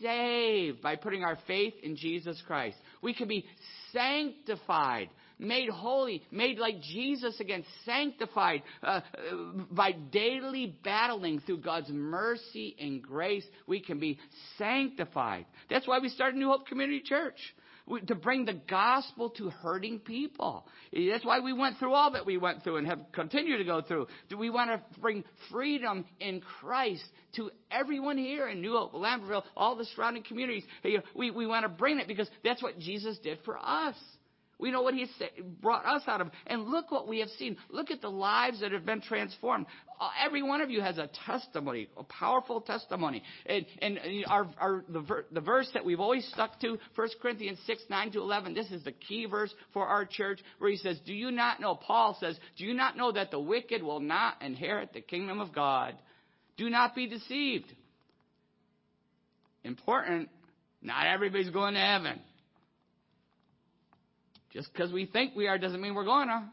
saved 0.00 0.82
by 0.82 0.96
putting 0.96 1.24
our 1.24 1.38
faith 1.46 1.74
in 1.82 1.96
Jesus 1.96 2.42
Christ. 2.46 2.76
We 3.02 3.14
can 3.14 3.28
be 3.28 3.44
sanctified, 3.92 5.08
made 5.38 5.68
holy, 5.68 6.22
made 6.30 6.58
like 6.58 6.80
Jesus 6.80 7.38
again, 7.40 7.64
sanctified 7.84 8.62
uh, 8.82 9.00
by 9.70 9.92
daily 9.92 10.76
battling 10.84 11.40
through 11.40 11.58
God's 11.58 11.90
mercy 11.90 12.76
and 12.78 13.02
grace. 13.02 13.44
We 13.66 13.80
can 13.80 13.98
be 13.98 14.18
sanctified. 14.58 15.46
That's 15.70 15.86
why 15.86 15.98
we 15.98 16.08
started 16.08 16.36
New 16.36 16.48
Hope 16.48 16.66
Community 16.66 17.00
Church 17.04 17.38
to 18.06 18.14
bring 18.14 18.44
the 18.44 18.60
gospel 18.68 19.30
to 19.30 19.48
hurting 19.48 20.00
people. 20.00 20.66
That's 20.92 21.24
why 21.24 21.40
we 21.40 21.52
went 21.52 21.78
through 21.78 21.94
all 21.94 22.12
that 22.12 22.26
we 22.26 22.36
went 22.36 22.64
through 22.64 22.78
and 22.78 22.86
have 22.86 23.00
continued 23.12 23.58
to 23.58 23.64
go 23.64 23.80
through. 23.80 24.08
Do 24.28 24.36
we 24.36 24.50
want 24.50 24.70
to 24.70 25.00
bring 25.00 25.24
freedom 25.50 26.04
in 26.18 26.40
Christ 26.40 27.04
to 27.36 27.50
everyone 27.70 28.18
here 28.18 28.48
in 28.48 28.60
New 28.60 28.72
Hope, 28.72 28.92
Lambertville, 28.92 29.44
all 29.56 29.76
the 29.76 29.84
surrounding 29.84 30.24
communities? 30.24 30.64
We, 31.14 31.30
we 31.30 31.46
want 31.46 31.64
to 31.64 31.68
bring 31.68 32.00
it 32.00 32.08
because 32.08 32.28
that's 32.42 32.62
what 32.62 32.78
Jesus 32.78 33.18
did 33.18 33.38
for 33.44 33.56
us. 33.58 33.94
We 34.58 34.70
know 34.70 34.80
what 34.80 34.94
He 34.94 35.06
brought 35.60 35.84
us 35.84 36.02
out 36.06 36.20
of. 36.20 36.30
And 36.46 36.68
look 36.68 36.90
what 36.90 37.06
we 37.06 37.20
have 37.20 37.28
seen. 37.38 37.56
Look 37.68 37.90
at 37.90 38.00
the 38.00 38.08
lives 38.08 38.60
that 38.60 38.72
have 38.72 38.86
been 38.86 39.02
transformed. 39.02 39.66
Uh, 40.00 40.08
every 40.24 40.42
one 40.42 40.62
of 40.62 40.70
you 40.70 40.80
has 40.80 40.96
a 40.96 41.10
testimony, 41.26 41.88
a 41.96 42.04
powerful 42.04 42.62
testimony. 42.62 43.22
And, 43.44 43.66
and 43.82 43.98
our, 44.26 44.46
our, 44.58 44.84
the, 44.88 45.00
ver, 45.00 45.26
the 45.30 45.42
verse 45.42 45.68
that 45.74 45.84
we've 45.84 46.00
always 46.00 46.26
stuck 46.32 46.58
to, 46.60 46.78
1 46.94 47.08
Corinthians 47.20 47.58
6, 47.66 47.82
9 47.90 48.12
to 48.12 48.20
11, 48.20 48.54
this 48.54 48.70
is 48.70 48.82
the 48.82 48.92
key 48.92 49.26
verse 49.26 49.52
for 49.74 49.86
our 49.86 50.06
church 50.06 50.40
where 50.58 50.70
he 50.70 50.78
says, 50.78 50.98
Do 51.06 51.12
you 51.12 51.30
not 51.30 51.60
know, 51.60 51.74
Paul 51.74 52.16
says, 52.18 52.38
Do 52.56 52.64
you 52.64 52.72
not 52.72 52.96
know 52.96 53.12
that 53.12 53.30
the 53.30 53.40
wicked 53.40 53.82
will 53.82 54.00
not 54.00 54.40
inherit 54.42 54.94
the 54.94 55.02
kingdom 55.02 55.38
of 55.40 55.54
God? 55.54 55.94
Do 56.56 56.70
not 56.70 56.94
be 56.94 57.06
deceived. 57.06 57.70
Important. 59.64 60.30
Not 60.80 61.06
everybody's 61.06 61.50
going 61.50 61.74
to 61.74 61.80
heaven. 61.80 62.20
Just 64.52 64.72
because 64.72 64.92
we 64.92 65.06
think 65.06 65.34
we 65.34 65.48
are 65.48 65.58
doesn't 65.58 65.80
mean 65.80 65.94
we're 65.94 66.04
going 66.04 66.28
to. 66.28 66.44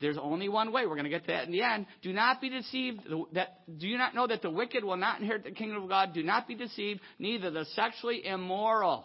There's 0.00 0.18
only 0.18 0.48
one 0.48 0.72
way. 0.72 0.86
We're 0.86 0.94
going 0.94 1.04
to 1.04 1.10
get 1.10 1.22
to 1.22 1.32
that 1.32 1.46
in 1.46 1.52
the 1.52 1.62
end. 1.62 1.86
Do 2.02 2.12
not 2.12 2.40
be 2.40 2.48
deceived. 2.48 3.00
That, 3.32 3.60
do 3.78 3.88
you 3.88 3.98
not 3.98 4.14
know 4.14 4.26
that 4.28 4.42
the 4.42 4.50
wicked 4.50 4.84
will 4.84 4.96
not 4.96 5.20
inherit 5.20 5.44
the 5.44 5.50
kingdom 5.50 5.82
of 5.82 5.88
God? 5.88 6.14
Do 6.14 6.22
not 6.22 6.46
be 6.46 6.54
deceived. 6.54 7.00
Neither 7.18 7.50
the 7.50 7.64
sexually 7.74 8.24
immoral. 8.24 9.04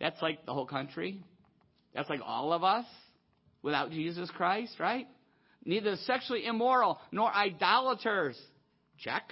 That's 0.00 0.20
like 0.20 0.44
the 0.44 0.52
whole 0.52 0.66
country. 0.66 1.22
That's 1.94 2.10
like 2.10 2.20
all 2.24 2.52
of 2.52 2.64
us 2.64 2.84
without 3.62 3.90
Jesus 3.90 4.28
Christ, 4.30 4.74
right? 4.80 5.06
Neither 5.64 5.92
the 5.92 5.96
sexually 5.98 6.46
immoral 6.46 6.98
nor 7.12 7.32
idolaters. 7.32 8.36
Check 8.98 9.22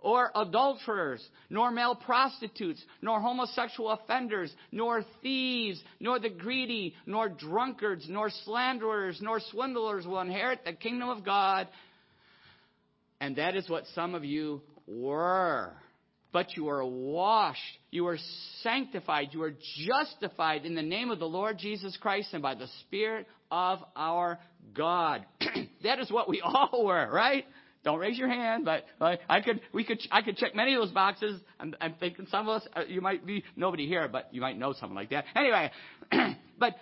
or 0.00 0.30
adulterers, 0.34 1.26
nor 1.50 1.70
male 1.70 1.94
prostitutes, 1.94 2.82
nor 3.02 3.20
homosexual 3.20 3.90
offenders, 3.90 4.52
nor 4.70 5.04
thieves, 5.22 5.82
nor 6.00 6.18
the 6.18 6.30
greedy, 6.30 6.94
nor 7.06 7.28
drunkards, 7.28 8.06
nor 8.08 8.30
slanderers, 8.44 9.18
nor 9.20 9.40
swindlers 9.50 10.06
will 10.06 10.20
inherit 10.20 10.64
the 10.64 10.72
kingdom 10.72 11.08
of 11.08 11.24
God. 11.24 11.68
And 13.20 13.36
that 13.36 13.56
is 13.56 13.68
what 13.68 13.84
some 13.94 14.14
of 14.14 14.24
you 14.24 14.62
were. 14.86 15.72
But 16.30 16.56
you 16.56 16.68
are 16.68 16.84
washed, 16.84 17.58
you 17.90 18.06
are 18.06 18.18
sanctified, 18.62 19.28
you 19.32 19.42
are 19.42 19.54
justified 19.86 20.66
in 20.66 20.74
the 20.74 20.82
name 20.82 21.10
of 21.10 21.18
the 21.18 21.28
Lord 21.28 21.58
Jesus 21.58 21.96
Christ 22.00 22.28
and 22.34 22.42
by 22.42 22.54
the 22.54 22.68
Spirit 22.82 23.26
of 23.50 23.78
our 23.96 24.38
God. 24.74 25.24
that 25.82 25.98
is 25.98 26.10
what 26.10 26.28
we 26.28 26.40
all 26.44 26.84
were, 26.84 27.10
right? 27.10 27.44
Don't 27.84 27.98
raise 27.98 28.18
your 28.18 28.28
hand, 28.28 28.64
but 28.64 28.84
I 29.28 29.40
could, 29.40 29.60
we 29.72 29.84
could, 29.84 30.00
I 30.10 30.22
could 30.22 30.36
check 30.36 30.54
many 30.54 30.74
of 30.74 30.82
those 30.82 30.90
boxes. 30.90 31.40
I'm, 31.60 31.74
I'm 31.80 31.94
thinking 32.00 32.26
some 32.30 32.48
of 32.48 32.62
us, 32.62 32.68
uh, 32.74 32.82
you 32.88 33.00
might 33.00 33.24
be 33.24 33.44
nobody 33.56 33.86
here, 33.86 34.08
but 34.08 34.28
you 34.32 34.40
might 34.40 34.58
know 34.58 34.72
someone 34.72 34.96
like 34.96 35.10
that. 35.10 35.24
Anyway, 35.36 35.70
but 36.58 36.74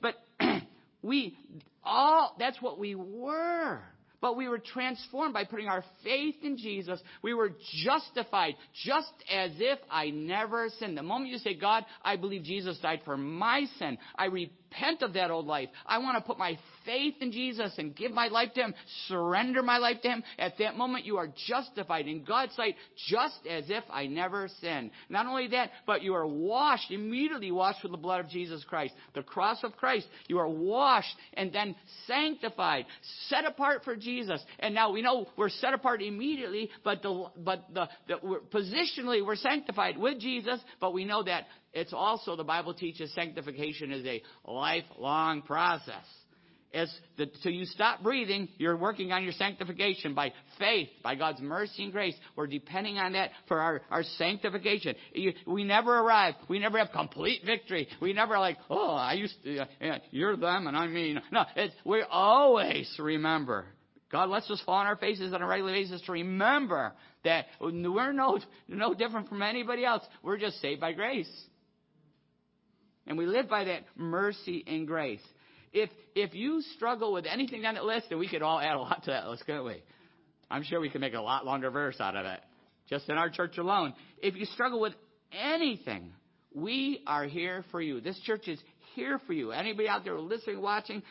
but 0.00 0.14
we 1.02 1.36
all 1.82 2.34
that's 2.38 2.60
what 2.62 2.78
we 2.78 2.94
were. 2.94 3.80
But 4.20 4.38
we 4.38 4.48
were 4.48 4.58
transformed 4.58 5.34
by 5.34 5.44
putting 5.44 5.68
our 5.68 5.84
faith 6.02 6.36
in 6.42 6.56
Jesus. 6.56 6.98
We 7.20 7.34
were 7.34 7.50
justified 7.84 8.54
just 8.86 9.12
as 9.30 9.50
if 9.58 9.78
I 9.90 10.08
never 10.08 10.70
sinned. 10.78 10.96
The 10.96 11.02
moment 11.02 11.30
you 11.30 11.36
say, 11.36 11.52
God, 11.52 11.84
I 12.02 12.16
believe 12.16 12.42
Jesus 12.42 12.78
died 12.78 13.02
for 13.04 13.18
my 13.18 13.66
sin, 13.78 13.98
I 14.16 14.26
repent 14.26 15.02
of 15.02 15.12
that 15.12 15.30
old 15.30 15.44
life. 15.44 15.68
I 15.84 15.98
want 15.98 16.16
to 16.16 16.22
put 16.22 16.38
my 16.38 16.58
faith 16.84 17.14
in 17.20 17.32
Jesus 17.32 17.72
and 17.78 17.94
give 17.94 18.12
my 18.12 18.28
life 18.28 18.52
to 18.54 18.60
Him, 18.60 18.74
surrender 19.08 19.62
my 19.62 19.78
life 19.78 20.00
to 20.02 20.08
Him, 20.08 20.24
at 20.38 20.58
that 20.58 20.76
moment 20.76 21.04
you 21.04 21.16
are 21.16 21.28
justified 21.46 22.06
in 22.06 22.24
God's 22.24 22.54
sight 22.54 22.76
just 23.08 23.38
as 23.48 23.64
if 23.68 23.84
I 23.90 24.06
never 24.06 24.48
sinned. 24.60 24.90
Not 25.08 25.26
only 25.26 25.48
that, 25.48 25.70
but 25.86 26.02
you 26.02 26.14
are 26.14 26.26
washed, 26.26 26.90
immediately 26.90 27.50
washed 27.50 27.82
with 27.82 27.92
the 27.92 27.98
blood 27.98 28.20
of 28.20 28.28
Jesus 28.28 28.64
Christ. 28.64 28.94
The 29.14 29.22
cross 29.22 29.62
of 29.62 29.76
Christ, 29.76 30.06
you 30.28 30.38
are 30.38 30.48
washed 30.48 31.16
and 31.34 31.52
then 31.52 31.74
sanctified, 32.06 32.86
set 33.28 33.44
apart 33.44 33.84
for 33.84 33.96
Jesus. 33.96 34.42
And 34.58 34.74
now 34.74 34.92
we 34.92 35.02
know 35.02 35.26
we're 35.36 35.48
set 35.48 35.74
apart 35.74 36.02
immediately, 36.02 36.70
but 36.82 37.02
the, 37.02 37.26
but 37.36 37.64
the, 37.72 37.88
the 38.08 38.14
we're, 38.22 38.40
positionally 38.40 39.24
we're 39.24 39.36
sanctified 39.36 39.98
with 39.98 40.20
Jesus, 40.20 40.60
but 40.80 40.92
we 40.92 41.04
know 41.04 41.22
that 41.22 41.46
it's 41.72 41.92
also, 41.92 42.36
the 42.36 42.44
Bible 42.44 42.72
teaches 42.72 43.12
sanctification 43.14 43.90
is 43.90 44.06
a 44.06 44.22
lifelong 44.46 45.42
process 45.42 46.04
as 46.74 46.92
the, 47.16 47.30
so 47.42 47.48
you 47.48 47.64
stop 47.66 48.02
breathing, 48.02 48.48
you're 48.58 48.76
working 48.76 49.12
on 49.12 49.22
your 49.22 49.32
sanctification 49.32 50.14
by 50.14 50.32
faith, 50.58 50.88
by 51.02 51.14
God's 51.14 51.40
mercy 51.40 51.84
and 51.84 51.92
grace. 51.92 52.14
We're 52.36 52.48
depending 52.48 52.98
on 52.98 53.12
that 53.12 53.30
for 53.48 53.60
our, 53.60 53.82
our 53.90 54.02
sanctification. 54.18 54.96
You, 55.12 55.32
we 55.46 55.64
never 55.64 55.96
arrive. 55.98 56.34
We 56.48 56.58
never 56.58 56.78
have 56.78 56.90
complete 56.92 57.42
victory. 57.46 57.88
We 58.00 58.12
never 58.12 58.38
like, 58.38 58.58
oh, 58.68 58.90
I 58.90 59.14
used 59.14 59.34
to, 59.44 59.66
you're 60.10 60.36
them 60.36 60.66
and 60.66 60.76
I 60.76 60.86
mean. 60.88 61.20
No, 61.30 61.44
we 61.84 62.02
always 62.10 62.92
remember. 62.98 63.66
God 64.10 64.30
lets 64.30 64.50
us 64.50 64.62
fall 64.64 64.76
on 64.76 64.86
our 64.86 64.96
faces 64.96 65.32
on 65.32 65.42
a 65.42 65.46
regular 65.46 65.72
basis 65.72 66.00
to 66.02 66.12
remember 66.12 66.92
that 67.24 67.46
we're 67.60 68.12
no, 68.12 68.38
no 68.68 68.94
different 68.94 69.28
from 69.28 69.42
anybody 69.42 69.84
else. 69.84 70.04
We're 70.22 70.38
just 70.38 70.60
saved 70.60 70.80
by 70.80 70.92
grace. 70.92 71.30
And 73.06 73.18
we 73.18 73.26
live 73.26 73.48
by 73.48 73.64
that 73.64 73.82
mercy 73.96 74.64
and 74.66 74.86
grace 74.86 75.20
if, 75.74 75.90
if 76.14 76.34
you 76.34 76.62
struggle 76.76 77.12
with 77.12 77.26
anything 77.26 77.66
on 77.66 77.74
that 77.74 77.84
list, 77.84 78.06
then 78.08 78.18
we 78.18 78.28
could 78.28 78.42
all 78.42 78.60
add 78.60 78.76
a 78.76 78.80
lot 78.80 79.02
to 79.04 79.10
that 79.10 79.28
list, 79.28 79.44
couldn't 79.44 79.64
we? 79.64 79.82
I'm 80.50 80.62
sure 80.62 80.80
we 80.80 80.88
could 80.88 81.00
make 81.00 81.14
a 81.14 81.20
lot 81.20 81.44
longer 81.44 81.70
verse 81.70 81.96
out 82.00 82.16
of 82.16 82.24
it. 82.24 82.40
Just 82.88 83.08
in 83.08 83.16
our 83.16 83.28
church 83.28 83.58
alone. 83.58 83.92
If 84.22 84.36
you 84.36 84.44
struggle 84.46 84.80
with 84.80 84.94
anything, 85.32 86.12
we 86.54 87.02
are 87.06 87.24
here 87.24 87.64
for 87.72 87.82
you. 87.82 88.00
This 88.00 88.18
church 88.20 88.46
is 88.46 88.60
here 88.94 89.18
for 89.26 89.32
you. 89.32 89.50
Anybody 89.50 89.88
out 89.88 90.04
there 90.04 90.18
listening, 90.18 90.62
watching, 90.62 91.02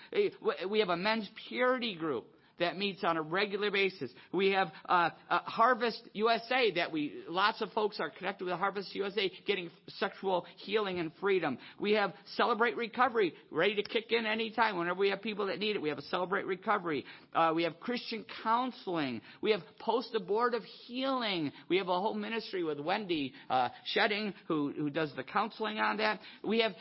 we 0.69 0.79
have 0.79 0.89
a 0.89 0.97
men's 0.97 1.29
purity 1.49 1.95
group. 1.95 2.25
That 2.59 2.77
meets 2.77 3.03
on 3.03 3.17
a 3.17 3.21
regular 3.21 3.71
basis. 3.71 4.11
We 4.31 4.51
have 4.51 4.71
uh, 4.87 5.09
uh, 5.29 5.39
Harvest 5.39 6.01
USA 6.13 6.71
that 6.71 6.91
we 6.91 7.13
lots 7.27 7.61
of 7.61 7.71
folks 7.71 7.99
are 7.99 8.09
connected 8.09 8.45
with 8.45 8.53
Harvest 8.55 8.93
USA, 8.95 9.31
getting 9.45 9.69
sexual 9.99 10.45
healing 10.57 10.99
and 10.99 11.11
freedom. 11.19 11.57
We 11.79 11.93
have 11.93 12.13
Celebrate 12.35 12.75
Recovery, 12.77 13.33
ready 13.51 13.75
to 13.75 13.83
kick 13.83 14.11
in 14.11 14.25
anytime 14.25 14.77
whenever 14.77 14.99
we 14.99 15.09
have 15.09 15.21
people 15.21 15.47
that 15.47 15.59
need 15.59 15.75
it. 15.75 15.81
We 15.81 15.89
have 15.89 15.97
a 15.97 16.03
Celebrate 16.03 16.45
Recovery. 16.45 17.05
Uh, 17.33 17.51
we 17.55 17.63
have 17.63 17.79
Christian 17.79 18.25
counseling. 18.43 19.21
We 19.41 19.51
have 19.51 19.61
Post 19.79 20.15
Abortive 20.15 20.63
Healing. 20.85 21.51
We 21.69 21.77
have 21.77 21.89
a 21.89 21.99
whole 21.99 22.13
ministry 22.13 22.63
with 22.63 22.79
Wendy 22.79 23.33
uh, 23.49 23.69
Shedding 23.93 24.33
who 24.47 24.73
who 24.75 24.89
does 24.89 25.11
the 25.15 25.23
counseling 25.23 25.79
on 25.79 25.97
that. 25.97 26.19
We 26.43 26.59
have 26.61 26.73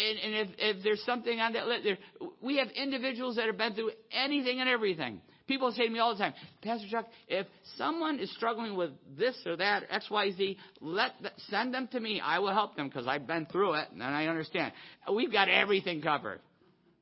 and, 0.00 0.18
and 0.18 0.34
if, 0.34 0.48
if 0.58 0.82
there's 0.82 1.02
something 1.04 1.38
on 1.40 1.52
that 1.52 1.66
list, 1.66 1.84
there, 1.84 1.98
we 2.40 2.58
have 2.58 2.68
individuals 2.70 3.36
that 3.36 3.46
have 3.46 3.58
been 3.58 3.74
through 3.74 3.90
anything 4.10 4.60
and 4.60 4.68
everything. 4.68 5.20
People 5.46 5.72
say 5.72 5.86
to 5.86 5.90
me 5.90 5.98
all 5.98 6.14
the 6.14 6.22
time, 6.22 6.32
Pastor 6.62 6.86
Chuck, 6.88 7.06
if 7.26 7.46
someone 7.76 8.20
is 8.20 8.32
struggling 8.36 8.76
with 8.76 8.90
this 9.18 9.36
or 9.44 9.56
that, 9.56 9.82
X, 9.90 10.08
Y, 10.08 10.30
Z, 10.30 10.56
let 10.80 11.10
send 11.50 11.74
them 11.74 11.88
to 11.90 11.98
me. 11.98 12.20
I 12.24 12.38
will 12.38 12.52
help 12.52 12.76
them 12.76 12.88
because 12.88 13.08
I've 13.08 13.26
been 13.26 13.46
through 13.46 13.74
it 13.74 13.88
and 13.90 14.02
I 14.02 14.26
understand. 14.26 14.72
We've 15.12 15.32
got 15.32 15.48
everything 15.48 16.02
covered. 16.02 16.40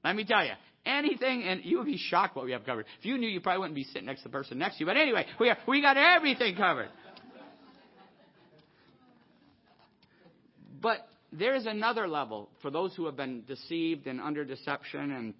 Let 0.02 0.16
me 0.16 0.24
tell 0.24 0.44
you, 0.44 0.52
anything, 0.86 1.42
and 1.42 1.62
you 1.64 1.78
would 1.78 1.86
be 1.86 1.98
shocked 1.98 2.36
what 2.36 2.46
we 2.46 2.52
have 2.52 2.64
covered. 2.64 2.86
If 2.98 3.04
you 3.04 3.18
knew, 3.18 3.28
you 3.28 3.40
probably 3.40 3.60
wouldn't 3.60 3.74
be 3.74 3.84
sitting 3.84 4.06
next 4.06 4.22
to 4.22 4.28
the 4.28 4.32
person 4.32 4.58
next 4.58 4.76
to 4.76 4.80
you. 4.80 4.86
But 4.86 4.96
anyway, 4.96 5.26
we 5.38 5.50
are, 5.50 5.58
we 5.66 5.82
got 5.82 5.96
everything 5.96 6.56
covered. 6.56 6.88
But 10.80 11.07
there 11.32 11.54
is 11.54 11.66
another 11.66 12.08
level 12.08 12.48
for 12.62 12.70
those 12.70 12.94
who 12.94 13.06
have 13.06 13.16
been 13.16 13.44
deceived 13.46 14.06
and 14.06 14.20
under 14.20 14.44
deception 14.44 15.10
and 15.12 15.34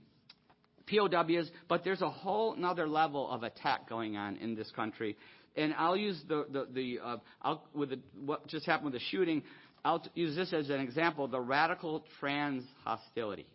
POWs, 0.86 1.50
but 1.68 1.84
there's 1.84 2.02
a 2.02 2.10
whole 2.10 2.54
another 2.54 2.86
level 2.86 3.30
of 3.30 3.42
attack 3.42 3.88
going 3.88 4.16
on 4.16 4.36
in 4.36 4.54
this 4.54 4.70
country. 4.74 5.16
And 5.56 5.74
I'll 5.76 5.96
use 5.96 6.20
the, 6.28 6.46
the, 6.50 6.66
the 6.72 6.98
uh, 7.04 7.16
I'll, 7.42 7.64
with 7.74 7.90
the, 7.90 7.98
what 8.24 8.46
just 8.46 8.66
happened 8.66 8.92
with 8.92 9.00
the 9.00 9.06
shooting, 9.10 9.42
I'll 9.84 10.04
use 10.14 10.36
this 10.36 10.52
as 10.52 10.70
an 10.70 10.80
example 10.80 11.26
the 11.28 11.40
radical 11.40 12.04
trans 12.20 12.64
hostility, 12.84 13.46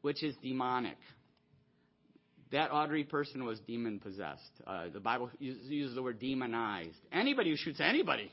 which 0.00 0.22
is 0.22 0.34
demonic. 0.42 0.96
That 2.52 2.70
Audrey 2.70 3.04
person 3.04 3.44
was 3.44 3.58
demon 3.60 3.98
possessed. 3.98 4.50
Uh, 4.66 4.88
the 4.92 5.00
Bible 5.00 5.30
uses 5.38 5.94
the 5.94 6.02
word 6.02 6.20
demonized. 6.20 6.98
Anybody 7.10 7.50
who 7.50 7.56
shoots 7.56 7.80
anybody 7.80 8.30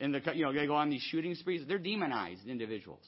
in 0.00 0.12
the, 0.12 0.20
you 0.34 0.44
know, 0.44 0.52
they 0.52 0.66
go 0.66 0.74
on 0.74 0.90
these 0.90 1.02
shooting 1.02 1.34
sprees, 1.34 1.62
they're 1.68 1.78
demonized 1.78 2.46
individuals. 2.46 3.04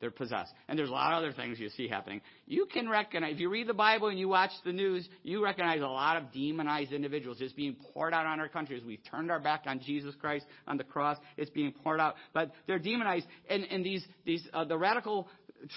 They're 0.00 0.10
possessed. 0.10 0.52
And 0.68 0.78
there's 0.78 0.90
a 0.90 0.92
lot 0.92 1.12
of 1.12 1.18
other 1.18 1.32
things 1.32 1.58
you 1.58 1.70
see 1.70 1.88
happening. 1.88 2.20
You 2.46 2.66
can 2.70 2.88
recognize, 2.88 3.34
if 3.34 3.40
you 3.40 3.48
read 3.48 3.68
the 3.68 3.74
Bible 3.74 4.08
and 4.08 4.18
you 4.18 4.28
watch 4.28 4.50
the 4.64 4.72
news, 4.72 5.08
you 5.22 5.42
recognize 5.42 5.80
a 5.80 5.86
lot 5.86 6.16
of 6.16 6.32
demonized 6.32 6.92
individuals. 6.92 7.38
It's 7.40 7.54
being 7.54 7.76
poured 7.92 8.12
out 8.12 8.26
on 8.26 8.38
our 8.38 8.48
country 8.48 8.76
as 8.76 8.84
we've 8.84 9.00
turned 9.10 9.30
our 9.30 9.40
back 9.40 9.62
on 9.66 9.80
Jesus 9.80 10.14
Christ 10.20 10.44
on 10.66 10.76
the 10.76 10.84
cross. 10.84 11.16
It's 11.36 11.50
being 11.50 11.72
poured 11.72 12.00
out. 12.00 12.16
But 12.34 12.50
they're 12.66 12.78
demonized. 12.78 13.26
And, 13.48 13.64
and 13.64 13.84
these, 13.84 14.04
these, 14.26 14.46
uh, 14.52 14.64
the 14.64 14.76
radical 14.76 15.28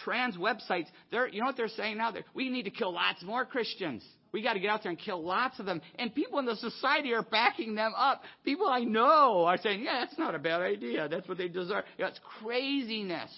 trans 0.04 0.36
websites, 0.36 0.88
they're, 1.10 1.28
you 1.28 1.40
know 1.40 1.46
what 1.46 1.56
they're 1.56 1.70
saying 1.70 1.98
now? 1.98 2.12
They're, 2.12 2.26
we 2.34 2.50
need 2.50 2.64
to 2.64 2.72
kill 2.72 2.94
lots 2.94 3.24
more 3.24 3.46
Christians. 3.46 4.04
We 4.32 4.42
got 4.42 4.54
to 4.54 4.60
get 4.60 4.70
out 4.70 4.84
there 4.84 4.92
and 4.92 5.00
kill 5.00 5.24
lots 5.24 5.60
of 5.60 5.66
them. 5.66 5.82
And 5.96 6.14
people 6.14 6.40
in 6.40 6.46
the 6.46 6.56
society 6.56 7.14
are 7.14 7.24
backing 7.24 7.76
them 7.76 7.94
up. 7.96 8.22
People 8.44 8.68
I 8.68 8.82
know 8.82 9.46
are 9.46 9.58
saying, 9.58 9.84
yeah, 9.84 10.02
that's 10.02 10.18
not 10.20 10.36
a 10.36 10.40
bad 10.40 10.62
idea. 10.62 11.08
That's 11.08 11.28
what 11.28 11.38
they 11.38 11.48
deserve. 11.48 11.84
It's 11.98 12.20
craziness 12.42 13.32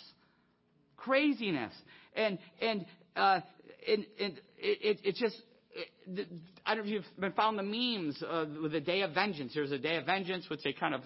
craziness. 0.99 1.73
And, 2.15 2.37
and, 2.61 2.85
uh, 3.15 3.39
and, 3.87 4.05
and 4.19 4.41
it, 4.57 4.99
it, 5.03 5.15
just, 5.15 5.41
it, 6.07 6.27
I 6.65 6.75
don't 6.75 6.85
know 6.85 6.89
if 6.89 6.93
you've 6.93 7.19
been 7.19 7.31
found 7.33 7.57
the 7.57 7.63
memes 7.63 8.21
uh, 8.23 8.45
with 8.61 8.71
the 8.73 8.81
Day 8.81 9.01
of 9.01 9.13
Vengeance. 9.13 9.53
There's 9.53 9.71
a 9.71 9.77
Day 9.77 9.97
of 9.97 10.05
Vengeance, 10.05 10.49
which 10.49 10.61
they 10.63 10.73
kind 10.73 10.93
of 10.93 11.01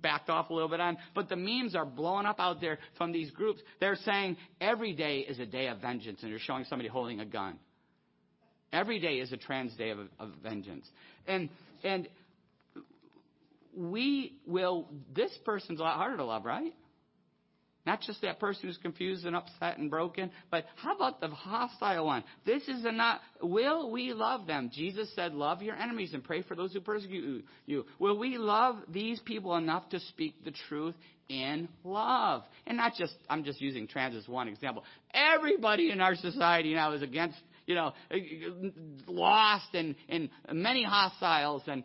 backed 0.00 0.30
off 0.30 0.50
a 0.50 0.54
little 0.54 0.68
bit 0.68 0.80
on, 0.80 0.96
but 1.14 1.28
the 1.28 1.36
memes 1.36 1.74
are 1.74 1.86
blowing 1.86 2.26
up 2.26 2.40
out 2.40 2.60
there 2.60 2.78
from 2.98 3.12
these 3.12 3.30
groups. 3.30 3.60
They're 3.80 3.96
saying 3.96 4.36
every 4.60 4.94
day 4.94 5.20
is 5.20 5.38
a 5.38 5.46
day 5.46 5.68
of 5.68 5.78
vengeance, 5.78 6.22
and 6.22 6.32
they're 6.32 6.38
showing 6.38 6.64
somebody 6.64 6.88
holding 6.88 7.20
a 7.20 7.24
gun. 7.24 7.58
Every 8.72 8.98
day 8.98 9.16
is 9.16 9.32
a 9.32 9.36
trans 9.36 9.74
day 9.74 9.90
of, 9.90 9.98
of 10.18 10.30
vengeance, 10.42 10.86
and 11.26 11.48
and 11.84 12.08
we 13.76 14.38
will. 14.46 14.88
This 15.14 15.36
person's 15.44 15.80
a 15.80 15.82
lot 15.82 15.96
harder 15.96 16.16
to 16.16 16.24
love, 16.24 16.44
right? 16.44 16.74
Not 17.86 18.00
just 18.00 18.20
that 18.22 18.40
person 18.40 18.62
who's 18.64 18.78
confused 18.78 19.24
and 19.26 19.36
upset 19.36 19.78
and 19.78 19.88
broken, 19.88 20.32
but 20.50 20.64
how 20.74 20.96
about 20.96 21.20
the 21.20 21.28
hostile 21.28 22.06
one? 22.06 22.24
This 22.44 22.62
is 22.66 22.84
a 22.84 22.90
not, 22.90 23.20
will 23.40 23.92
we 23.92 24.12
love 24.12 24.48
them? 24.48 24.70
Jesus 24.74 25.08
said, 25.14 25.34
love 25.34 25.62
your 25.62 25.76
enemies 25.76 26.12
and 26.12 26.22
pray 26.24 26.42
for 26.42 26.56
those 26.56 26.72
who 26.72 26.80
persecute 26.80 27.44
you. 27.64 27.86
Will 28.00 28.18
we 28.18 28.38
love 28.38 28.76
these 28.88 29.20
people 29.20 29.54
enough 29.54 29.88
to 29.90 30.00
speak 30.00 30.44
the 30.44 30.52
truth 30.68 30.96
in 31.28 31.68
love? 31.84 32.42
And 32.66 32.76
not 32.76 32.94
just, 32.98 33.14
I'm 33.30 33.44
just 33.44 33.60
using 33.60 33.86
trans 33.86 34.16
as 34.16 34.26
one 34.26 34.48
example. 34.48 34.82
Everybody 35.14 35.92
in 35.92 36.00
our 36.00 36.16
society 36.16 36.74
now 36.74 36.92
is 36.92 37.02
against 37.02 37.38
you 37.66 37.74
know, 37.74 37.92
lost 39.06 39.74
and, 39.74 39.96
and 40.08 40.30
many 40.52 40.84
hostiles. 40.84 41.62
And 41.66 41.84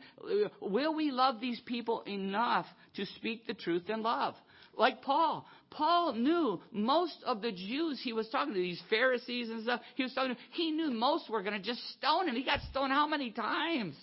will 0.62 0.96
we 0.96 1.12
love 1.12 1.42
these 1.42 1.60
people 1.66 2.04
enough 2.04 2.66
to 2.96 3.06
speak 3.18 3.48
the 3.48 3.54
truth 3.54 3.90
in 3.90 4.04
love? 4.04 4.36
Like 4.78 5.02
Paul. 5.02 5.46
Paul 5.72 6.14
knew 6.14 6.62
most 6.72 7.18
of 7.26 7.42
the 7.42 7.52
Jews 7.52 8.00
he 8.04 8.14
was 8.14 8.28
talking 8.30 8.54
to, 8.54 8.60
these 8.60 8.82
Pharisees 8.90 9.50
and 9.50 9.64
stuff, 9.64 9.82
he 9.96 10.04
was 10.04 10.14
talking 10.14 10.36
to, 10.36 10.42
he 10.52 10.72
knew 10.72 10.92
most 10.92 11.30
were 11.30 11.42
going 11.42 11.60
to 11.60 11.66
just 11.66 11.82
stone 11.98 12.28
him. 12.28 12.36
He 12.36 12.44
got 12.44 12.60
stoned 12.70 12.92
how 12.92 13.08
many 13.08 13.32
times? 13.32 13.96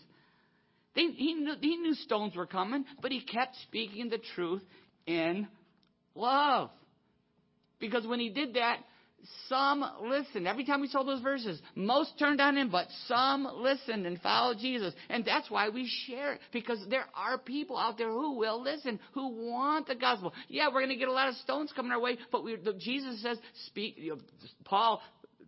He, 0.94 1.34
knew, 1.34 1.54
he 1.60 1.76
knew 1.76 1.94
stones 1.94 2.34
were 2.34 2.46
coming, 2.46 2.84
but 3.00 3.12
he 3.12 3.20
kept 3.20 3.54
speaking 3.62 4.08
the 4.08 4.18
truth 4.34 4.62
in 5.06 5.46
love. 6.14 6.70
Because 7.78 8.06
when 8.06 8.18
he 8.18 8.30
did 8.30 8.54
that, 8.54 8.78
some 9.48 9.84
listened. 10.02 10.46
Every 10.46 10.64
time 10.64 10.80
we 10.80 10.88
saw 10.88 11.02
those 11.02 11.20
verses, 11.20 11.60
most 11.74 12.18
turned 12.18 12.40
on 12.40 12.56
him, 12.56 12.70
but 12.70 12.86
some 13.06 13.48
listened 13.56 14.06
and 14.06 14.20
followed 14.20 14.58
Jesus. 14.58 14.94
And 15.08 15.24
that's 15.24 15.50
why 15.50 15.68
we 15.68 15.90
share 16.06 16.34
it, 16.34 16.40
because 16.52 16.78
there 16.88 17.06
are 17.14 17.38
people 17.38 17.76
out 17.76 17.98
there 17.98 18.10
who 18.10 18.38
will 18.38 18.62
listen, 18.62 19.00
who 19.14 19.50
want 19.50 19.86
the 19.86 19.94
gospel. 19.94 20.32
Yeah, 20.48 20.68
we're 20.68 20.80
going 20.80 20.90
to 20.90 20.96
get 20.96 21.08
a 21.08 21.12
lot 21.12 21.28
of 21.28 21.34
stones 21.36 21.72
coming 21.74 21.92
our 21.92 22.00
way, 22.00 22.18
but 22.30 22.44
we, 22.44 22.56
the, 22.56 22.74
Jesus 22.74 23.22
says, 23.22 23.38
speak, 23.66 23.94
you 23.96 24.10
know, 24.10 24.20
Paul, 24.64 25.02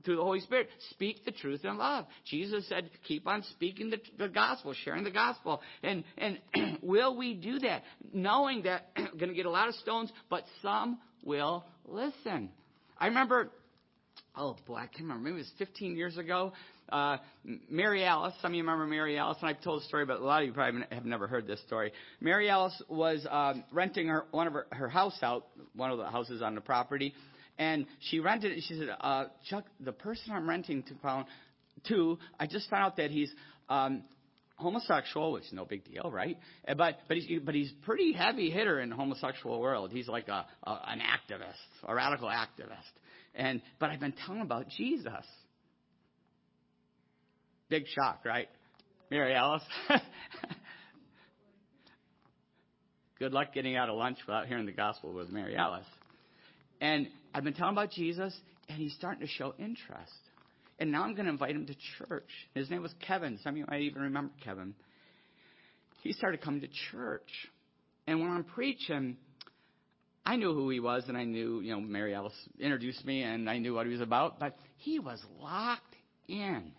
through 0.05 0.17
the 0.17 0.23
Holy 0.23 0.41
Spirit, 0.41 0.69
speak 0.91 1.25
the 1.25 1.31
truth 1.31 1.65
in 1.65 1.77
love. 1.77 2.07
Jesus 2.25 2.69
said, 2.69 2.91
keep 3.07 3.27
on 3.27 3.43
speaking 3.51 3.91
the, 3.91 3.99
the 4.19 4.29
gospel, 4.29 4.75
sharing 4.85 5.05
the 5.05 5.11
gospel. 5.11 5.61
And, 5.83 6.05
and 6.17 6.39
will 6.83 7.17
we 7.17 7.35
do 7.35 7.59
that? 7.61 7.83
Knowing 8.13 8.63
that 8.63 8.89
we're 8.97 9.19
going 9.19 9.29
to 9.29 9.35
get 9.35 9.47
a 9.47 9.51
lot 9.51 9.69
of 9.69 9.75
stones, 9.77 10.11
but 10.29 10.45
some 10.63 10.99
will 11.23 11.65
listen. 11.87 12.51
I 12.99 13.07
remember 13.07 13.51
oh 14.37 14.57
boy, 14.67 14.77
I 14.77 14.87
can't 14.87 15.03
remember. 15.03 15.25
Maybe 15.25 15.37
it 15.37 15.39
was 15.39 15.53
15 15.59 15.97
years 15.97 16.17
ago. 16.17 16.53
Uh, 16.91 17.19
Mary 17.69 18.05
Alice, 18.05 18.35
some 18.43 18.53
of 18.53 18.55
you 18.57 18.63
remember 18.63 18.87
Mary 18.87 19.17
Alice, 19.17 19.39
and 19.41 19.49
I've 19.49 19.63
told 19.63 19.83
the 19.83 19.87
story, 19.87 20.05
but 20.05 20.19
a 20.19 20.25
lot 20.25 20.43
of 20.43 20.49
you 20.49 20.53
probably 20.53 20.83
have 20.91 21.05
never 21.05 21.27
heard 21.27 21.47
this 21.47 21.61
story. 21.63 21.93
Mary 22.21 22.51
Alice 22.51 22.83
was 22.89 23.27
um, 23.31 23.65
renting 23.73 24.09
her 24.09 24.25
one 24.33 24.47
of 24.47 24.53
her, 24.53 24.67
her 24.71 24.89
house 24.89 25.19
out, 25.23 25.47
one 25.75 25.91
of 25.91 25.99
the 25.99 26.07
houses 26.07 26.43
on 26.43 26.55
the 26.55 26.61
property, 26.61 27.15
and 27.59 27.87
she 28.01 28.19
rented 28.19 28.53
it. 28.53 28.65
She 28.67 28.75
said, 28.75 28.89
uh, 29.01 29.27
"Chuck, 29.49 29.65
the 29.79 29.93
person 29.93 30.33
I'm 30.33 30.49
renting 30.49 30.83
to, 30.85 30.95
found, 31.03 31.27
to, 31.89 32.19
I 32.41 32.47
just 32.47 32.69
found 32.71 32.85
out 32.85 32.97
that 32.97 33.11
he's." 33.11 33.33
Um, 33.69 34.03
homosexual, 34.61 35.33
which 35.33 35.45
is 35.45 35.53
no 35.53 35.65
big 35.65 35.85
deal, 35.85 36.11
right? 36.11 36.39
Uh, 36.67 36.75
but 36.75 37.01
but 37.09 37.17
he's 37.17 37.41
but 37.45 37.55
he's 37.55 37.73
pretty 37.83 38.13
heavy 38.13 38.51
hitter 38.51 38.81
in 38.81 38.91
the 38.91 38.97
homosexual 38.97 39.61
world. 39.61 39.91
He's 39.93 40.09
like 40.09 40.29
a, 40.29 40.47
a 40.65 40.81
an 40.87 41.01
activist, 41.01 41.55
a 41.85 41.95
radical 41.95 42.29
activist. 42.29 42.93
And 43.35 43.61
but 43.79 43.91
I've 43.91 44.01
been 44.01 44.15
telling 44.27 44.43
about 44.43 44.69
Jesus. 44.69 45.25
Big 47.69 47.85
shock, 47.89 48.21
right? 48.25 48.49
Mary 49.11 49.35
Alice. 49.35 49.63
Good 53.19 53.33
luck 53.33 53.53
getting 53.53 53.77
out 53.77 53.89
of 53.89 53.97
lunch 53.97 54.19
without 54.27 54.47
hearing 54.47 54.67
the 54.67 54.73
gospel 54.73 55.13
with 55.13 55.31
Mary 55.31 55.57
Alice. 55.57 55.87
And 56.81 57.09
I've 57.35 57.45
been 57.45 57.55
telling 57.55 57.75
about 57.75 57.91
Jesus, 57.91 58.35
and 58.69 58.79
he's 58.79 58.95
starting 58.95 59.21
to 59.21 59.27
show 59.27 59.55
interest. 59.59 60.13
And 60.81 60.91
now 60.91 61.05
I'm 61.05 61.15
going 61.15 61.27
to 61.27 61.31
invite 61.31 61.55
him 61.55 61.67
to 61.67 61.75
church. 61.99 62.31
His 62.55 62.71
name 62.71 62.81
was 62.83 62.95
Kevin. 63.07 63.39
Some 63.45 63.53
of 63.53 63.59
you 63.59 63.67
might 63.69 63.83
even 63.83 64.01
remember 64.01 64.33
Kevin. 64.43 64.75
He 66.03 66.13
started 66.15 66.41
coming 66.41 66.63
to 66.63 66.69
church. 66.91 67.29
And 68.07 68.21
when 68.21 68.31
I'm 68.31 68.45
preaching, 68.45 69.19
I 70.25 70.37
knew 70.37 70.55
who 70.55 70.71
he 70.71 70.81
was, 70.81 71.05
and 71.09 71.19
I 71.19 71.25
knew, 71.25 71.61
you 71.61 71.73
know, 71.73 71.81
Mary 71.81 72.15
Alice 72.15 72.33
introduced 72.59 73.05
me, 73.05 73.23
and 73.23 73.49
I 73.49 73.59
knew 73.59 73.75
what 73.75 73.87
he 73.87 73.93
was 73.93 74.01
about, 74.01 74.41
but 74.41 74.57
he 74.79 74.99
was 74.99 75.23
locked 75.39 75.95
in. 76.29 76.73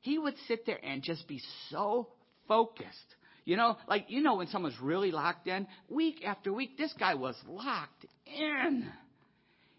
He 0.00 0.18
would 0.18 0.34
sit 0.48 0.66
there 0.66 0.84
and 0.84 1.02
just 1.02 1.28
be 1.28 1.40
so 1.70 2.08
focused. 2.48 2.88
You 3.44 3.56
know, 3.56 3.76
like, 3.86 4.06
you 4.08 4.20
know, 4.20 4.36
when 4.36 4.48
someone's 4.48 4.80
really 4.80 5.12
locked 5.12 5.46
in, 5.46 5.68
week 5.88 6.24
after 6.26 6.52
week, 6.52 6.76
this 6.76 6.92
guy 6.98 7.14
was 7.14 7.36
locked 7.46 8.06
in. 8.26 8.90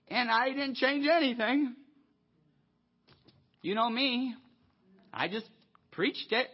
And 0.08 0.32
I 0.32 0.50
didn't 0.50 0.76
change 0.76 1.06
anything. 1.12 1.76
You 3.66 3.74
know 3.74 3.90
me. 3.90 4.36
I 5.12 5.28
just 5.28 5.48
preached 5.92 6.32
it, 6.32 6.48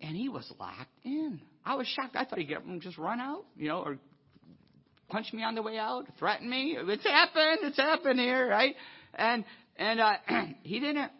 and 0.00 0.16
he 0.16 0.28
was 0.28 0.52
locked 0.58 0.88
in. 1.04 1.40
I 1.64 1.76
was 1.76 1.86
shocked. 1.86 2.16
I 2.16 2.24
thought 2.24 2.40
he'd 2.40 2.48
get 2.48 2.64
and 2.64 2.82
just 2.82 2.98
run 2.98 3.20
out, 3.20 3.44
you 3.56 3.68
know, 3.68 3.78
or 3.78 3.96
punch 5.08 5.32
me 5.32 5.44
on 5.44 5.54
the 5.54 5.62
way 5.62 5.78
out, 5.78 6.06
threaten 6.18 6.50
me. 6.50 6.76
It's 6.76 7.04
happened. 7.04 7.58
It's 7.62 7.76
happened 7.76 8.18
here, 8.18 8.48
right? 8.48 8.74
And 9.14 9.44
and 9.76 10.00
uh, 10.00 10.14
he 10.64 10.80
didn't. 10.80 11.12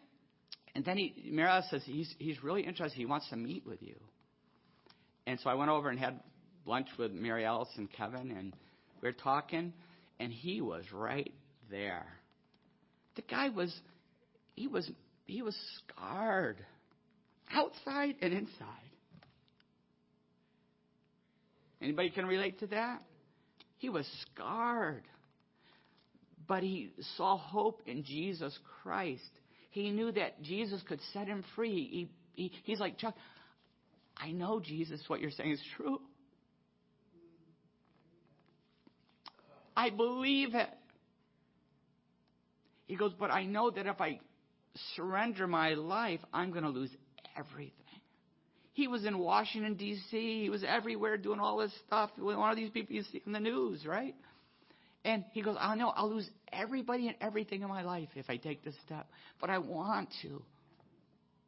And 0.74 0.84
then 0.84 0.96
he, 0.96 1.30
Mira 1.30 1.62
says 1.70 1.82
he's 1.84 2.12
he's 2.18 2.42
really 2.42 2.62
interested. 2.62 2.98
He 2.98 3.06
wants 3.06 3.28
to 3.28 3.36
meet 3.36 3.64
with 3.64 3.80
you. 3.82 3.94
And 5.24 5.38
so 5.38 5.50
I 5.50 5.54
went 5.54 5.70
over 5.70 5.88
and 5.90 6.00
had 6.00 6.18
lunch 6.66 6.88
with 6.98 7.12
Mary 7.12 7.44
Alice 7.44 7.68
and 7.76 7.88
Kevin, 7.92 8.32
and 8.32 8.56
we 9.00 9.08
were 9.08 9.12
talking, 9.12 9.72
and 10.18 10.32
he 10.32 10.60
was 10.60 10.82
right 10.92 11.32
there. 11.70 12.06
The 13.14 13.22
guy 13.22 13.50
was, 13.50 13.72
he 14.60 14.66
was, 14.66 14.90
he 15.24 15.40
was 15.40 15.56
scarred, 15.78 16.58
outside 17.50 18.16
and 18.20 18.34
inside. 18.34 18.66
Anybody 21.80 22.10
can 22.10 22.26
relate 22.26 22.58
to 22.60 22.66
that? 22.66 23.00
He 23.78 23.88
was 23.88 24.06
scarred. 24.26 25.04
But 26.46 26.62
he 26.62 26.92
saw 27.16 27.38
hope 27.38 27.80
in 27.86 28.04
Jesus 28.04 28.56
Christ. 28.82 29.30
He 29.70 29.90
knew 29.92 30.12
that 30.12 30.42
Jesus 30.42 30.82
could 30.86 31.00
set 31.14 31.26
him 31.26 31.42
free. 31.56 32.10
He, 32.34 32.42
he, 32.42 32.52
he's 32.64 32.80
like, 32.80 32.98
Chuck, 32.98 33.14
I 34.14 34.32
know, 34.32 34.60
Jesus, 34.60 35.00
what 35.06 35.20
you're 35.20 35.30
saying 35.30 35.52
is 35.52 35.62
true. 35.78 36.02
I 39.74 39.88
believe 39.88 40.54
it. 40.54 40.68
He 42.86 42.96
goes, 42.96 43.14
but 43.18 43.30
I 43.30 43.46
know 43.46 43.70
that 43.70 43.86
if 43.86 43.98
I 44.02 44.20
surrender 44.94 45.46
my 45.46 45.74
life, 45.74 46.20
I'm 46.32 46.50
going 46.50 46.64
to 46.64 46.70
lose 46.70 46.90
everything. 47.36 47.74
He 48.72 48.88
was 48.88 49.04
in 49.04 49.18
Washington, 49.18 49.74
D.C., 49.74 50.42
he 50.42 50.48
was 50.48 50.64
everywhere 50.66 51.16
doing 51.16 51.40
all 51.40 51.58
this 51.58 51.72
stuff. 51.86 52.10
One 52.16 52.50
of 52.50 52.56
these 52.56 52.70
people 52.70 52.94
you 52.94 53.02
see 53.02 53.22
in 53.26 53.32
the 53.32 53.40
news, 53.40 53.84
right? 53.84 54.14
And 55.04 55.24
he 55.32 55.42
goes, 55.42 55.56
I 55.58 55.74
know 55.74 55.88
I'll 55.88 56.10
lose 56.10 56.28
everybody 56.52 57.08
and 57.08 57.16
everything 57.20 57.62
in 57.62 57.68
my 57.68 57.82
life 57.82 58.08
if 58.14 58.28
I 58.28 58.36
take 58.36 58.64
this 58.64 58.74
step, 58.86 59.08
but 59.40 59.50
I 59.50 59.58
want 59.58 60.10
to. 60.22 60.42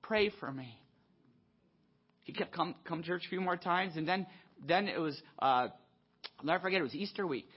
Pray 0.02 0.30
for 0.40 0.50
me. 0.50 0.78
He 2.24 2.32
kept 2.32 2.52
come 2.52 2.74
come 2.84 3.02
church 3.02 3.22
a 3.26 3.28
few 3.28 3.40
more 3.40 3.56
times, 3.56 3.96
and 3.96 4.06
then 4.06 4.26
then 4.66 4.88
it 4.88 4.98
was 4.98 5.20
uh, 5.40 5.68
I'll 6.38 6.44
never 6.44 6.60
forget. 6.60 6.80
It 6.80 6.84
was 6.84 6.94
Easter 6.94 7.26
week. 7.26 7.48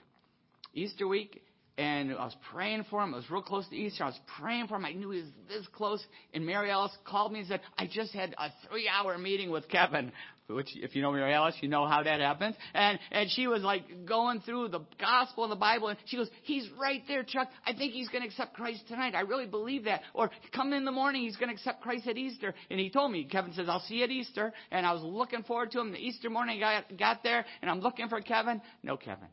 Easter 0.74 1.07
week, 1.07 1.43
and 1.78 2.13
I 2.13 2.23
was 2.26 2.36
praying 2.53 2.86
for 2.89 3.03
him. 3.03 3.13
I 3.13 3.17
was 3.17 3.30
real 3.30 3.41
close 3.41 3.67
to 3.67 3.76
Easter. 3.76 4.03
I 4.03 4.07
was 4.07 4.19
praying 4.39 4.67
for 4.67 4.76
him. 4.76 4.86
I 4.86 4.93
knew 4.93 5.09
he 5.11 5.21
was 5.21 5.30
this 5.49 5.67
close. 5.73 6.03
And 6.34 6.45
Mary 6.45 6.71
Alice 6.71 6.95
called 7.05 7.34
me 7.34 7.39
and 7.39 7.47
said, 7.47 7.61
I 7.78 7.88
just 7.91 8.13
had 8.13 8.34
a 8.38 8.49
three 8.69 8.88
hour 8.88 9.17
meeting 9.17 9.51
with 9.51 9.67
Kevin. 9.67 10.11
Which, 10.47 10.69
if 10.76 10.95
you 10.95 11.01
know 11.01 11.11
Mary 11.11 11.34
Alice, 11.34 11.55
you 11.61 11.67
know 11.67 11.88
how 11.88 12.03
that 12.03 12.19
happens. 12.19 12.55
And, 12.76 12.99
and 13.11 13.32
she 13.32 13.47
was 13.47 13.63
like 13.63 14.05
going 14.05 14.41
through 14.41 14.67
the 14.67 14.82
gospel 14.99 15.43
and 15.43 15.51
the 15.51 15.57
Bible. 15.57 15.88
And 15.88 15.97
she 16.05 16.17
goes, 16.17 16.30
He's 16.43 16.69
right 16.80 17.01
there, 17.07 17.23
Chuck. 17.23 17.49
I 17.65 17.73
think 17.73 17.93
he's 17.93 18.09
going 18.09 18.21
to 18.21 18.28
accept 18.28 18.53
Christ 18.53 18.84
tonight. 18.88 19.15
I 19.15 19.21
really 19.21 19.47
believe 19.47 19.86
that. 19.86 20.01
Or 20.13 20.30
come 20.53 20.71
in 20.71 20.86
the 20.86 20.91
morning, 20.91 21.23
he's 21.23 21.36
going 21.36 21.49
to 21.49 21.55
accept 21.55 21.82
Christ 21.82 22.07
at 22.07 22.17
Easter. 22.17 22.53
And 22.69 22.80
he 22.80 22.91
told 22.91 23.11
me, 23.11 23.26
Kevin 23.26 23.53
says, 23.53 23.67
I'll 23.67 23.80
see 23.82 23.95
you 23.95 24.03
at 24.03 24.11
Easter. 24.11 24.53
And 24.69 24.86
I 24.86 24.93
was 24.93 25.01
looking 25.01 25.41
forward 25.43 25.71
to 25.71 25.80
him. 25.80 25.91
The 25.91 25.97
Easter 25.97 26.30
morning, 26.30 26.63
I 26.63 26.82
got, 26.82 26.97
got 26.97 27.23
there 27.23 27.43
and 27.61 27.71
I'm 27.71 27.80
looking 27.80 28.07
for 28.07 28.21
Kevin. 28.21 28.61
No 28.84 28.97
Kevin. 28.97 29.28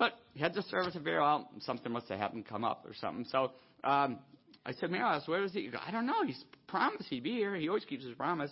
But 0.00 0.14
he 0.32 0.40
had 0.40 0.54
the 0.54 0.62
service 0.62 0.94
and 0.94 1.04
figure 1.04 1.20
out 1.20 1.48
something 1.60 1.92
must 1.92 2.08
have 2.08 2.18
happened, 2.18 2.46
come 2.46 2.64
up 2.64 2.86
or 2.86 2.94
something. 2.94 3.26
So 3.30 3.52
um, 3.84 4.18
I 4.64 4.72
said, 4.72 4.90
Mary, 4.90 5.20
where 5.26 5.44
is 5.44 5.52
he? 5.52 5.68
Go, 5.68 5.76
I 5.86 5.90
don't 5.90 6.06
know. 6.06 6.24
He's 6.26 6.42
promised 6.66 7.10
he'd 7.10 7.22
be 7.22 7.32
here. 7.32 7.54
He 7.54 7.68
always 7.68 7.84
keeps 7.84 8.02
his 8.04 8.14
promise. 8.14 8.50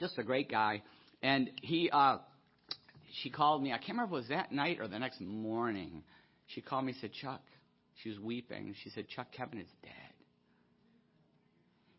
Just 0.00 0.18
a 0.18 0.22
great 0.22 0.50
guy. 0.50 0.82
And 1.22 1.50
he, 1.60 1.90
uh, 1.92 2.16
she 3.20 3.28
called 3.28 3.62
me. 3.62 3.72
I 3.72 3.76
can't 3.76 3.90
remember 3.90 4.16
if 4.16 4.20
it 4.20 4.22
was 4.22 4.28
that 4.30 4.52
night 4.52 4.78
or 4.80 4.88
the 4.88 4.98
next 4.98 5.20
morning. 5.20 6.02
She 6.46 6.62
called 6.62 6.86
me 6.86 6.92
and 6.92 7.00
said, 7.02 7.10
Chuck. 7.12 7.42
She 8.02 8.08
was 8.08 8.18
weeping. 8.18 8.74
She 8.82 8.88
said, 8.88 9.06
Chuck, 9.08 9.26
Kevin 9.32 9.58
is 9.58 9.68
dead. 9.82 9.92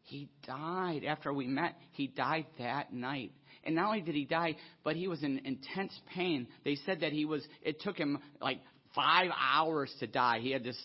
He 0.06 0.28
died 0.48 1.04
after 1.08 1.32
we 1.32 1.46
met. 1.46 1.76
He 1.92 2.08
died 2.08 2.48
that 2.58 2.92
night. 2.92 3.32
And 3.64 3.76
not 3.76 3.88
only 3.88 4.02
did 4.02 4.16
he 4.16 4.26
die, 4.26 4.56
but 4.84 4.96
he 4.96 5.08
was 5.08 5.24
in 5.24 5.40
intense 5.40 5.94
pain. 6.14 6.48
They 6.64 6.76
said 6.86 7.02
that 7.02 7.12
he 7.12 7.26
was, 7.26 7.46
it 7.62 7.82
took 7.82 7.98
him 7.98 8.20
like 8.42 8.60
five 8.96 9.32
hours 9.38 9.94
to 10.00 10.08
die. 10.08 10.40
He 10.40 10.52
had 10.52 10.64
this 10.64 10.78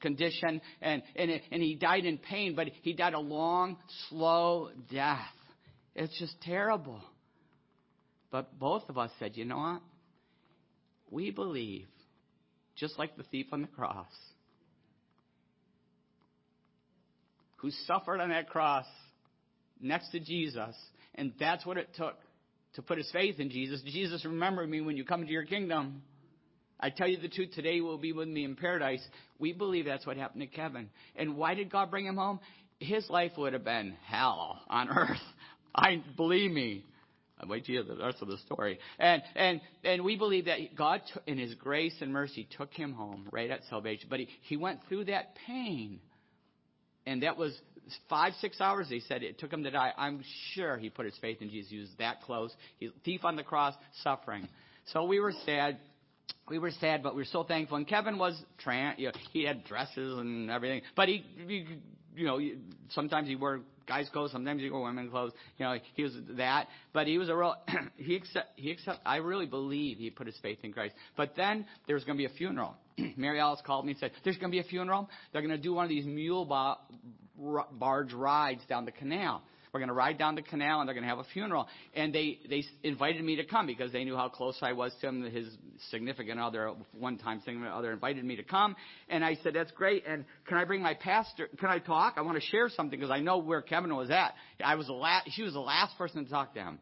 condition 0.00 0.60
and, 0.80 1.02
and, 1.14 1.30
it, 1.30 1.42
and 1.50 1.62
he 1.62 1.74
died 1.74 2.04
in 2.04 2.18
pain, 2.18 2.54
but 2.54 2.68
he 2.82 2.92
died 2.92 3.14
a 3.14 3.20
long, 3.20 3.76
slow 4.08 4.70
death. 4.92 5.20
It's 5.94 6.18
just 6.18 6.40
terrible. 6.42 7.00
But 8.30 8.58
both 8.58 8.88
of 8.88 8.98
us 8.98 9.10
said, 9.18 9.36
you 9.36 9.44
know 9.44 9.58
what? 9.58 9.82
We 11.10 11.30
believe, 11.30 11.86
just 12.74 12.98
like 12.98 13.16
the 13.16 13.22
thief 13.22 13.46
on 13.52 13.62
the 13.62 13.68
cross, 13.68 14.10
who 17.56 17.70
suffered 17.86 18.20
on 18.20 18.30
that 18.30 18.50
cross 18.50 18.84
next 19.80 20.10
to 20.10 20.20
Jesus 20.20 20.74
and 21.16 21.32
that's 21.38 21.64
what 21.66 21.76
it 21.76 21.88
took 21.96 22.16
to 22.74 22.82
put 22.82 22.98
his 22.98 23.10
faith 23.10 23.40
in 23.40 23.50
Jesus. 23.50 23.82
Jesus, 23.82 24.24
remember 24.24 24.66
me 24.66 24.80
when 24.80 24.96
you 24.96 25.04
come 25.04 25.22
into 25.22 25.32
your 25.32 25.44
kingdom. 25.44 26.02
I 26.78 26.90
tell 26.90 27.08
you 27.08 27.16
the 27.16 27.28
truth, 27.28 27.52
today 27.54 27.80
will 27.80 27.96
be 27.96 28.12
with 28.12 28.28
me 28.28 28.44
in 28.44 28.54
paradise. 28.54 29.02
We 29.38 29.52
believe 29.52 29.86
that's 29.86 30.06
what 30.06 30.18
happened 30.18 30.42
to 30.42 30.46
Kevin. 30.46 30.90
And 31.16 31.36
why 31.36 31.54
did 31.54 31.70
God 31.70 31.90
bring 31.90 32.04
him 32.04 32.16
home? 32.16 32.38
His 32.78 33.08
life 33.08 33.32
would 33.38 33.54
have 33.54 33.64
been 33.64 33.96
hell 34.04 34.60
on 34.68 34.90
earth. 34.90 35.16
I 35.74 36.02
believe 36.16 36.50
me. 36.50 36.84
I 37.38 37.46
wait 37.46 37.66
to 37.66 37.72
hear 37.72 37.82
the 37.82 37.96
rest 37.96 38.18
of 38.22 38.28
the 38.28 38.38
story. 38.38 38.78
And 38.98 39.22
and 39.34 39.60
and 39.84 40.04
we 40.04 40.16
believe 40.16 40.46
that 40.46 40.74
God, 40.74 41.02
in 41.26 41.38
His 41.38 41.54
grace 41.54 41.94
and 42.00 42.10
mercy, 42.10 42.48
took 42.56 42.72
him 42.72 42.94
home 42.94 43.28
right 43.30 43.50
at 43.50 43.60
salvation. 43.68 44.06
But 44.08 44.20
he, 44.20 44.28
he 44.42 44.56
went 44.56 44.80
through 44.88 45.04
that 45.06 45.36
pain, 45.46 46.00
and 47.04 47.22
that 47.22 47.36
was 47.36 47.54
five, 48.08 48.32
six 48.40 48.60
hours, 48.60 48.88
they 48.88 49.00
said 49.00 49.22
it 49.22 49.38
took 49.38 49.52
him 49.52 49.64
to 49.64 49.70
die. 49.70 49.92
I'm 49.96 50.22
sure 50.52 50.76
he 50.76 50.90
put 50.90 51.06
his 51.06 51.16
faith 51.20 51.40
in 51.40 51.50
Jesus. 51.50 51.70
He 51.70 51.78
was 51.78 51.90
that 51.98 52.22
close. 52.22 52.52
He's 52.78 52.90
thief 53.04 53.24
on 53.24 53.36
the 53.36 53.42
cross, 53.42 53.74
suffering. 54.02 54.48
So 54.92 55.04
we 55.04 55.20
were 55.20 55.32
sad. 55.44 55.78
We 56.48 56.58
were 56.58 56.70
sad, 56.70 57.02
but 57.02 57.14
we 57.14 57.22
were 57.22 57.28
so 57.30 57.42
thankful. 57.42 57.76
And 57.76 57.86
Kevin 57.86 58.18
was 58.18 58.40
trans. 58.58 58.98
You 58.98 59.06
know, 59.06 59.12
he 59.32 59.44
had 59.44 59.64
dresses 59.64 60.18
and 60.18 60.50
everything, 60.50 60.82
but 60.94 61.08
he, 61.08 61.24
he 61.46 61.66
you 62.14 62.26
know, 62.26 62.40
sometimes 62.90 63.28
he 63.28 63.36
wore 63.36 63.60
guys' 63.86 64.08
clothes, 64.12 64.32
sometimes 64.32 64.62
he 64.62 64.70
wore 64.70 64.82
women's 64.82 65.10
clothes. 65.10 65.32
You 65.58 65.66
know, 65.66 65.78
he 65.94 66.02
was 66.02 66.12
that, 66.36 66.68
but 66.92 67.06
he 67.06 67.18
was 67.18 67.28
a 67.28 67.36
real. 67.36 67.54
he 67.96 68.16
accept. 68.16 68.48
He 68.56 68.70
accept. 68.70 69.00
I 69.04 69.16
really 69.16 69.46
believe 69.46 69.98
he 69.98 70.10
put 70.10 70.26
his 70.26 70.36
faith 70.42 70.58
in 70.62 70.72
Christ. 70.72 70.94
But 71.16 71.36
then 71.36 71.66
there 71.86 71.94
was 71.94 72.04
going 72.04 72.16
to 72.16 72.20
be 72.20 72.32
a 72.32 72.36
funeral. 72.36 72.74
Mary 73.16 73.38
Alice 73.38 73.60
called 73.64 73.84
me 73.84 73.92
and 73.92 74.00
said, 74.00 74.12
"There's 74.24 74.36
going 74.36 74.50
to 74.50 74.54
be 74.54 74.60
a 74.60 74.68
funeral. 74.68 75.08
They're 75.32 75.42
going 75.42 75.56
to 75.56 75.62
do 75.62 75.74
one 75.74 75.84
of 75.84 75.90
these 75.90 76.06
mule 76.06 76.44
barge 77.72 78.12
rides 78.12 78.62
down 78.68 78.84
the 78.84 78.92
canal. 78.92 79.42
We're 79.72 79.80
going 79.80 79.88
to 79.88 79.94
ride 79.94 80.16
down 80.16 80.36
the 80.36 80.42
canal 80.42 80.80
and 80.80 80.88
they're 80.88 80.94
going 80.94 81.04
to 81.04 81.08
have 81.10 81.18
a 81.18 81.28
funeral. 81.34 81.68
And 81.94 82.14
they, 82.14 82.38
they 82.48 82.64
invited 82.82 83.22
me 83.22 83.36
to 83.36 83.44
come 83.44 83.66
because 83.66 83.92
they 83.92 84.04
knew 84.04 84.16
how 84.16 84.30
close 84.30 84.56
I 84.62 84.72
was 84.72 84.90
to 85.02 85.08
him. 85.08 85.22
His 85.22 85.48
significant 85.90 86.40
other, 86.40 86.72
one 86.98 87.18
time 87.18 87.40
significant 87.44 87.74
other, 87.74 87.92
invited 87.92 88.24
me 88.24 88.36
to 88.36 88.42
come. 88.42 88.74
And 89.10 89.22
I 89.22 89.36
said, 89.42 89.52
that's 89.52 89.72
great. 89.72 90.04
And 90.06 90.24
can 90.46 90.56
I 90.56 90.64
bring 90.64 90.80
my 90.80 90.94
pastor? 90.94 91.50
Can 91.58 91.68
I 91.68 91.78
talk? 91.78 92.14
I 92.16 92.22
want 92.22 92.40
to 92.40 92.46
share 92.46 92.70
something 92.70 92.98
because 92.98 93.10
I 93.10 93.20
know 93.20 93.36
where 93.36 93.60
Kevin 93.60 93.94
was 93.94 94.10
at. 94.10 94.32
I 94.64 94.76
was 94.76 94.86
the 94.86 94.94
last, 94.94 95.28
she 95.32 95.42
was 95.42 95.52
the 95.52 95.60
last 95.60 95.98
person 95.98 96.24
to 96.24 96.30
talk 96.30 96.54
to 96.54 96.60
him. 96.60 96.78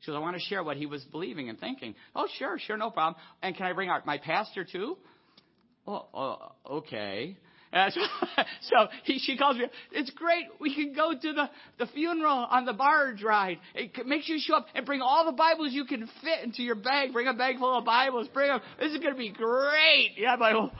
She 0.00 0.10
goes, 0.10 0.16
I 0.16 0.20
want 0.20 0.36
to 0.36 0.42
share 0.42 0.64
what 0.64 0.78
he 0.78 0.86
was 0.86 1.04
believing 1.12 1.50
and 1.50 1.60
thinking. 1.60 1.94
Oh, 2.16 2.26
sure, 2.38 2.58
sure, 2.58 2.78
no 2.78 2.90
problem. 2.90 3.20
And 3.42 3.54
can 3.54 3.66
I 3.66 3.74
bring 3.74 3.90
our, 3.90 4.02
my 4.06 4.16
pastor 4.16 4.64
too? 4.64 4.96
Oh, 5.86 6.06
oh 6.14 6.52
okay. 6.70 7.36
Uh, 7.72 7.90
so, 7.90 8.00
so 8.62 8.88
he, 9.04 9.18
she 9.18 9.36
calls 9.36 9.56
me. 9.56 9.66
It's 9.92 10.10
great. 10.10 10.44
We 10.60 10.74
can 10.74 10.92
go 10.92 11.12
to 11.12 11.32
the, 11.32 11.50
the 11.78 11.86
funeral 11.92 12.46
on 12.50 12.64
the 12.64 12.72
barge 12.72 13.22
ride. 13.22 13.58
It, 13.74 14.06
make 14.06 14.22
sure 14.22 14.36
you 14.36 14.42
show 14.44 14.56
up 14.56 14.66
and 14.74 14.84
bring 14.84 15.00
all 15.00 15.24
the 15.24 15.32
Bibles 15.32 15.72
you 15.72 15.84
can 15.84 16.08
fit 16.22 16.44
into 16.44 16.62
your 16.62 16.74
bag. 16.74 17.12
Bring 17.12 17.28
a 17.28 17.34
bag 17.34 17.58
full 17.58 17.78
of 17.78 17.84
Bibles. 17.84 18.28
Bring 18.28 18.48
them. 18.48 18.60
This 18.78 18.92
is 18.92 18.98
going 18.98 19.12
to 19.12 19.18
be 19.18 19.30
great. 19.30 20.12
Yeah, 20.16 20.34
I'm 20.34 20.40
like, 20.40 20.72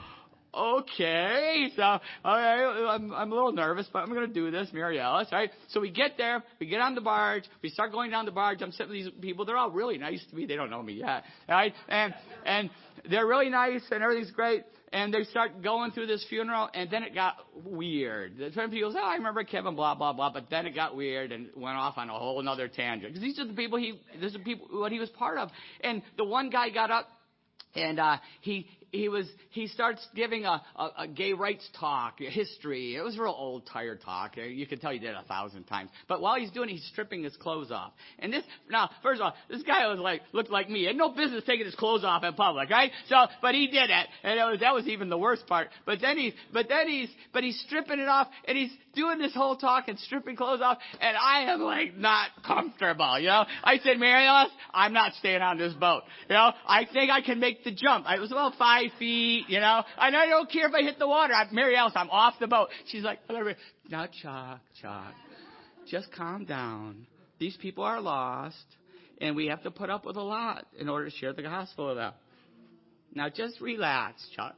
okay. 0.53 1.69
So, 1.75 1.81
all 1.81 1.99
right, 2.25 2.95
I'm, 2.95 3.13
I'm 3.13 3.31
a 3.31 3.35
little 3.35 3.53
nervous, 3.53 3.87
but 3.91 3.99
I'm 3.99 4.13
going 4.13 4.27
to 4.27 4.33
do 4.33 4.51
this, 4.51 4.69
Mary 4.73 4.99
Alice, 4.99 5.29
right? 5.31 5.49
So 5.69 5.79
we 5.79 5.91
get 5.91 6.17
there, 6.17 6.43
we 6.59 6.65
get 6.65 6.81
on 6.81 6.95
the 6.95 7.01
barge, 7.01 7.43
we 7.63 7.69
start 7.69 7.91
going 7.91 8.11
down 8.11 8.25
the 8.25 8.31
barge. 8.31 8.61
I'm 8.61 8.71
sitting 8.71 8.91
with 8.91 9.05
these 9.05 9.13
people. 9.21 9.45
They're 9.45 9.57
all 9.57 9.71
really 9.71 9.97
nice 9.97 10.23
to 10.29 10.35
me. 10.35 10.45
They 10.45 10.55
don't 10.55 10.69
know 10.69 10.83
me 10.83 10.93
yet, 10.93 11.23
right? 11.47 11.73
And, 11.87 12.13
and 12.45 12.69
they're 13.09 13.27
really 13.27 13.49
nice 13.49 13.81
and 13.91 14.03
everything's 14.03 14.31
great 14.31 14.63
and 14.93 15.13
they 15.13 15.23
start 15.25 15.61
going 15.61 15.91
through 15.91 16.07
this 16.07 16.25
funeral, 16.29 16.69
and 16.73 16.89
then 16.89 17.03
it 17.03 17.13
got 17.13 17.37
weird. 17.63 18.33
Some 18.53 18.69
people 18.71 18.91
say, 18.91 18.99
"Oh, 19.01 19.07
I 19.07 19.15
remember 19.15 19.43
Kevin, 19.43 19.75
blah 19.75 19.95
blah 19.95 20.13
blah," 20.13 20.31
but 20.31 20.49
then 20.49 20.65
it 20.65 20.75
got 20.75 20.95
weird 20.95 21.31
and 21.31 21.49
went 21.55 21.77
off 21.77 21.97
on 21.97 22.09
a 22.09 22.13
whole 22.13 22.39
another 22.39 22.67
tangent 22.67 23.13
because 23.13 23.21
these 23.21 23.39
are 23.39 23.47
the 23.47 23.53
people 23.53 23.77
he, 23.77 23.99
these 24.19 24.35
are 24.35 24.39
people 24.39 24.67
what 24.71 24.91
he 24.91 24.99
was 24.99 25.09
part 25.09 25.37
of. 25.37 25.49
And 25.81 26.01
the 26.17 26.25
one 26.25 26.49
guy 26.49 26.69
got 26.69 26.91
up, 26.91 27.07
and 27.75 27.99
uh, 27.99 28.17
he 28.41 28.67
he 28.91 29.09
was 29.09 29.25
he 29.49 29.67
starts 29.67 30.05
giving 30.15 30.45
a, 30.45 30.61
a, 30.75 30.89
a 30.99 31.07
gay 31.07 31.33
rights 31.33 31.67
talk, 31.79 32.19
history. 32.19 32.95
It 32.95 33.01
was 33.01 33.17
a 33.17 33.21
real 33.21 33.35
old, 33.37 33.65
tired 33.71 34.01
talk. 34.01 34.35
You 34.37 34.67
could 34.67 34.81
tell 34.81 34.91
he 34.91 34.99
did 34.99 35.11
it 35.11 35.15
a 35.17 35.27
thousand 35.27 35.63
times. 35.63 35.89
But 36.07 36.21
while 36.21 36.35
he's 36.35 36.51
doing 36.51 36.69
it, 36.69 36.73
he's 36.73 36.85
stripping 36.91 37.23
his 37.23 37.35
clothes 37.37 37.71
off. 37.71 37.93
And 38.19 38.31
this 38.31 38.43
now, 38.69 38.89
first 39.01 39.21
of 39.21 39.25
all, 39.25 39.33
this 39.49 39.63
guy 39.63 39.87
was 39.87 39.99
like 39.99 40.21
looked 40.33 40.51
like 40.51 40.69
me. 40.69 40.79
He 40.79 40.85
had 40.85 40.95
no 40.95 41.09
business 41.09 41.43
taking 41.45 41.65
his 41.65 41.75
clothes 41.75 42.03
off 42.03 42.23
in 42.23 42.33
public, 42.33 42.69
right? 42.69 42.91
So, 43.07 43.15
but 43.41 43.55
he 43.55 43.67
did 43.67 43.89
it, 43.89 44.07
and 44.23 44.39
it 44.39 44.43
was, 44.43 44.59
that 44.59 44.73
was 44.73 44.87
even 44.87 45.09
the 45.09 45.17
worst 45.17 45.47
part. 45.47 45.69
But 45.85 45.99
then 46.01 46.17
he's 46.17 46.33
but 46.53 46.67
then 46.67 46.87
he's 46.87 47.09
but 47.33 47.43
he's 47.43 47.59
stripping 47.67 47.99
it 47.99 48.09
off, 48.09 48.27
and 48.45 48.57
he's 48.57 48.71
doing 48.93 49.19
this 49.19 49.33
whole 49.33 49.55
talk 49.55 49.87
and 49.87 49.97
stripping 49.99 50.35
clothes 50.35 50.61
off, 50.61 50.77
and 50.99 51.15
I 51.15 51.51
am 51.53 51.61
like 51.61 51.95
not 51.95 52.29
comfortable. 52.45 53.19
You 53.19 53.27
know, 53.27 53.45
I 53.63 53.77
said, 53.79 53.97
Mary 53.97 54.27
I'm 54.73 54.93
not 54.93 55.13
staying 55.13 55.41
on 55.41 55.57
this 55.57 55.73
boat. 55.73 56.03
You 56.27 56.35
know, 56.35 56.51
I 56.67 56.85
think 56.91 57.09
I 57.09 57.21
can 57.21 57.39
make 57.39 57.63
the 57.63 57.71
jump. 57.71 58.05
I 58.07 58.19
was 58.19 58.31
about 58.31 58.55
five 58.55 58.80
feet. 58.97 59.45
You 59.47 59.59
know, 59.59 59.83
and 59.97 60.15
I 60.15 60.27
don't 60.27 60.49
care 60.49 60.67
if 60.67 60.73
I 60.73 60.81
hit 60.81 60.99
the 60.99 61.07
water. 61.07 61.33
I'm, 61.33 61.53
Mary 61.53 61.75
Alice, 61.75 61.93
I'm 61.95 62.09
off 62.09 62.35
the 62.39 62.47
boat. 62.47 62.69
She's 62.87 63.03
like, 63.03 63.19
now, 63.89 64.07
Chuck, 64.21 64.61
Chuck, 64.81 65.13
just 65.87 66.11
calm 66.11 66.45
down. 66.45 67.07
These 67.39 67.57
people 67.57 67.83
are 67.83 67.99
lost, 67.99 68.57
and 69.19 69.35
we 69.35 69.47
have 69.47 69.63
to 69.63 69.71
put 69.71 69.89
up 69.89 70.05
with 70.05 70.15
a 70.15 70.21
lot 70.21 70.65
in 70.79 70.89
order 70.89 71.09
to 71.09 71.11
share 71.11 71.33
the 71.33 71.41
gospel 71.41 71.87
with 71.87 71.97
them. 71.97 72.13
Now, 73.13 73.29
just 73.29 73.59
relax, 73.59 74.25
Chuck. 74.35 74.55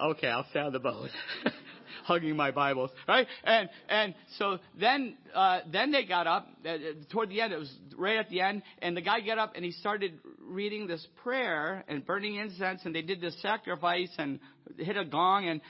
Okay, 0.00 0.28
I'll 0.28 0.46
stay 0.50 0.60
on 0.60 0.72
the 0.72 0.78
boat. 0.78 1.10
hugging 2.04 2.36
my 2.36 2.50
Bibles, 2.50 2.90
right? 3.08 3.26
And 3.44 3.68
and 3.88 4.14
so 4.38 4.58
then 4.78 5.16
uh, 5.34 5.60
then 5.72 5.92
they 5.92 6.04
got 6.04 6.26
up 6.26 6.48
uh, 6.66 6.76
toward 7.10 7.30
the 7.30 7.40
end. 7.40 7.52
It 7.52 7.58
was 7.58 7.72
right 7.96 8.18
at 8.18 8.28
the 8.28 8.40
end, 8.40 8.62
and 8.80 8.96
the 8.96 9.02
guy 9.02 9.20
got 9.20 9.38
up 9.38 9.52
and 9.54 9.64
he 9.64 9.72
started 9.72 10.18
reading 10.42 10.86
this 10.86 11.06
prayer 11.22 11.84
and 11.88 12.04
burning 12.04 12.36
incense, 12.36 12.82
and 12.84 12.94
they 12.94 13.02
did 13.02 13.20
this 13.20 13.40
sacrifice 13.42 14.10
and 14.18 14.40
hit 14.76 14.96
a 14.96 15.04
gong, 15.04 15.48
and 15.48 15.60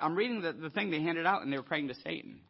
I'm 0.00 0.14
reading 0.14 0.40
the, 0.40 0.52
the 0.52 0.70
thing 0.70 0.90
they 0.90 1.02
handed 1.02 1.26
out, 1.26 1.42
and 1.42 1.52
they 1.52 1.56
were 1.56 1.62
praying 1.62 1.88
to 1.88 1.94
Satan. 1.94 2.40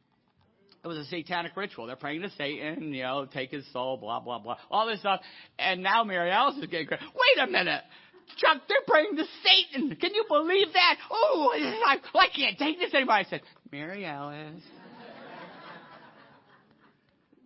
It 0.82 0.88
was 0.88 0.96
a 0.96 1.04
satanic 1.04 1.56
ritual. 1.56 1.86
They're 1.86 1.96
praying 1.96 2.22
to 2.22 2.30
Satan, 2.38 2.94
you 2.94 3.02
know, 3.02 3.26
take 3.30 3.50
his 3.50 3.70
soul, 3.72 3.98
blah, 3.98 4.20
blah, 4.20 4.38
blah, 4.38 4.56
all 4.70 4.86
this 4.86 5.00
stuff. 5.00 5.20
And 5.58 5.82
now 5.82 6.04
Mary 6.04 6.30
Alice 6.30 6.56
is 6.56 6.66
getting 6.66 6.86
crazy. 6.86 7.04
Wait 7.04 7.46
a 7.46 7.50
minute. 7.50 7.82
Chuck, 8.36 8.62
they're 8.68 8.78
praying 8.86 9.16
to 9.16 9.24
Satan. 9.44 9.96
Can 9.96 10.14
you 10.14 10.24
believe 10.28 10.72
that? 10.72 10.96
Oh, 11.10 11.52
I, 11.54 11.96
I 12.14 12.28
can't 12.34 12.58
take 12.58 12.78
this 12.78 12.94
anymore. 12.94 13.14
I 13.14 13.24
said, 13.24 13.42
Mary 13.70 14.04
Alice, 14.04 14.62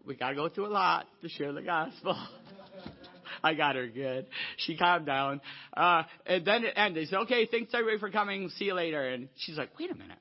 we 0.07 0.17
got 0.17 0.31
to 0.31 0.35
go 0.35 0.49
through 0.49 0.67
a 0.67 0.69
lot 0.69 1.07
to 1.23 1.29
share 1.29 1.53
the 1.53 1.63
gospel. 1.63 2.17
I 3.43 3.55
got 3.55 3.77
her 3.77 3.87
good. 3.87 4.27
She 4.57 4.77
calmed 4.77 5.07
down. 5.07 5.41
Uh, 5.77 6.05
and 6.27 6.45
then 6.47 6.65
it 6.65 6.73
ended. 6.77 7.03
They 7.03 7.11
said, 7.11 7.21
okay, 7.21 7.47
thanks 7.47 7.73
everybody 7.75 7.99
for 7.99 8.11
coming. 8.11 8.49
See 8.57 8.67
you 8.67 8.75
later. 8.75 9.07
And 9.07 9.29
she's 9.37 9.59
like, 9.59 9.71
wait 9.79 9.91
a 9.91 9.95
minute. 9.95 10.19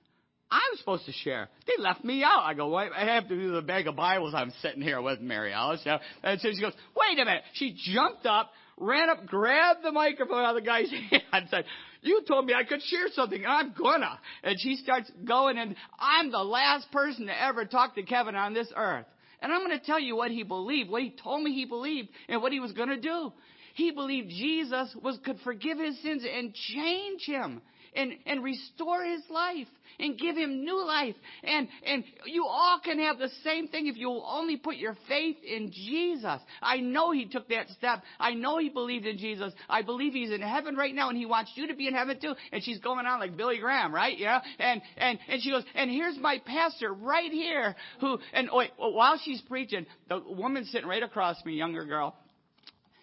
I'm 0.51 0.77
supposed 0.77 1.05
to 1.05 1.11
share. 1.11 1.49
They 1.65 1.81
left 1.81 2.03
me 2.03 2.23
out. 2.23 2.43
I 2.43 2.53
go, 2.53 2.69
well, 2.69 2.87
I 2.95 3.05
have 3.05 3.27
to 3.29 3.35
do 3.35 3.53
the 3.53 3.61
bag 3.63 3.87
of 3.87 3.95
Bibles 3.95 4.35
I'm 4.35 4.51
sitting 4.61 4.83
here 4.83 5.01
with 5.01 5.19
Mary 5.19 5.51
Alice. 5.51 5.81
And 6.21 6.39
so 6.41 6.49
she 6.53 6.61
goes, 6.61 6.73
wait 6.95 7.19
a 7.19 7.25
minute. 7.25 7.41
She 7.53 7.75
jumped 7.93 8.27
up, 8.27 8.51
ran 8.77 9.09
up, 9.09 9.25
grabbed 9.25 9.83
the 9.83 9.91
microphone 9.91 10.43
out 10.43 10.55
of 10.55 10.63
the 10.63 10.67
guy's 10.67 10.89
hand, 11.09 11.23
and 11.31 11.49
said, 11.49 11.65
you 12.01 12.21
told 12.27 12.45
me 12.45 12.53
I 12.53 12.63
could 12.63 12.81
share 12.81 13.07
something, 13.13 13.45
I'm 13.47 13.73
gonna. 13.77 14.19
And 14.43 14.59
she 14.59 14.75
starts 14.75 15.09
going, 15.25 15.57
and 15.57 15.75
I'm 15.97 16.31
the 16.31 16.43
last 16.43 16.91
person 16.91 17.27
to 17.27 17.41
ever 17.41 17.65
talk 17.65 17.95
to 17.95 18.03
Kevin 18.03 18.35
on 18.35 18.53
this 18.53 18.71
earth. 18.75 19.05
And 19.41 19.51
I'm 19.51 19.65
going 19.65 19.77
to 19.77 19.85
tell 19.85 19.99
you 19.99 20.15
what 20.15 20.31
he 20.31 20.43
believed, 20.43 20.89
what 20.89 21.01
he 21.01 21.13
told 21.21 21.43
me 21.43 21.53
he 21.53 21.65
believed, 21.65 22.09
and 22.29 22.41
what 22.41 22.53
he 22.53 22.61
was 22.61 22.71
going 22.71 22.89
to 22.89 22.99
do. 22.99 23.33
He 23.73 23.91
believed 23.91 24.29
Jesus 24.29 24.95
was 25.01 25.17
could 25.25 25.37
forgive 25.43 25.79
his 25.79 26.01
sins 26.01 26.23
and 26.31 26.53
change 26.53 27.23
him 27.25 27.61
and, 27.95 28.13
and 28.25 28.43
restore 28.43 29.03
his 29.03 29.21
life 29.29 29.67
and 29.99 30.17
give 30.17 30.35
him 30.35 30.63
new 30.63 30.83
life. 30.85 31.15
And, 31.43 31.67
and 31.85 32.03
you 32.25 32.45
all 32.45 32.79
can 32.83 32.99
have 32.99 33.19
the 33.19 33.29
same 33.43 33.67
thing 33.67 33.87
if 33.87 33.97
you 33.97 34.07
will 34.07 34.25
only 34.27 34.57
put 34.57 34.75
your 34.75 34.95
faith 35.07 35.37
in 35.43 35.71
Jesus. 35.71 36.39
I 36.61 36.77
know 36.77 37.11
he 37.11 37.25
took 37.25 37.49
that 37.49 37.69
step. 37.69 38.01
I 38.19 38.33
know 38.33 38.57
he 38.57 38.69
believed 38.69 39.05
in 39.05 39.17
Jesus. 39.17 39.53
I 39.69 39.81
believe 39.81 40.13
he's 40.13 40.31
in 40.31 40.41
heaven 40.41 40.75
right 40.75 40.93
now 40.93 41.09
and 41.09 41.17
he 41.17 41.25
wants 41.25 41.51
you 41.55 41.67
to 41.67 41.75
be 41.75 41.87
in 41.87 41.93
heaven 41.93 42.19
too. 42.19 42.33
And 42.51 42.63
she's 42.63 42.79
going 42.79 43.05
on 43.05 43.19
like 43.19 43.37
Billy 43.37 43.59
Graham, 43.59 43.93
right? 43.93 44.17
Yeah. 44.17 44.41
And, 44.59 44.81
and, 44.97 45.19
and 45.27 45.41
she 45.41 45.51
goes, 45.51 45.63
and 45.75 45.89
here's 45.89 46.17
my 46.17 46.41
pastor 46.45 46.93
right 46.93 47.31
here 47.31 47.75
who, 47.99 48.19
and 48.33 48.49
wait, 48.51 48.71
while 48.77 49.19
she's 49.23 49.41
preaching, 49.41 49.85
the 50.09 50.19
woman 50.19 50.65
sitting 50.65 50.87
right 50.87 51.03
across 51.03 51.43
me, 51.45 51.53
younger 51.53 51.85
girl, 51.85 52.15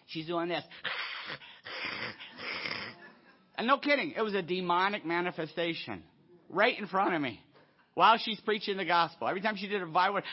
she's 0.08 0.26
doing 0.26 0.48
this. 0.48 0.64
And 3.60 3.66
no 3.66 3.76
kidding, 3.76 4.14
it 4.16 4.22
was 4.22 4.32
a 4.32 4.40
demonic 4.40 5.04
manifestation 5.04 6.02
right 6.48 6.78
in 6.78 6.86
front 6.86 7.14
of 7.14 7.20
me 7.20 7.44
while 7.92 8.16
she's 8.16 8.40
preaching 8.40 8.78
the 8.78 8.86
gospel. 8.86 9.28
Every 9.28 9.42
time 9.42 9.54
she 9.56 9.68
did 9.68 9.82
a 9.82 9.86
violent 9.86 10.24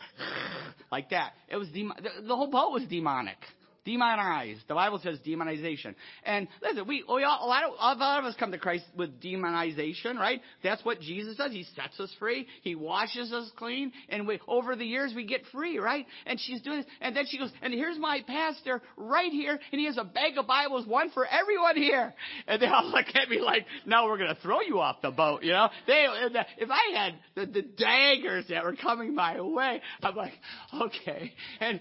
like 0.90 1.10
that, 1.10 1.34
it 1.46 1.58
was. 1.58 1.68
The, 1.74 1.90
the 2.26 2.34
whole 2.34 2.50
boat 2.50 2.72
was 2.72 2.84
demonic 2.84 3.36
demonized. 3.84 4.60
The 4.68 4.74
Bible 4.74 4.98
says 5.02 5.18
demonization. 5.26 5.94
And 6.24 6.48
listen, 6.62 6.86
we, 6.86 7.04
we 7.08 7.24
all, 7.24 7.44
a, 7.44 7.48
lot 7.48 7.64
of, 7.64 7.70
a 7.72 7.98
lot 7.98 8.18
of 8.20 8.24
us 8.24 8.34
come 8.38 8.52
to 8.52 8.58
Christ 8.58 8.84
with 8.96 9.20
demonization, 9.20 10.16
right? 10.16 10.40
That's 10.62 10.84
what 10.84 11.00
Jesus 11.00 11.36
does. 11.36 11.52
He 11.52 11.64
sets 11.76 11.98
us 12.00 12.10
free. 12.18 12.46
He 12.62 12.74
washes 12.74 13.32
us 13.32 13.50
clean. 13.56 13.92
And 14.08 14.26
we, 14.26 14.40
over 14.48 14.76
the 14.76 14.84
years, 14.84 15.12
we 15.14 15.26
get 15.26 15.42
free, 15.52 15.78
right? 15.78 16.06
And 16.26 16.40
she's 16.40 16.62
doing 16.62 16.78
this. 16.78 16.86
And 17.00 17.16
then 17.16 17.24
she 17.28 17.38
goes, 17.38 17.50
and 17.62 17.72
here's 17.72 17.98
my 17.98 18.20
pastor 18.26 18.80
right 18.96 19.30
here. 19.30 19.58
And 19.72 19.78
he 19.78 19.86
has 19.86 19.98
a 19.98 20.04
bag 20.04 20.38
of 20.38 20.46
Bibles, 20.46 20.86
one 20.86 21.10
for 21.10 21.26
everyone 21.26 21.76
here. 21.76 22.14
And 22.46 22.60
they 22.60 22.66
all 22.66 22.88
look 22.90 23.06
at 23.14 23.28
me 23.28 23.40
like, 23.40 23.66
no, 23.86 24.04
we're 24.06 24.18
going 24.18 24.34
to 24.34 24.40
throw 24.40 24.60
you 24.60 24.80
off 24.80 25.02
the 25.02 25.10
boat, 25.10 25.42
you 25.42 25.52
know? 25.52 25.68
They, 25.86 26.06
uh, 26.06 26.42
if 26.58 26.70
I 26.70 26.96
had 26.96 27.14
the, 27.34 27.46
the 27.52 27.62
daggers 27.62 28.46
that 28.48 28.64
were 28.64 28.76
coming 28.76 29.14
my 29.14 29.40
way, 29.40 29.80
I'm 30.02 30.16
like, 30.16 30.32
okay. 30.80 31.32
And 31.60 31.80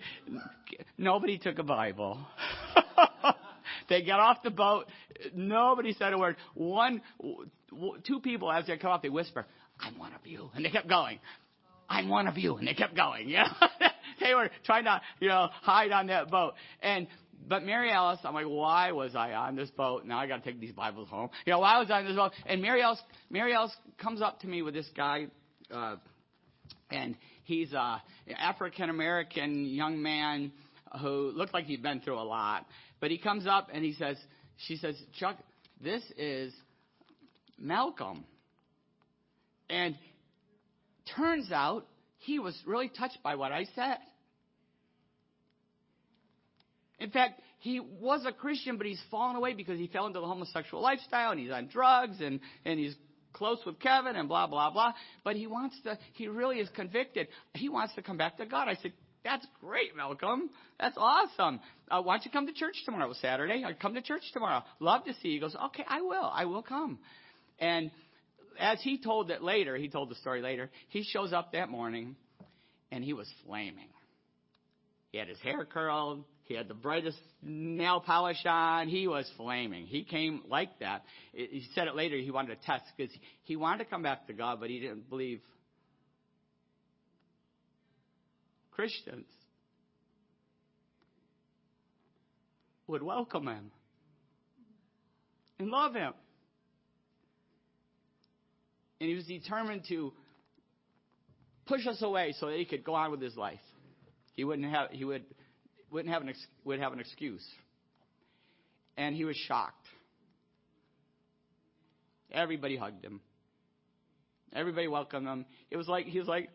nobody 0.98 1.38
took 1.38 1.60
a 1.60 1.64
Bible. 1.64 2.20
they 3.90 4.04
got 4.04 4.20
off 4.20 4.44
the 4.44 4.52
boat. 4.52 4.86
Nobody 5.34 5.94
said 5.94 6.14
a 6.14 6.18
word. 6.18 6.38
One, 6.54 7.02
two 8.06 8.20
people 8.20 8.52
as 8.52 8.68
they 8.68 8.78
come 8.78 8.92
off, 8.92 9.02
they 9.02 9.10
whisper, 9.10 9.46
"I'm 9.80 9.98
one 9.98 10.14
of 10.14 10.26
you," 10.26 10.50
and 10.56 10.64
they 10.64 10.70
kept 10.70 10.88
going. 10.88 11.20
I'm 11.90 12.10
one 12.10 12.28
of 12.28 12.38
you, 12.38 12.56
and 12.58 12.68
they 12.68 12.74
kept 12.74 12.96
going. 12.96 13.30
Yeah, 13.30 13.48
they 14.20 14.34
were 14.34 14.50
trying 14.66 14.86
to, 14.86 15.02
you 15.20 15.28
know, 15.28 15.50
hide 15.62 15.92
on 15.92 16.08
that 16.08 16.30
boat. 16.30 16.54
And 16.82 17.08
but 17.48 17.64
Mary 17.64 17.92
Alice, 17.92 18.20
I'm 18.24 18.34
like, 18.34 18.46
why 18.46 18.92
was 18.92 19.16
I 19.16 19.34
on 19.34 19.56
this 19.56 19.70
boat? 19.72 20.06
Now 20.06 20.20
I 20.20 20.28
got 20.28 20.44
to 20.44 20.50
take 20.50 20.60
these 20.60 20.72
Bibles 20.72 21.10
home. 21.10 21.30
You 21.46 21.52
know, 21.52 21.60
why 21.60 21.80
was 21.80 21.92
I 21.92 22.00
on 22.00 22.06
this 22.06 22.16
boat? 22.16 22.32
And 22.46 22.62
Mary 22.62 22.82
Alice, 22.82 23.02
Mary 23.30 23.54
Alice 23.54 23.76
comes 23.98 24.22
up 24.22 24.40
to 24.42 24.48
me 24.48 24.62
with 24.62 24.74
this 24.74 24.90
guy, 24.96 25.28
uh, 25.72 25.98
and 26.90 27.16
he's 27.44 27.74
a 27.74 28.02
African 28.38 28.90
American 28.90 29.66
young 29.66 30.02
man 30.02 30.52
who 31.02 31.32
looked 31.36 31.54
like 31.54 31.66
he'd 31.66 31.84
been 31.84 32.02
through 32.02 32.20
a 32.20 32.24
lot. 32.24 32.66
But 33.00 33.12
he 33.12 33.18
comes 33.18 33.48
up 33.48 33.70
and 33.74 33.84
he 33.84 33.94
says, 33.94 34.18
she 34.68 34.78
says, 34.78 34.96
Chuck, 35.20 35.38
this 35.82 36.04
is 36.18 36.54
Malcolm. 37.58 38.24
And 39.70 39.96
turns 41.16 41.52
out 41.52 41.86
he 42.20 42.40
was 42.40 42.56
really 42.66 42.90
touched 42.90 43.18
by 43.24 43.36
what 43.36 43.52
I 43.52 43.66
said. 43.76 43.98
In 47.00 47.10
fact, 47.10 47.42
he 47.60 47.80
was 47.80 48.26
a 48.26 48.32
Christian, 48.32 48.78
but 48.78 48.86
he's 48.86 49.02
fallen 49.10 49.36
away 49.36 49.54
because 49.54 49.78
he 49.78 49.88
fell 49.88 50.06
into 50.06 50.20
the 50.20 50.26
homosexual 50.26 50.82
lifestyle 50.82 51.32
and 51.32 51.40
he's 51.40 51.52
on 51.52 51.68
drugs 51.68 52.18
and, 52.22 52.40
and 52.66 52.80
he's 52.80 52.96
close 53.34 53.60
with 53.66 53.80
Kevin 53.80 54.16
and 54.16 54.30
blah, 54.30 54.48
blah, 54.48 54.70
blah. 54.72 54.94
But 55.24 55.36
he 55.36 55.48
wants 55.48 55.76
to, 55.84 55.98
he 56.14 56.28
really 56.28 56.60
is 56.60 56.70
convicted. 56.70 57.28
He 57.54 57.70
wants 57.70 57.94
to 57.96 58.02
come 58.02 58.18
back 58.18 58.38
to 58.38 58.46
God. 58.46 58.68
I 58.68 58.76
said, 58.76 58.94
that's 59.24 59.46
great, 59.62 59.96
Malcolm. 59.96 60.50
That's 60.80 60.98
awesome. 60.98 61.60
Uh, 61.90 62.02
why 62.02 62.16
don't 62.16 62.26
you 62.26 62.32
come 62.32 62.48
to 62.48 62.54
church 62.54 62.76
tomorrow, 62.86 63.14
Saturday? 63.22 63.64
I 63.66 63.74
come 63.74 63.96
to 63.96 64.02
church 64.02 64.24
tomorrow. 64.34 64.64
Love 64.80 65.06
to 65.06 65.14
see 65.16 65.30
you. 65.30 65.34
He 65.36 65.40
goes, 65.40 65.56
okay, 65.68 65.86
I 65.88 66.02
will. 66.02 66.30
I 66.34 66.46
will 66.46 66.64
come. 66.64 67.00
And 67.60 67.92
as 68.60 68.82
he 68.82 69.02
told 69.02 69.32
it 69.32 69.42
later, 69.42 69.78
he 69.78 69.88
told 69.88 70.10
the 70.10 70.16
story 70.16 70.42
later, 70.42 70.70
he 70.90 71.04
shows 71.04 71.34
up 71.34 71.54
that 71.54 71.70
morning 71.70 72.16
and 72.92 73.04
he 73.04 73.14
was 73.14 73.32
flaming. 73.46 73.90
He 75.12 75.18
had 75.18 75.28
his 75.28 75.40
hair 75.40 75.66
curled. 75.66 76.24
He 76.46 76.56
had 76.56 76.68
the 76.68 76.74
brightest 76.74 77.20
nail 77.42 78.02
polish 78.02 78.44
on. 78.46 78.90
He 78.90 79.08
was 79.08 79.30
flaming. 79.38 79.86
He 79.86 80.04
came 80.04 80.42
like 80.50 80.80
that. 80.80 81.04
He 81.32 81.66
said 81.74 81.88
it 81.88 81.96
later. 81.96 82.18
He 82.18 82.32
wanted 82.32 82.60
to 82.60 82.66
test 82.66 82.84
because 82.98 83.14
he 83.44 83.56
wanted 83.56 83.86
to 83.86 83.90
come 83.90 84.04
back 84.04 84.28
to 84.28 84.34
God, 84.34 84.60
but 84.60 84.70
he 84.70 84.80
didn't 84.80 85.10
believe 85.10 85.40
Christians 88.72 89.26
would 92.88 93.04
welcome 93.04 93.48
him 93.48 93.72
and 95.60 95.70
love 95.70 95.94
him. 95.94 96.14
And 99.00 99.10
he 99.10 99.16
was 99.16 99.26
determined 99.26 99.84
to 99.90 100.12
push 101.66 101.88
us 101.88 102.02
away 102.02 102.34
so 102.40 102.48
that 102.48 102.58
he 102.58 102.66
could 102.66 102.84
go 102.84 102.96
on 102.96 103.12
with 103.12 103.22
his 103.22 103.36
life. 103.38 103.60
He 104.34 104.44
wouldn't 104.44 104.70
have 104.74 104.90
he 104.92 105.06
would 105.06 105.24
wouldn't 105.94 106.14
have 106.14 106.24
an 106.24 106.34
would 106.66 106.80
have 106.80 106.92
an 106.92 107.00
excuse. 107.00 107.46
and 108.98 109.16
he 109.16 109.24
was 109.24 109.36
shocked. 109.48 109.86
Everybody 112.32 112.76
hugged 112.76 113.06
him. 113.06 113.22
Everybody 114.54 114.88
welcomed 114.88 115.28
him. 115.28 115.46
It 115.70 115.78
was 115.78 115.88
like 115.88 116.08
he 116.08 116.20
was 116.20 116.28
like 116.28 116.50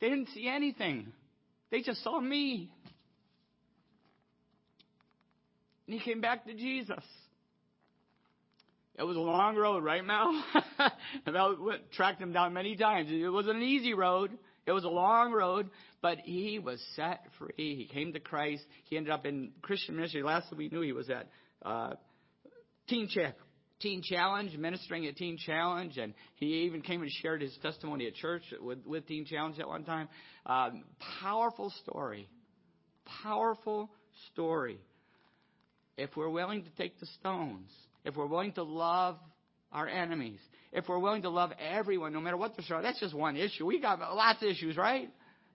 they 0.00 0.08
didn't 0.08 0.28
see 0.34 0.48
anything. 0.48 1.12
They 1.70 1.82
just 1.82 2.02
saw 2.02 2.18
me. 2.18 2.70
And 5.86 5.98
he 5.98 6.00
came 6.00 6.20
back 6.20 6.46
to 6.46 6.54
Jesus. 6.54 7.02
It 8.98 9.04
was 9.04 9.16
a 9.16 9.20
long 9.20 9.56
road, 9.56 9.84
right, 9.84 10.04
Mel? 10.04 10.44
Mel 11.26 11.56
tracked 11.92 12.20
him 12.20 12.32
down 12.32 12.52
many 12.52 12.76
times. 12.76 13.08
It 13.10 13.28
wasn't 13.28 13.56
an 13.56 13.62
easy 13.62 13.94
road. 13.94 14.36
It 14.66 14.72
was 14.72 14.84
a 14.84 14.88
long 14.88 15.32
road, 15.32 15.70
but 16.00 16.18
he 16.18 16.58
was 16.58 16.82
set 16.94 17.20
free. 17.38 17.76
He 17.76 17.88
came 17.92 18.12
to 18.12 18.20
Christ. 18.20 18.62
He 18.84 18.96
ended 18.96 19.12
up 19.12 19.26
in 19.26 19.50
Christian 19.62 19.96
ministry. 19.96 20.22
Last 20.22 20.54
we 20.56 20.68
knew, 20.68 20.80
he 20.80 20.92
was 20.92 21.10
at 21.10 21.28
uh, 21.64 21.94
Teen 22.88 23.08
Check. 23.08 23.34
Teen 23.80 24.02
Challenge, 24.02 24.56
ministering 24.56 25.06
at 25.06 25.16
Teen 25.16 25.38
Challenge, 25.38 25.98
and 25.98 26.12
he 26.34 26.64
even 26.64 26.82
came 26.82 27.00
and 27.02 27.10
shared 27.22 27.40
his 27.40 27.56
testimony 27.62 28.08
at 28.08 28.14
church 28.14 28.42
with, 28.60 28.84
with 28.84 29.06
Teen 29.06 29.24
Challenge 29.24 29.58
at 29.60 29.68
one 29.68 29.84
time. 29.84 30.08
Um, 30.46 30.82
powerful 31.20 31.72
story. 31.84 32.28
Powerful 33.22 33.88
story. 34.32 34.80
If 35.96 36.10
we're 36.16 36.28
willing 36.28 36.64
to 36.64 36.70
take 36.70 36.98
the 36.98 37.06
stones, 37.20 37.70
if 38.04 38.16
we're 38.16 38.26
willing 38.26 38.52
to 38.54 38.64
love 38.64 39.16
our 39.70 39.86
enemies, 39.86 40.40
if 40.72 40.88
we're 40.88 40.98
willing 40.98 41.22
to 41.22 41.30
love 41.30 41.52
everyone, 41.60 42.12
no 42.12 42.20
matter 42.20 42.36
what 42.36 42.56
the 42.56 42.62
struggle, 42.62 42.82
that's 42.82 43.00
just 43.00 43.14
one 43.14 43.36
issue. 43.36 43.64
We 43.64 43.80
got 43.80 44.00
lots 44.00 44.42
of 44.42 44.48
issues, 44.48 44.76
right? 44.76 45.08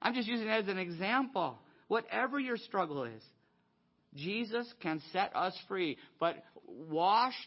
I'm 0.04 0.14
just 0.14 0.28
using 0.28 0.48
it 0.48 0.52
as 0.52 0.68
an 0.68 0.78
example. 0.78 1.58
Whatever 1.88 2.40
your 2.40 2.58
struggle 2.58 3.06
is, 3.06 3.24
Jesus 4.16 4.72
can 4.82 5.02
set 5.12 5.36
us 5.36 5.58
free. 5.68 5.98
But 6.20 6.44
washed, 6.68 7.38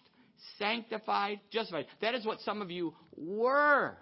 sanctified, 0.58 1.40
justified. 1.52 1.86
That 2.00 2.14
is 2.14 2.24
what 2.24 2.40
some 2.40 2.62
of 2.62 2.70
you 2.70 2.94
were. 3.16 3.96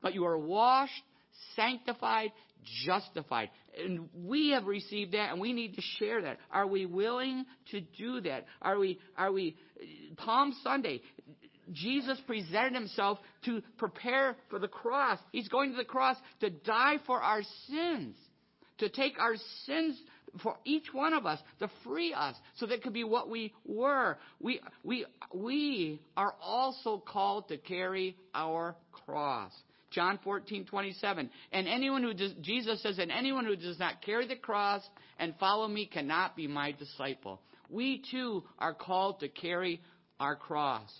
But 0.00 0.14
you 0.14 0.24
are 0.24 0.38
washed, 0.38 0.92
sanctified, 1.56 2.30
justified. 2.84 3.50
And 3.76 4.08
we 4.14 4.50
have 4.50 4.66
received 4.66 5.12
that 5.12 5.32
and 5.32 5.40
we 5.40 5.52
need 5.52 5.74
to 5.74 5.82
share 5.98 6.22
that. 6.22 6.38
Are 6.50 6.66
we 6.66 6.86
willing 6.86 7.44
to 7.72 7.80
do 7.80 8.20
that? 8.22 8.46
Are 8.60 8.78
we, 8.78 8.98
are 9.16 9.32
we, 9.32 9.56
Palm 10.16 10.54
Sunday, 10.62 11.02
Jesus 11.72 12.20
presented 12.26 12.74
himself 12.74 13.18
to 13.44 13.62
prepare 13.78 14.36
for 14.50 14.58
the 14.58 14.68
cross. 14.68 15.18
He's 15.32 15.48
going 15.48 15.72
to 15.72 15.76
the 15.76 15.84
cross 15.84 16.16
to 16.40 16.50
die 16.50 16.96
for 17.06 17.20
our 17.20 17.42
sins, 17.68 18.16
to 18.78 18.88
take 18.88 19.18
our 19.18 19.34
sins 19.66 20.00
for 20.42 20.56
each 20.64 20.92
one 20.92 21.12
of 21.12 21.26
us, 21.26 21.38
to 21.58 21.70
free 21.84 22.14
us, 22.14 22.34
so 22.56 22.66
that 22.66 22.82
could 22.82 22.92
be 22.92 23.04
what 23.04 23.28
we 23.28 23.52
were. 23.66 24.18
We, 24.40 24.60
we, 24.82 25.04
we 25.34 26.00
are 26.16 26.34
also 26.40 26.98
called 26.98 27.48
to 27.48 27.58
carry 27.58 28.16
our 28.34 28.76
cross. 28.92 29.52
John 29.90 30.18
14, 30.24 30.64
27. 30.64 31.30
And 31.52 31.68
anyone 31.68 32.02
who 32.02 32.14
does, 32.14 32.32
Jesus 32.40 32.82
says, 32.82 32.98
and 32.98 33.12
anyone 33.12 33.44
who 33.44 33.56
does 33.56 33.78
not 33.78 34.02
carry 34.02 34.26
the 34.26 34.36
cross 34.36 34.82
and 35.18 35.34
follow 35.38 35.68
me 35.68 35.86
cannot 35.86 36.34
be 36.34 36.46
my 36.46 36.72
disciple. 36.72 37.40
We 37.68 38.02
too 38.10 38.42
are 38.58 38.74
called 38.74 39.20
to 39.20 39.28
carry 39.28 39.82
our 40.18 40.34
cross. 40.34 40.90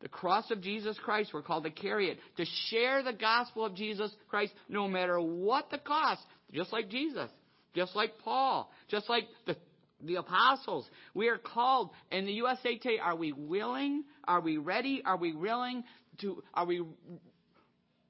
The 0.00 0.08
cross 0.08 0.50
of 0.50 0.60
Jesus 0.60 0.98
Christ, 1.02 1.30
we're 1.32 1.42
called 1.42 1.64
to 1.64 1.70
carry 1.70 2.10
it, 2.10 2.18
to 2.36 2.44
share 2.68 3.02
the 3.02 3.12
gospel 3.12 3.64
of 3.64 3.74
Jesus 3.74 4.14
Christ 4.28 4.52
no 4.68 4.88
matter 4.88 5.18
what 5.18 5.70
the 5.70 5.78
cost, 5.78 6.22
just 6.52 6.72
like 6.72 6.88
Jesus 6.90 7.30
just 7.76 7.94
like 7.94 8.18
Paul, 8.24 8.72
just 8.88 9.08
like 9.08 9.24
the, 9.46 9.54
the 10.02 10.16
apostles. 10.16 10.88
We 11.14 11.28
are 11.28 11.36
called 11.36 11.90
in 12.10 12.24
the 12.24 12.32
USA 12.32 12.76
Today. 12.76 12.98
Are 12.98 13.14
we 13.14 13.32
willing? 13.32 14.04
Are 14.24 14.40
we 14.40 14.56
ready? 14.56 15.02
Are 15.04 15.18
we 15.18 15.34
willing 15.34 15.84
to, 16.22 16.42
are 16.54 16.64
we 16.64 16.82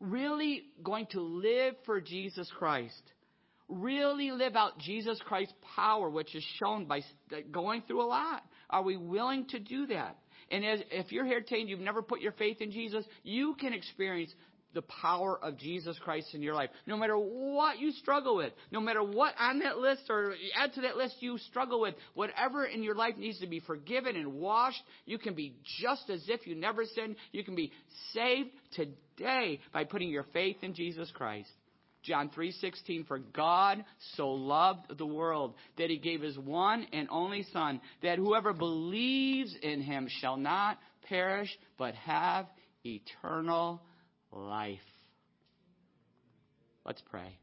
really 0.00 0.62
going 0.82 1.06
to 1.06 1.20
live 1.20 1.74
for 1.84 2.00
Jesus 2.00 2.50
Christ? 2.56 3.02
Really 3.68 4.30
live 4.30 4.54
out 4.54 4.78
Jesus 4.78 5.20
Christ's 5.26 5.54
power, 5.74 6.08
which 6.08 6.36
is 6.36 6.44
shown 6.60 6.84
by 6.84 7.00
going 7.50 7.82
through 7.82 8.02
a 8.02 8.06
lot. 8.06 8.44
Are 8.70 8.82
we 8.82 8.96
willing 8.96 9.46
to 9.48 9.58
do 9.58 9.88
that? 9.88 10.16
And 10.50 10.64
as, 10.64 10.80
if 10.90 11.12
you're 11.12 11.24
here 11.24 11.40
today 11.40 11.60
and 11.60 11.68
you've 11.68 11.80
never 11.80 12.02
put 12.02 12.20
your 12.20 12.32
faith 12.32 12.60
in 12.60 12.70
Jesus, 12.70 13.04
you 13.22 13.56
can 13.60 13.72
experience 13.72 14.32
the 14.76 14.82
power 14.82 15.42
of 15.42 15.56
Jesus 15.56 15.98
Christ 15.98 16.34
in 16.34 16.42
your 16.42 16.54
life. 16.54 16.68
No 16.86 16.96
matter 16.96 17.16
what 17.16 17.78
you 17.78 17.92
struggle 17.92 18.36
with, 18.36 18.52
no 18.70 18.78
matter 18.78 19.02
what 19.02 19.34
on 19.40 19.60
that 19.60 19.78
list 19.78 20.02
or 20.10 20.34
add 20.54 20.74
to 20.74 20.82
that 20.82 20.96
list 20.96 21.16
you 21.20 21.38
struggle 21.38 21.80
with, 21.80 21.94
whatever 22.14 22.66
in 22.66 22.82
your 22.82 22.94
life 22.94 23.16
needs 23.16 23.40
to 23.40 23.46
be 23.46 23.60
forgiven 23.60 24.16
and 24.16 24.34
washed, 24.34 24.82
you 25.06 25.18
can 25.18 25.34
be 25.34 25.54
just 25.80 26.10
as 26.10 26.22
if 26.28 26.46
you 26.46 26.54
never 26.54 26.84
sinned. 26.84 27.16
You 27.32 27.42
can 27.42 27.56
be 27.56 27.72
saved 28.12 28.50
today 28.74 29.60
by 29.72 29.84
putting 29.84 30.10
your 30.10 30.26
faith 30.34 30.58
in 30.62 30.74
Jesus 30.74 31.10
Christ. 31.14 31.50
John 32.06 32.30
3:16 32.30 33.04
for 33.06 33.18
God 33.18 33.84
so 34.14 34.30
loved 34.30 34.96
the 34.96 35.06
world 35.06 35.54
that 35.76 35.90
he 35.90 35.98
gave 35.98 36.22
his 36.22 36.38
one 36.38 36.86
and 36.92 37.08
only 37.10 37.42
son 37.52 37.80
that 38.02 38.18
whoever 38.18 38.52
believes 38.52 39.54
in 39.62 39.80
him 39.80 40.06
shall 40.20 40.36
not 40.36 40.78
perish 41.08 41.50
but 41.76 41.94
have 41.96 42.46
eternal 42.84 43.82
life. 44.30 44.78
Let's 46.84 47.02
pray. 47.10 47.36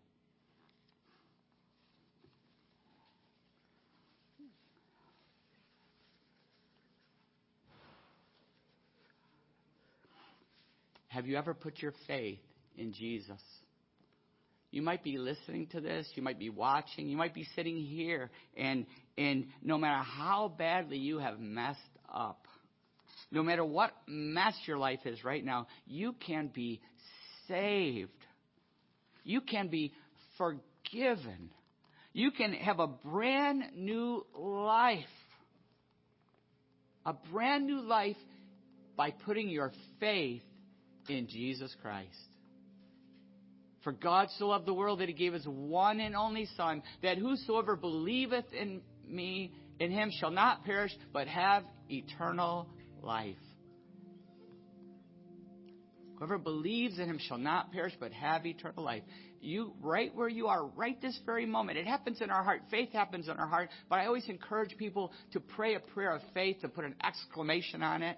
Have 11.10 11.28
you 11.28 11.38
ever 11.38 11.54
put 11.54 11.80
your 11.80 11.94
faith 12.08 12.40
in 12.76 12.94
Jesus? 12.94 13.40
You 14.74 14.82
might 14.82 15.04
be 15.04 15.20
listening 15.20 15.68
to 15.68 15.82
this, 15.82 16.08
you 16.16 16.24
might 16.24 16.40
be 16.40 16.50
watching, 16.50 17.08
you 17.08 17.16
might 17.16 17.36
be 17.36 17.46
sitting 17.56 17.78
here, 17.78 18.32
and, 18.58 18.88
and 19.20 19.46
no 19.62 19.78
matter 19.78 20.02
how 20.02 20.52
badly 20.58 20.98
you 20.98 21.20
have 21.20 21.40
messed 21.40 21.80
up, 22.12 22.48
no 23.30 23.44
matter 23.44 23.64
what 23.64 23.92
mess 24.08 24.56
your 24.66 24.80
life 24.80 25.02
is 25.06 25.24
right 25.24 25.46
now, 25.46 25.68
you 25.86 26.16
can 26.26 26.50
be 26.52 26.82
saved. 27.48 28.10
You 29.24 29.42
can 29.42 29.68
be 29.68 29.94
forgiven. 30.40 31.52
You 32.12 32.32
can 32.32 32.54
have 32.54 32.80
a 32.80 32.88
brand 32.88 33.76
new 33.76 34.26
life. 34.36 35.06
A 37.06 37.14
brand 37.32 37.68
new 37.68 37.82
life 37.82 38.18
by 38.98 39.12
putting 39.12 39.50
your 39.50 39.72
faith 40.00 40.42
in 41.08 41.28
Jesus 41.28 41.76
Christ. 41.80 42.33
For 43.84 43.92
God 43.92 44.30
so 44.38 44.48
loved 44.48 44.66
the 44.66 44.74
world 44.74 45.00
that 45.00 45.10
he 45.10 45.14
gave 45.14 45.34
his 45.34 45.46
one 45.46 46.00
and 46.00 46.16
only 46.16 46.48
Son, 46.58 46.82
that 47.02 47.18
whosoever 47.18 47.76
believeth 47.76 48.46
in 48.54 48.82
me, 49.08 49.52
in 49.80 49.92
him 49.92 50.12
shall 50.20 50.32
not 50.32 50.64
perish, 50.64 50.92
but 51.12 51.28
have 51.28 51.64
eternal 51.90 52.70
life. 53.02 53.36
Whoever 56.18 56.38
believes 56.38 57.00
in 57.00 57.10
him 57.10 57.20
shall 57.20 57.38
not 57.38 57.74
perish 57.74 57.94
but 58.00 58.14
have 58.14 58.46
eternal 58.46 58.84
life. 58.84 59.04
You, 59.42 59.74
right 59.82 60.16
where 60.16 60.30
you 60.30 60.48
are, 60.48 60.66
right 60.68 61.02
this 61.02 61.20
very 61.26 61.46
moment. 61.46 61.78
It 61.78 61.86
happens 61.86 62.22
in 62.22 62.30
our 62.30 62.44
heart. 62.44 62.62
Faith 62.72 62.94
happens 62.94 63.28
in 63.28 63.36
our 63.36 63.48
heart. 63.48 63.70
But 63.90 64.00
I 64.00 64.06
always 64.06 64.30
encourage 64.30 64.78
people 64.78 65.12
to 65.34 65.42
pray 65.42 65.76
a 65.76 65.82
prayer 65.82 66.16
of 66.16 66.22
faith, 66.34 66.62
to 66.62 66.70
put 66.70 66.86
an 66.86 66.96
exclamation 67.04 67.84
on 67.84 68.04
it. 68.04 68.18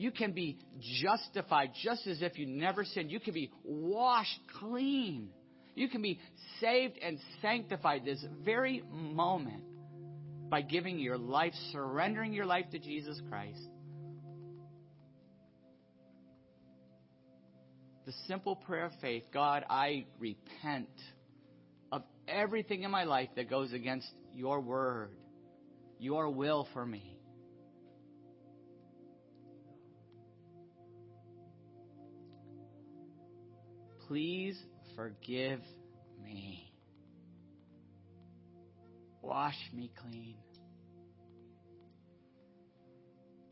You 0.00 0.10
can 0.10 0.32
be 0.32 0.56
justified 1.02 1.72
just 1.84 2.06
as 2.06 2.22
if 2.22 2.38
you 2.38 2.46
never 2.46 2.86
sinned. 2.86 3.10
You 3.10 3.20
can 3.20 3.34
be 3.34 3.50
washed 3.62 4.40
clean. 4.58 5.28
You 5.74 5.90
can 5.90 6.00
be 6.00 6.18
saved 6.58 6.96
and 7.02 7.18
sanctified 7.42 8.06
this 8.06 8.24
very 8.42 8.82
moment 8.90 9.62
by 10.48 10.62
giving 10.62 10.98
your 10.98 11.18
life, 11.18 11.52
surrendering 11.70 12.32
your 12.32 12.46
life 12.46 12.64
to 12.70 12.78
Jesus 12.78 13.20
Christ. 13.28 13.60
The 18.06 18.14
simple 18.26 18.56
prayer 18.56 18.86
of 18.86 18.92
faith 19.02 19.24
God, 19.34 19.66
I 19.68 20.06
repent 20.18 20.88
of 21.92 22.04
everything 22.26 22.84
in 22.84 22.90
my 22.90 23.04
life 23.04 23.28
that 23.36 23.50
goes 23.50 23.74
against 23.74 24.10
your 24.32 24.60
word, 24.60 25.10
your 25.98 26.30
will 26.30 26.66
for 26.72 26.86
me. 26.86 27.19
Please 34.10 34.58
forgive 34.96 35.60
me. 36.24 36.68
Wash 39.22 39.54
me 39.72 39.92
clean. 40.02 40.34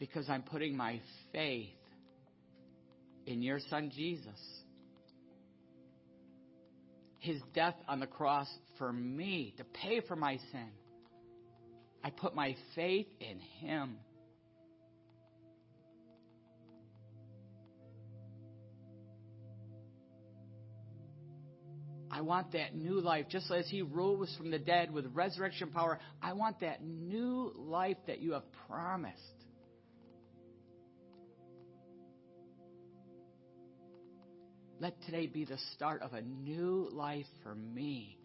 Because 0.00 0.28
I'm 0.28 0.42
putting 0.42 0.76
my 0.76 1.00
faith 1.32 1.68
in 3.24 3.40
your 3.40 3.60
son 3.70 3.92
Jesus. 3.94 4.40
his 7.20 7.40
death 7.54 7.74
on 7.86 8.00
the 8.00 8.06
cross 8.06 8.48
for 8.78 8.92
me 8.92 9.54
to 9.58 9.64
pay 9.64 10.00
for 10.00 10.16
my 10.16 10.38
sin. 10.50 10.70
I 12.02 12.10
put 12.10 12.34
my 12.34 12.56
faith 12.74 13.06
in 13.20 13.38
him. 13.60 13.98
I 22.10 22.22
want 22.22 22.52
that 22.52 22.74
new 22.74 23.00
life, 23.00 23.26
just 23.28 23.50
as 23.50 23.68
He 23.68 23.82
rose 23.82 24.34
from 24.36 24.50
the 24.50 24.58
dead 24.58 24.92
with 24.92 25.06
resurrection 25.14 25.70
power. 25.70 25.98
I 26.22 26.32
want 26.32 26.60
that 26.60 26.82
new 26.82 27.52
life 27.56 27.98
that 28.06 28.20
you 28.20 28.32
have 28.32 28.44
promised. 28.66 29.16
Let 34.80 35.00
today 35.02 35.26
be 35.26 35.44
the 35.44 35.58
start 35.74 36.02
of 36.02 36.12
a 36.12 36.22
new 36.22 36.88
life 36.92 37.26
for 37.42 37.54
me. 37.54 38.16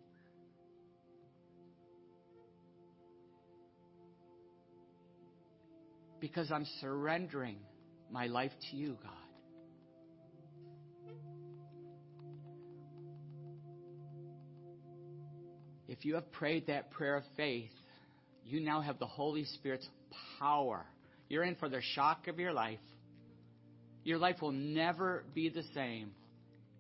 Because 6.20 6.52
I'm 6.52 6.68
surrendering 6.80 7.58
my 8.12 8.28
life 8.28 8.52
to 8.70 8.78
you, 8.78 8.98
God. 9.02 9.23
If 16.04 16.08
you 16.08 16.16
have 16.16 16.30
prayed 16.34 16.68
that 16.68 16.92
prayer 16.92 17.16
of 17.16 17.24
faith, 17.38 17.72
you 18.46 18.60
now 18.60 18.82
have 18.82 19.00
the 19.00 19.06
Holy 19.06 19.46
Spirit's 19.46 19.88
power. 20.38 20.86
You're 21.30 21.46
in 21.46 21.56
for 21.56 21.70
the 21.70 21.80
shock 21.96 22.28
of 22.28 22.40
your 22.40 22.52
life. 22.52 22.82
Your 24.04 24.18
life 24.18 24.42
will 24.42 24.52
never 24.52 25.24
be 25.34 25.48
the 25.48 25.64
same. 25.74 26.12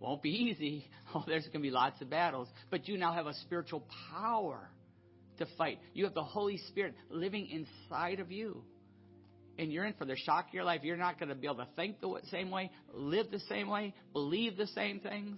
Won't 0.01 0.21
be 0.21 0.29
easy. 0.51 0.89
Oh, 1.15 1.23
there's 1.25 1.43
going 1.43 1.53
to 1.53 1.59
be 1.61 1.71
lots 1.71 2.01
of 2.01 2.09
battles. 2.09 2.49
But 2.69 2.89
you 2.89 2.97
now 2.97 3.13
have 3.13 3.25
a 3.27 3.33
spiritual 3.35 3.85
power 4.11 4.69
to 5.37 5.47
fight. 5.57 5.79
You 5.93 6.03
have 6.03 6.15
the 6.15 6.21
Holy 6.21 6.57
Spirit 6.57 6.93
living 7.09 7.47
inside 7.47 8.19
of 8.19 8.29
you. 8.29 8.61
And 9.57 9.71
you're 9.71 9.85
in 9.85 9.93
for 9.93 10.03
the 10.03 10.17
shock 10.17 10.49
of 10.49 10.53
your 10.53 10.65
life. 10.65 10.81
You're 10.83 10.97
not 10.97 11.17
going 11.17 11.29
to 11.29 11.35
be 11.35 11.47
able 11.47 11.63
to 11.63 11.67
think 11.77 12.01
the 12.01 12.19
same 12.29 12.51
way, 12.51 12.71
live 12.93 13.31
the 13.31 13.39
same 13.47 13.69
way, 13.69 13.93
believe 14.11 14.57
the 14.57 14.67
same 14.67 14.99
things 14.99 15.37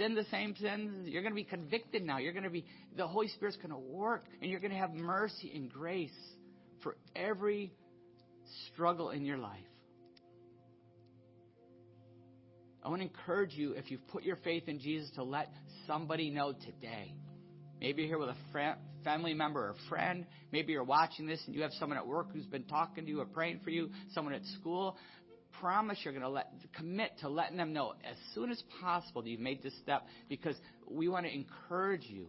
sin 0.00 0.14
the 0.14 0.24
same 0.30 0.54
sins. 0.56 1.08
You're 1.08 1.22
going 1.22 1.32
to 1.32 1.36
be 1.36 1.44
convicted 1.44 2.04
now. 2.04 2.18
You're 2.18 2.32
going 2.32 2.44
to 2.44 2.50
be, 2.50 2.64
the 2.96 3.06
Holy 3.06 3.28
Spirit's 3.28 3.56
going 3.56 3.70
to 3.70 3.78
work, 3.78 4.24
and 4.40 4.50
you're 4.50 4.60
going 4.60 4.72
to 4.72 4.78
have 4.78 4.94
mercy 4.94 5.52
and 5.54 5.70
grace 5.70 6.10
for 6.82 6.96
every 7.14 7.72
struggle 8.68 9.10
in 9.10 9.24
your 9.24 9.38
life. 9.38 9.58
I 12.82 12.88
want 12.88 13.02
to 13.02 13.08
encourage 13.08 13.52
you, 13.52 13.72
if 13.72 13.90
you've 13.90 14.06
put 14.08 14.22
your 14.22 14.36
faith 14.36 14.64
in 14.66 14.80
Jesus, 14.80 15.10
to 15.16 15.22
let 15.22 15.52
somebody 15.86 16.30
know 16.30 16.52
today. 16.52 17.14
Maybe 17.78 18.02
you're 18.02 18.08
here 18.08 18.18
with 18.18 18.30
a 18.30 18.52
friend, 18.52 18.78
family 19.04 19.34
member 19.34 19.60
or 19.60 19.74
friend. 19.88 20.24
Maybe 20.50 20.72
you're 20.72 20.84
watching 20.84 21.26
this 21.26 21.42
and 21.46 21.54
you 21.54 21.62
have 21.62 21.72
someone 21.78 21.98
at 21.98 22.06
work 22.06 22.32
who's 22.32 22.46
been 22.46 22.64
talking 22.64 23.04
to 23.04 23.10
you 23.10 23.20
or 23.20 23.26
praying 23.26 23.60
for 23.64 23.70
you, 23.70 23.90
someone 24.14 24.34
at 24.34 24.44
school 24.60 24.96
promise 25.60 25.98
you're 26.02 26.12
going 26.12 26.22
to 26.22 26.28
let 26.28 26.52
commit 26.76 27.12
to 27.20 27.28
letting 27.28 27.56
them 27.56 27.72
know 27.72 27.92
as 28.08 28.16
soon 28.34 28.50
as 28.50 28.62
possible 28.80 29.22
that 29.22 29.28
you've 29.28 29.40
made 29.40 29.62
this 29.62 29.76
step 29.82 30.06
because 30.28 30.56
we 30.88 31.08
want 31.08 31.26
to 31.26 31.32
encourage 31.32 32.04
you 32.06 32.26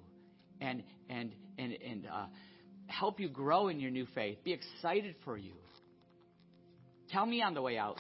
and 0.60 0.84
and 1.10 1.34
and 1.58 1.74
and 1.74 2.08
uh, 2.08 2.26
help 2.88 3.20
you 3.20 3.30
grow 3.30 3.70
in 3.70 3.80
your 3.80 3.92
new 3.92 4.06
faith. 4.14 4.38
Be 4.44 4.54
excited 4.54 5.16
for 5.24 5.38
you. 5.38 5.54
Tell 7.10 7.26
me 7.26 7.42
on 7.42 7.54
the 7.54 7.62
way 7.62 7.78
out. 7.78 8.00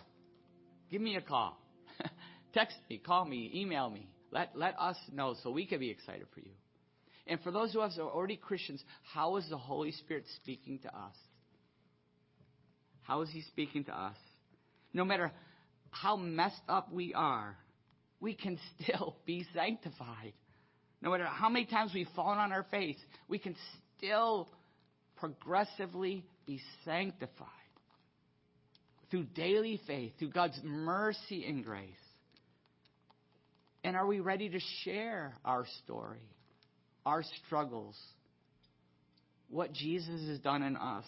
Give 0.89 1.01
me 1.01 1.15
a 1.15 1.21
call. 1.21 1.57
Text 2.53 2.77
me, 2.89 2.97
call 2.97 3.25
me, 3.25 3.51
email 3.55 3.89
me. 3.89 4.07
Let 4.31 4.51
let 4.55 4.79
us 4.79 4.97
know 5.11 5.35
so 5.43 5.51
we 5.51 5.65
can 5.65 5.79
be 5.79 5.89
excited 5.89 6.27
for 6.33 6.41
you. 6.41 6.51
And 7.27 7.39
for 7.41 7.51
those 7.51 7.75
of 7.75 7.81
us 7.81 7.95
who 7.95 8.03
are 8.03 8.11
already 8.11 8.37
Christians, 8.37 8.83
how 9.13 9.37
is 9.37 9.47
the 9.49 9.57
Holy 9.57 9.91
Spirit 9.91 10.25
speaking 10.37 10.79
to 10.79 10.89
us? 10.89 11.15
How 13.03 13.21
is 13.21 13.29
He 13.29 13.41
speaking 13.41 13.83
to 13.85 13.97
us? 13.97 14.15
No 14.93 15.05
matter 15.05 15.31
how 15.89 16.15
messed 16.15 16.61
up 16.67 16.91
we 16.91 17.13
are, 17.13 17.57
we 18.19 18.33
can 18.33 18.59
still 18.81 19.17
be 19.25 19.45
sanctified. 19.53 20.33
No 21.01 21.11
matter 21.11 21.25
how 21.25 21.49
many 21.49 21.65
times 21.65 21.91
we've 21.93 22.07
fallen 22.15 22.37
on 22.37 22.51
our 22.51 22.63
face, 22.69 22.97
we 23.27 23.39
can 23.39 23.55
still 23.97 24.47
progressively 25.17 26.23
be 26.45 26.61
sanctified 26.85 27.47
through 29.09 29.23
daily 29.35 29.79
faith, 29.85 30.13
through 30.17 30.29
God's 30.29 30.59
mercy 30.63 31.45
and 31.45 31.63
grace. 31.65 31.89
And 33.83 33.95
are 33.95 34.05
we 34.05 34.19
ready 34.19 34.49
to 34.49 34.59
share 34.83 35.35
our 35.43 35.65
story, 35.83 36.21
our 37.05 37.23
struggles, 37.45 37.97
what 39.49 39.73
Jesus 39.73 40.27
has 40.27 40.39
done 40.39 40.61
in 40.61 40.77
us? 40.77 41.05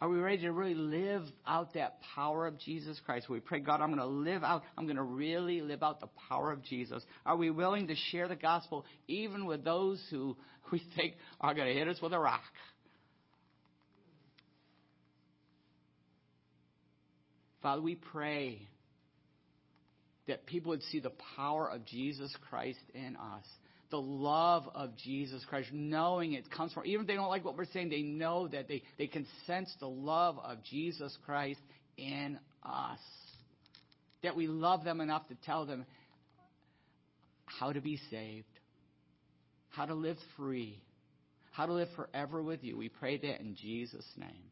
Are 0.00 0.10
we 0.10 0.18
ready 0.18 0.42
to 0.42 0.52
really 0.52 0.74
live 0.74 1.22
out 1.46 1.72
that 1.72 1.98
power 2.14 2.46
of 2.46 2.58
Jesus 2.58 3.00
Christ? 3.06 3.30
We 3.30 3.40
pray, 3.40 3.60
God, 3.60 3.80
I'm 3.80 3.88
going 3.88 3.98
to 3.98 4.06
live 4.06 4.44
out, 4.44 4.62
I'm 4.76 4.84
going 4.84 4.96
to 4.96 5.02
really 5.02 5.62
live 5.62 5.82
out 5.82 6.00
the 6.00 6.08
power 6.28 6.52
of 6.52 6.62
Jesus. 6.62 7.02
Are 7.24 7.36
we 7.36 7.50
willing 7.50 7.86
to 7.86 7.94
share 8.10 8.28
the 8.28 8.36
gospel 8.36 8.84
even 9.08 9.46
with 9.46 9.64
those 9.64 10.02
who 10.10 10.36
we 10.72 10.82
think 10.96 11.14
are 11.40 11.54
going 11.54 11.68
to 11.68 11.74
hit 11.74 11.88
us 11.88 12.00
with 12.02 12.12
a 12.12 12.18
rock? 12.18 12.42
Father, 17.62 17.80
we 17.80 17.94
pray 17.94 18.68
that 20.28 20.44
people 20.44 20.70
would 20.70 20.82
see 20.84 21.00
the 21.00 21.12
power 21.36 21.70
of 21.70 21.86
Jesus 21.86 22.34
Christ 22.50 22.78
in 22.94 23.16
us 23.16 23.44
the 23.90 24.00
love 24.00 24.68
of 24.74 24.96
Jesus 24.96 25.44
Christ, 25.48 25.68
knowing 25.72 26.32
it 26.32 26.50
comes 26.50 26.72
from, 26.72 26.84
even 26.86 27.02
if 27.02 27.06
they 27.06 27.14
don't 27.14 27.28
like 27.28 27.44
what 27.44 27.56
we're 27.56 27.66
saying, 27.66 27.90
they 27.90 28.02
know 28.02 28.48
that 28.48 28.68
they, 28.68 28.82
they 28.98 29.06
can 29.06 29.26
sense 29.46 29.72
the 29.80 29.88
love 29.88 30.38
of 30.38 30.62
Jesus 30.64 31.16
Christ 31.24 31.60
in 31.96 32.38
us. 32.62 32.98
That 34.22 34.34
we 34.34 34.46
love 34.46 34.84
them 34.84 35.00
enough 35.00 35.28
to 35.28 35.36
tell 35.46 35.66
them 35.66 35.84
how 37.44 37.72
to 37.72 37.80
be 37.80 37.98
saved, 38.10 38.46
how 39.68 39.86
to 39.86 39.94
live 39.94 40.16
free, 40.36 40.82
how 41.52 41.66
to 41.66 41.72
live 41.72 41.88
forever 41.94 42.42
with 42.42 42.64
you. 42.64 42.76
We 42.76 42.88
pray 42.88 43.18
that 43.18 43.40
in 43.40 43.54
Jesus' 43.54 44.06
name. 44.16 44.50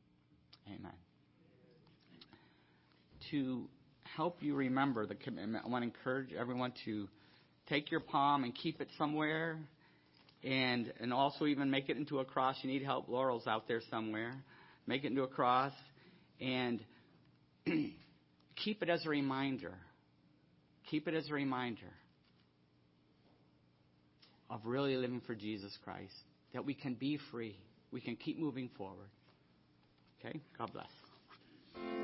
Amen. 0.69 0.93
To 3.31 3.69
help 4.17 4.43
you 4.43 4.55
remember 4.55 5.07
the 5.07 5.15
commitment, 5.15 5.65
I 5.67 5.69
want 5.69 5.83
to 5.83 5.89
encourage 5.89 6.33
everyone 6.33 6.73
to 6.85 7.09
take 7.69 7.91
your 7.91 8.01
palm 8.01 8.45
and 8.45 8.55
keep 8.55 8.81
it 8.81 8.89
somewhere 8.99 9.59
and 10.43 10.93
and 11.01 11.13
also 11.13 11.47
even 11.47 11.71
make 11.71 11.89
it 11.89 11.97
into 11.97 12.19
a 12.19 12.25
cross. 12.25 12.57
You 12.63 12.71
need 12.71 12.83
help. 12.83 13.09
Laurel's 13.09 13.47
out 13.47 13.67
there 13.67 13.81
somewhere. 13.91 14.35
Make 14.87 15.05
it 15.05 15.09
into 15.09 15.23
a 15.23 15.29
cross 15.29 15.73
and 16.41 16.81
keep 17.67 18.83
it 18.83 18.91
as 18.91 19.05
a 19.07 19.09
reminder. 19.09 19.75
Keep 20.91 21.09
it 21.09 21.15
as 21.15 21.31
a 21.31 21.33
reminder 21.33 21.93
of 24.51 24.61
really 24.65 24.97
living 24.97 25.23
for 25.27 25.35
Jesus 25.35 25.77
Christ. 25.83 26.15
That 26.53 26.67
we 26.67 26.75
can 26.75 26.95
be 26.95 27.19
free. 27.31 27.57
We 27.91 28.01
can 28.01 28.17
keep 28.17 28.39
moving 28.39 28.69
forward. 28.77 29.09
Okay? 30.21 30.41
God 30.59 30.71
bless. 30.73 32.04